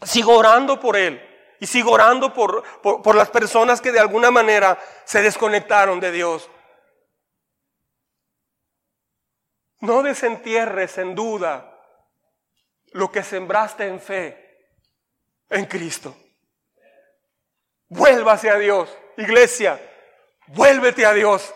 [0.01, 1.21] Sigo orando por él.
[1.59, 6.49] Y sigo orando por, por las personas que de alguna manera se desconectaron de Dios.
[9.83, 11.77] No desentierres en duda
[12.93, 14.69] lo que sembraste en fe
[15.49, 16.15] en Cristo.
[17.89, 18.87] Vuélvase a Dios,
[19.17, 19.77] iglesia,
[20.47, 21.53] vuélvete a Dios.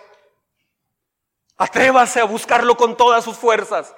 [1.55, 3.95] Atrévase a buscarlo con todas sus fuerzas.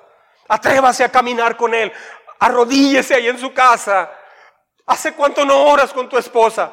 [0.47, 1.91] Atrévase a caminar con Él.
[2.37, 4.11] Arrodíllese ahí en su casa.
[4.85, 6.71] ¿Hace cuánto no oras con tu esposa?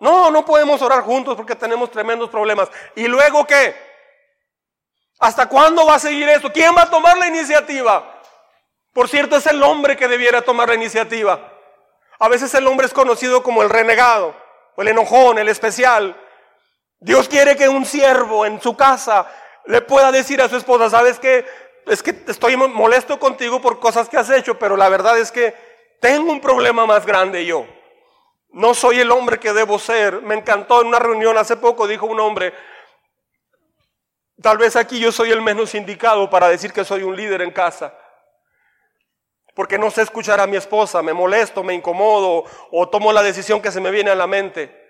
[0.00, 2.68] No, no podemos orar juntos porque tenemos tremendos problemas.
[2.96, 3.87] ¿Y luego qué?
[5.18, 6.52] ¿Hasta cuándo va a seguir esto?
[6.52, 8.20] ¿Quién va a tomar la iniciativa?
[8.92, 11.52] Por cierto, es el hombre que debiera tomar la iniciativa.
[12.18, 14.34] A veces el hombre es conocido como el renegado,
[14.74, 16.16] o el enojón, el especial.
[17.00, 19.26] Dios quiere que un siervo en su casa
[19.66, 21.46] le pueda decir a su esposa, ¿sabes qué?
[21.86, 25.54] Es que estoy molesto contigo por cosas que has hecho, pero la verdad es que
[26.00, 27.66] tengo un problema más grande yo.
[28.50, 30.22] No soy el hombre que debo ser.
[30.22, 32.52] Me encantó en una reunión hace poco, dijo un hombre,
[34.40, 37.50] Tal vez aquí yo soy el menos indicado para decir que soy un líder en
[37.50, 37.96] casa.
[39.54, 43.60] Porque no sé escuchar a mi esposa, me molesto, me incomodo o tomo la decisión
[43.60, 44.86] que se me viene a la mente.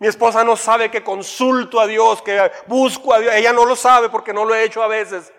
[0.00, 3.34] Mi esposa no sabe que consulto a Dios, que busco a Dios.
[3.34, 5.32] Ella no lo sabe porque no lo he hecho a veces.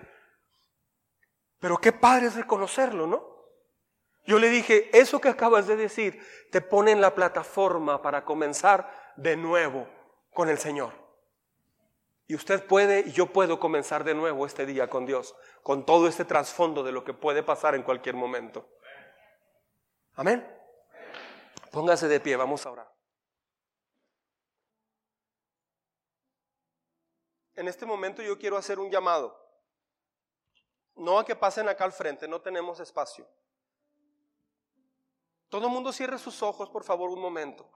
[1.59, 3.29] Pero qué padre es reconocerlo, ¿no?
[4.25, 6.21] Yo le dije, eso que acabas de decir
[6.51, 9.87] te pone en la plataforma para comenzar de nuevo
[10.33, 10.93] con el Señor.
[12.29, 16.07] Y usted puede y yo puedo comenzar de nuevo este día con Dios, con todo
[16.07, 18.69] este trasfondo de lo que puede pasar en cualquier momento.
[20.13, 20.47] Amén.
[21.71, 22.95] Póngase de pie, vamos a orar.
[27.55, 29.35] En este momento yo quiero hacer un llamado.
[30.97, 33.27] No a que pasen acá al frente, no tenemos espacio.
[35.49, 37.67] Todo el mundo cierre sus ojos, por favor, un momento.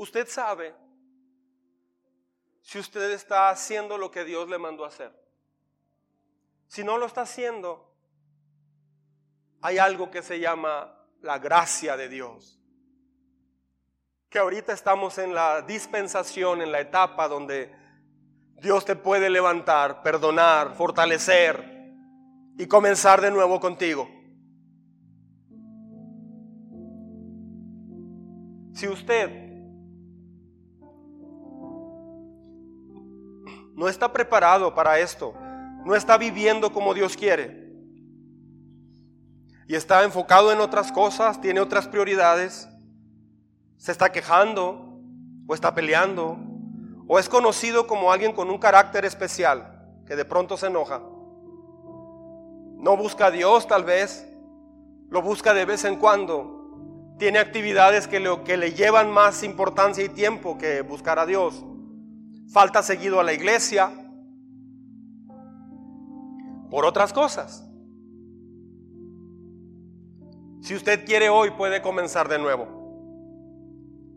[0.00, 0.74] Usted sabe
[2.62, 5.12] si usted está haciendo lo que Dios le mandó hacer.
[6.68, 7.94] Si no lo está haciendo,
[9.60, 12.58] hay algo que se llama la gracia de Dios.
[14.30, 17.70] que ahorita estamos en la dispensación, en la etapa donde
[18.54, 21.92] Dios te puede levantar, perdonar, fortalecer
[22.56, 24.08] y comenzar de nuevo contigo.
[28.72, 29.49] Si usted
[33.80, 35.32] no está preparado para esto,
[35.86, 37.72] no está viviendo como Dios quiere
[39.66, 42.68] y está enfocado en otras cosas, tiene otras prioridades,
[43.78, 45.00] se está quejando
[45.46, 46.36] o está peleando
[47.08, 50.98] o es conocido como alguien con un carácter especial que de pronto se enoja.
[52.76, 54.30] No busca a Dios tal vez,
[55.08, 57.16] lo busca de vez en cuando.
[57.18, 61.64] Tiene actividades que, lo, que le llevan más importancia y tiempo que buscar a Dios.
[62.52, 63.90] Falta seguido a la iglesia
[66.70, 67.64] por otras cosas.
[70.60, 72.66] Si usted quiere hoy puede comenzar de nuevo.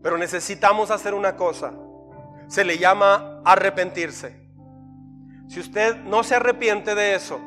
[0.01, 1.73] Pero necesitamos hacer una cosa.
[2.47, 4.43] Se le llama arrepentirse.
[5.47, 7.39] Si usted no se arrepiente de eso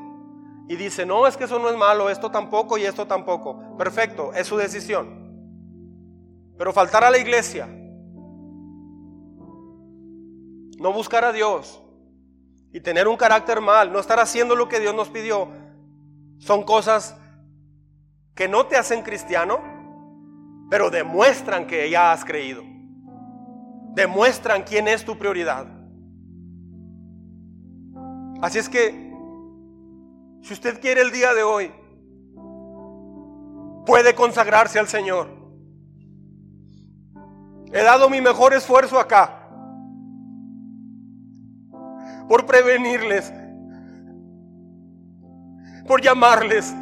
[0.69, 4.33] y dice, no, es que eso no es malo, esto tampoco y esto tampoco, perfecto,
[4.33, 5.27] es su decisión.
[6.57, 7.69] Pero faltar a la iglesia,
[10.77, 11.83] no buscar a Dios
[12.73, 15.49] y tener un carácter mal, no estar haciendo lo que Dios nos pidió,
[16.39, 17.17] son cosas
[18.35, 19.61] que no te hacen cristiano,
[20.71, 22.63] pero demuestran que ya has creído.
[23.95, 25.67] Demuestran quién es tu prioridad.
[28.43, 28.91] Así es que,
[30.43, 31.73] si usted quiere el día de hoy,
[33.87, 35.29] puede consagrarse al Señor.
[37.73, 39.46] He dado mi mejor esfuerzo acá
[42.29, 43.33] por prevenirles,
[45.87, 46.75] por llamarles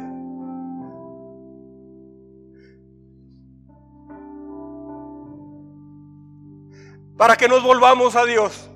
[7.17, 8.69] para que nos volvamos a Dios.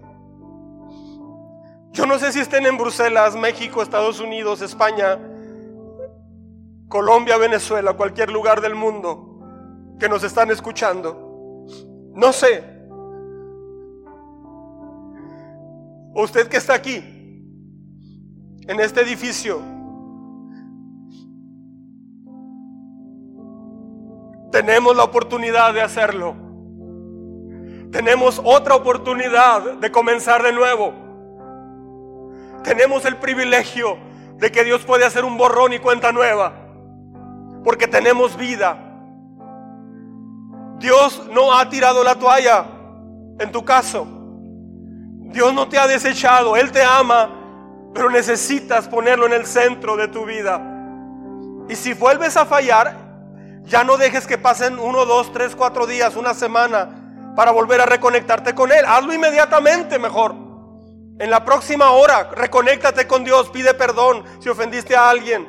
[1.92, 5.20] Yo no sé si estén en Bruselas, México, Estados Unidos, España,
[6.88, 11.66] Colombia, Venezuela, cualquier lugar del mundo que nos están escuchando.
[12.14, 12.79] No sé.
[16.14, 16.98] Usted que está aquí,
[18.68, 19.62] en este edificio,
[24.52, 26.36] tenemos la oportunidad de hacerlo.
[27.92, 30.94] Tenemos otra oportunidad de comenzar de nuevo.
[32.64, 33.98] Tenemos el privilegio
[34.38, 36.54] de que Dios puede hacer un borrón y cuenta nueva.
[37.64, 38.78] Porque tenemos vida.
[40.78, 42.66] Dios no ha tirado la toalla
[43.40, 44.19] en tu caso.
[45.30, 46.56] Dios no te ha desechado.
[46.56, 47.36] Él te ama.
[47.94, 50.62] Pero necesitas ponerlo en el centro de tu vida.
[51.68, 52.96] Y si vuelves a fallar,
[53.64, 57.86] ya no dejes que pasen uno, dos, tres, cuatro días, una semana para volver a
[57.86, 58.84] reconectarte con Él.
[58.86, 60.36] Hazlo inmediatamente mejor.
[61.20, 65.48] En la próxima hora, reconéctate con Dios, pide perdón si ofendiste a alguien.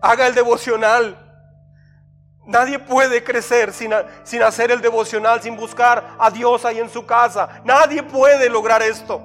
[0.00, 1.27] Haga el devocional.
[2.48, 3.92] Nadie puede crecer sin,
[4.24, 7.60] sin, hacer el devocional, sin buscar a Dios ahí en su casa.
[7.62, 9.20] Nadie puede lograr esto.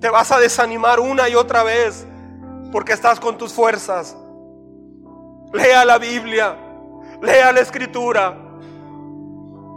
[0.00, 2.04] Te vas a desanimar una y otra vez
[2.72, 4.16] porque estás con tus fuerzas.
[5.52, 6.56] Lea la Biblia,
[7.22, 8.36] lea la escritura.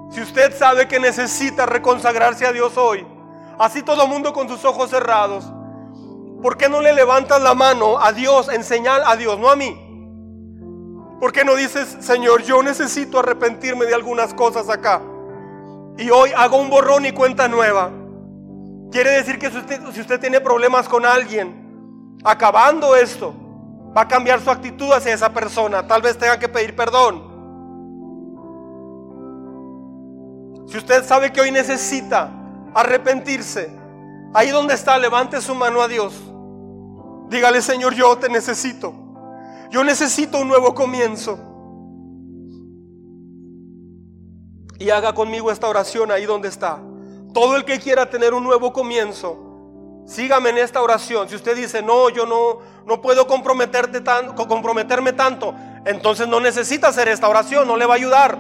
[0.10, 3.06] Si usted sabe que necesita reconsagrarse a Dios hoy,
[3.60, 5.46] así todo el mundo con sus ojos cerrados,
[6.42, 9.56] ¿por qué no le levantas la mano a Dios en señal a Dios, no a
[9.56, 9.89] mí?
[11.20, 15.02] ¿Por qué no dices, Señor, yo necesito arrepentirme de algunas cosas acá?
[15.98, 17.92] Y hoy hago un borrón y cuenta nueva.
[18.90, 23.34] Quiere decir que si usted, si usted tiene problemas con alguien, acabando esto,
[23.96, 25.86] va a cambiar su actitud hacia esa persona.
[25.86, 27.28] Tal vez tenga que pedir perdón.
[30.68, 32.32] Si usted sabe que hoy necesita
[32.74, 33.70] arrepentirse,
[34.34, 36.14] ahí donde está, levante su mano a Dios.
[37.28, 38.94] Dígale, Señor, yo te necesito.
[39.70, 41.38] Yo necesito un nuevo comienzo.
[44.80, 46.82] Y haga conmigo esta oración ahí donde está.
[47.34, 49.50] Todo el que quiera tener un nuevo comienzo,
[50.10, 51.30] Sígame en esta oración.
[51.30, 54.02] Si usted dice, no, yo no, no puedo comprometerme
[55.14, 55.54] tanto,
[55.86, 58.36] entonces no necesita hacer esta oración, no le va a ayudar.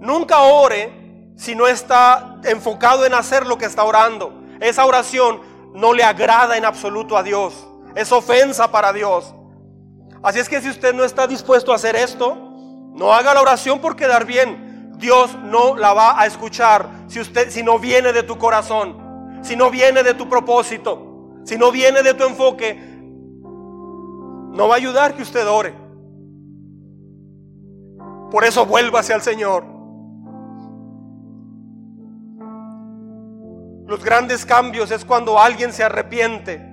[0.00, 4.42] Nunca ore si no está enfocado en hacer lo que está orando.
[4.58, 5.40] Esa oración
[5.74, 7.54] no le agrada en absoluto a Dios.
[7.94, 9.32] Es ofensa para Dios.
[10.22, 12.36] Así es que si usted no está dispuesto a hacer esto,
[12.94, 14.92] no haga la oración por quedar bien.
[14.98, 19.10] Dios no la va a escuchar si usted si no viene de tu corazón
[19.42, 22.74] si no viene de tu propósito, si no viene de tu enfoque,
[24.52, 25.74] no va a ayudar que usted ore.
[28.30, 29.64] Por eso vuélvase al Señor.
[33.86, 36.69] Los grandes cambios es cuando alguien se arrepiente.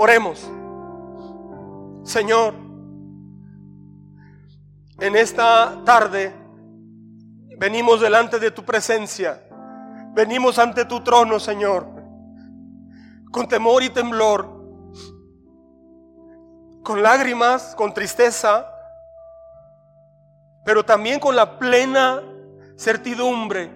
[0.00, 0.48] Oremos.
[2.04, 2.54] Señor,
[5.00, 6.32] en esta tarde
[7.58, 9.42] venimos delante de tu presencia.
[10.14, 11.84] Venimos ante tu trono, Señor,
[13.32, 14.46] con temor y temblor,
[16.84, 18.70] con lágrimas, con tristeza,
[20.64, 22.22] pero también con la plena
[22.76, 23.68] certidumbre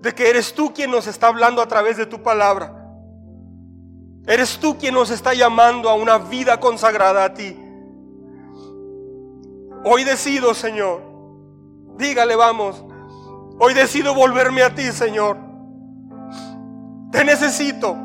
[0.00, 2.77] de que eres tú quien nos está hablando a través de tu palabra.
[4.28, 7.56] Eres tú quien nos está llamando a una vida consagrada a ti.
[9.84, 11.00] Hoy decido, Señor,
[11.96, 12.84] dígale, vamos,
[13.58, 15.38] hoy decido volverme a ti, Señor.
[17.10, 17.96] Te necesito.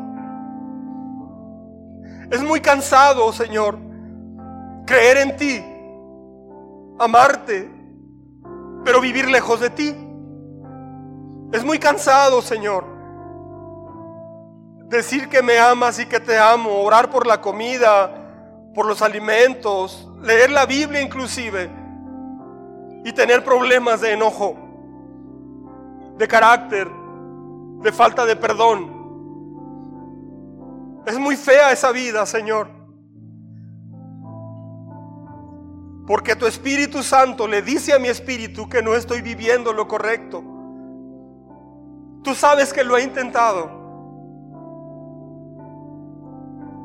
[2.31, 3.77] Es muy cansado, Señor,
[4.85, 5.61] creer en ti,
[6.99, 7.69] amarte,
[8.85, 9.93] pero vivir lejos de ti.
[11.51, 12.92] Es muy cansado, Señor.
[14.89, 18.23] Decir que me amas y que te amo, orar por la comida,
[18.73, 21.69] por los alimentos, leer la Biblia inclusive,
[23.03, 24.55] y tener problemas de enojo,
[26.17, 26.89] de carácter,
[27.81, 28.91] de falta de perdón.
[31.05, 32.69] Es muy fea esa vida, Señor.
[36.07, 40.43] Porque tu Espíritu Santo le dice a mi espíritu que no estoy viviendo lo correcto.
[42.23, 43.82] Tú sabes que lo he intentado.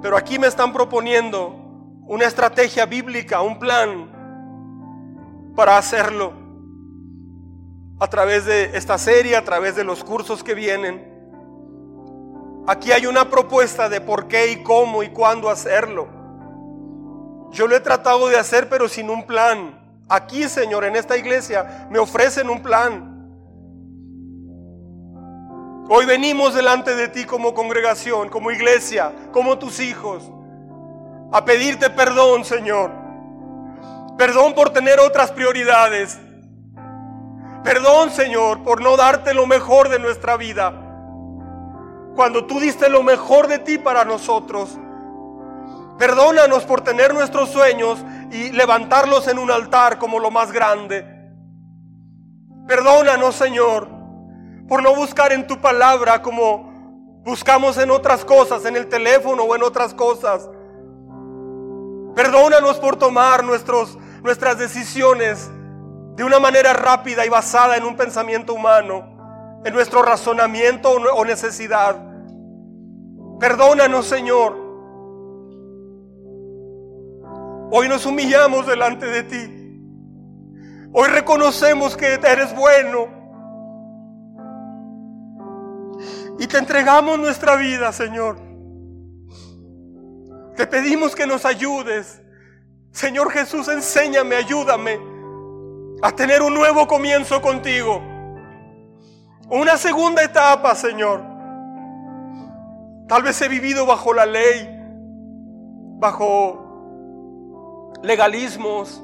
[0.00, 1.54] Pero aquí me están proponiendo
[2.06, 4.10] una estrategia bíblica, un plan
[5.56, 6.32] para hacerlo.
[8.00, 11.18] A través de esta serie, a través de los cursos que vienen.
[12.68, 16.06] Aquí hay una propuesta de por qué y cómo y cuándo hacerlo.
[17.50, 19.80] Yo lo he tratado de hacer pero sin un plan.
[20.08, 23.17] Aquí, Señor, en esta iglesia me ofrecen un plan.
[25.90, 30.30] Hoy venimos delante de ti como congregación, como iglesia, como tus hijos,
[31.32, 32.90] a pedirte perdón, Señor.
[34.18, 36.18] Perdón por tener otras prioridades.
[37.64, 40.74] Perdón, Señor, por no darte lo mejor de nuestra vida.
[42.14, 44.78] Cuando tú diste lo mejor de ti para nosotros.
[45.98, 47.98] Perdónanos por tener nuestros sueños
[48.30, 51.06] y levantarlos en un altar como lo más grande.
[52.66, 53.97] Perdónanos, Señor,
[54.68, 59.56] por no buscar en tu palabra como buscamos en otras cosas, en el teléfono o
[59.56, 60.48] en otras cosas.
[62.14, 65.50] Perdónanos por tomar nuestros, nuestras decisiones
[66.16, 71.96] de una manera rápida y basada en un pensamiento humano, en nuestro razonamiento o necesidad.
[73.40, 74.68] Perdónanos, Señor
[77.70, 79.54] Hoy nos humillamos delante de ti.
[80.94, 83.17] Hoy reconocemos que eres bueno.
[86.38, 88.36] Y te entregamos nuestra vida, Señor.
[90.56, 92.22] Te pedimos que nos ayudes.
[92.92, 95.00] Señor Jesús, enséñame, ayúdame
[96.02, 98.00] a tener un nuevo comienzo contigo.
[99.50, 101.22] Una segunda etapa, Señor.
[103.08, 104.68] Tal vez he vivido bajo la ley,
[105.98, 109.02] bajo legalismos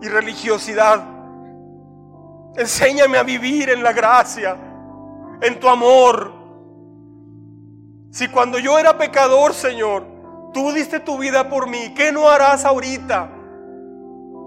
[0.00, 1.04] y religiosidad.
[2.56, 4.56] Enséñame a vivir en la gracia,
[5.40, 6.37] en tu amor.
[8.10, 10.06] Si cuando yo era pecador, Señor,
[10.54, 13.30] tú diste tu vida por mí, ¿qué no harás ahorita?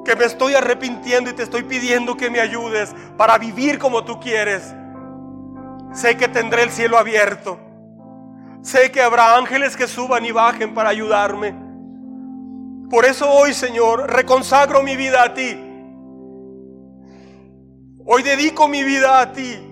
[0.03, 4.19] Que me estoy arrepintiendo y te estoy pidiendo que me ayudes para vivir como tú
[4.19, 4.73] quieres.
[5.93, 7.59] Sé que tendré el cielo abierto.
[8.63, 11.55] Sé que habrá ángeles que suban y bajen para ayudarme.
[12.89, 15.57] Por eso hoy, Señor, reconsagro mi vida a ti.
[18.05, 19.70] Hoy dedico mi vida a ti.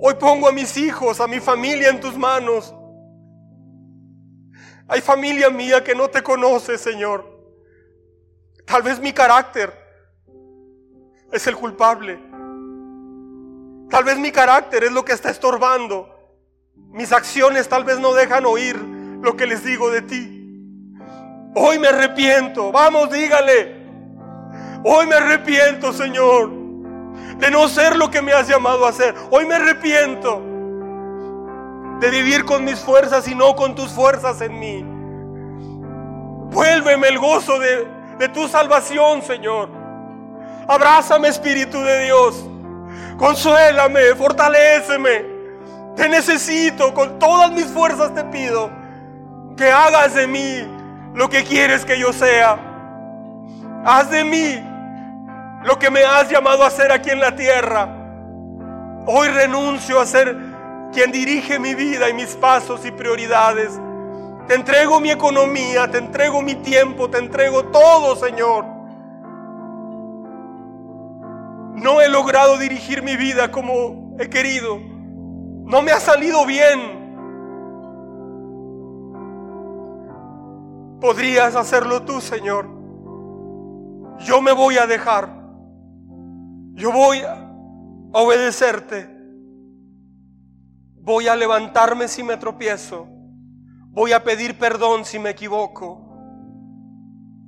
[0.00, 2.74] Hoy pongo a mis hijos, a mi familia en tus manos.
[4.86, 7.26] Hay familia mía que no te conoce, Señor.
[8.64, 9.72] Tal vez mi carácter
[11.32, 12.18] es el culpable.
[13.90, 16.14] Tal vez mi carácter es lo que está estorbando.
[16.90, 20.94] Mis acciones tal vez no dejan oír lo que les digo de ti.
[21.54, 22.70] Hoy me arrepiento.
[22.70, 23.76] Vamos, dígale.
[24.84, 26.57] Hoy me arrepiento, Señor,
[27.38, 29.14] de no ser lo que me has llamado a ser.
[29.30, 30.42] Hoy me arrepiento
[32.00, 34.84] de vivir con mis fuerzas y no con tus fuerzas en mí.
[36.50, 39.68] Vuélveme el gozo de, tu salvación, Señor.
[40.66, 42.44] Abrázame, Espíritu de Dios.
[43.16, 45.24] Consuélame, fortaléceme.
[45.96, 48.70] Te necesito, con todas mis fuerzas te pido
[49.56, 50.62] que hagas de mí
[51.14, 52.58] lo que quieres que yo sea.
[53.84, 54.67] Haz de mí
[55.64, 57.94] lo que me has llamado a hacer aquí en la tierra.
[59.06, 60.36] Hoy renuncio a ser
[60.92, 63.78] quien dirige mi vida y mis pasos y prioridades.
[64.46, 68.64] Te entrego mi economía, te entrego mi tiempo, te entrego todo, Señor.
[71.74, 74.78] No he logrado dirigir mi vida como he querido.
[74.78, 76.98] No me ha salido bien.
[81.00, 82.66] Podrías hacerlo tú, Señor.
[84.20, 85.37] Yo me voy a dejar.
[86.78, 87.34] Yo voy a
[88.12, 89.06] obedecerte.
[91.02, 93.06] Voy a levantarme si me tropiezo.
[93.90, 95.98] Voy a pedir perdón si me equivoco.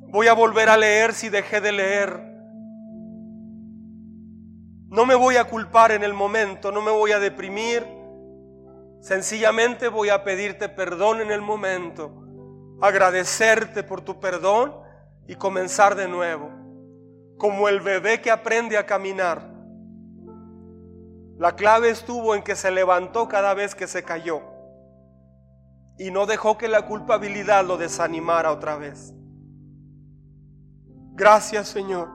[0.08, 2.20] Voy a volver a leer si dejé de leer.
[4.88, 7.86] No me voy a culpar en el momento, no me voy a deprimir.
[9.00, 12.20] Sencillamente voy a pedirte perdón en el momento
[12.80, 14.74] agradecerte por tu perdón
[15.28, 16.59] y comenzar de nuevo.
[17.40, 19.50] Como el bebé que aprende a caminar.
[21.38, 24.42] La clave estuvo en que se levantó cada vez que se cayó
[25.96, 29.14] y no dejó que la culpabilidad lo desanimara otra vez.
[31.14, 32.10] Gracias Señor.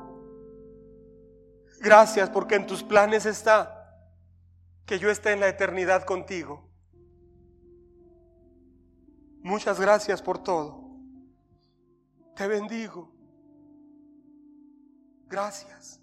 [1.82, 3.72] Gracias porque en tus planes está
[4.86, 6.70] que yo esté en la eternidad contigo.
[9.42, 10.84] Muchas gracias por todo.
[12.36, 13.15] Te bendigo.
[15.28, 16.00] Gracias.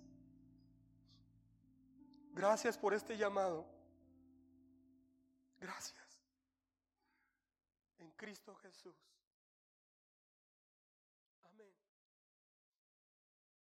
[2.35, 3.67] Gracias por este llamado.
[5.61, 6.02] Gracias.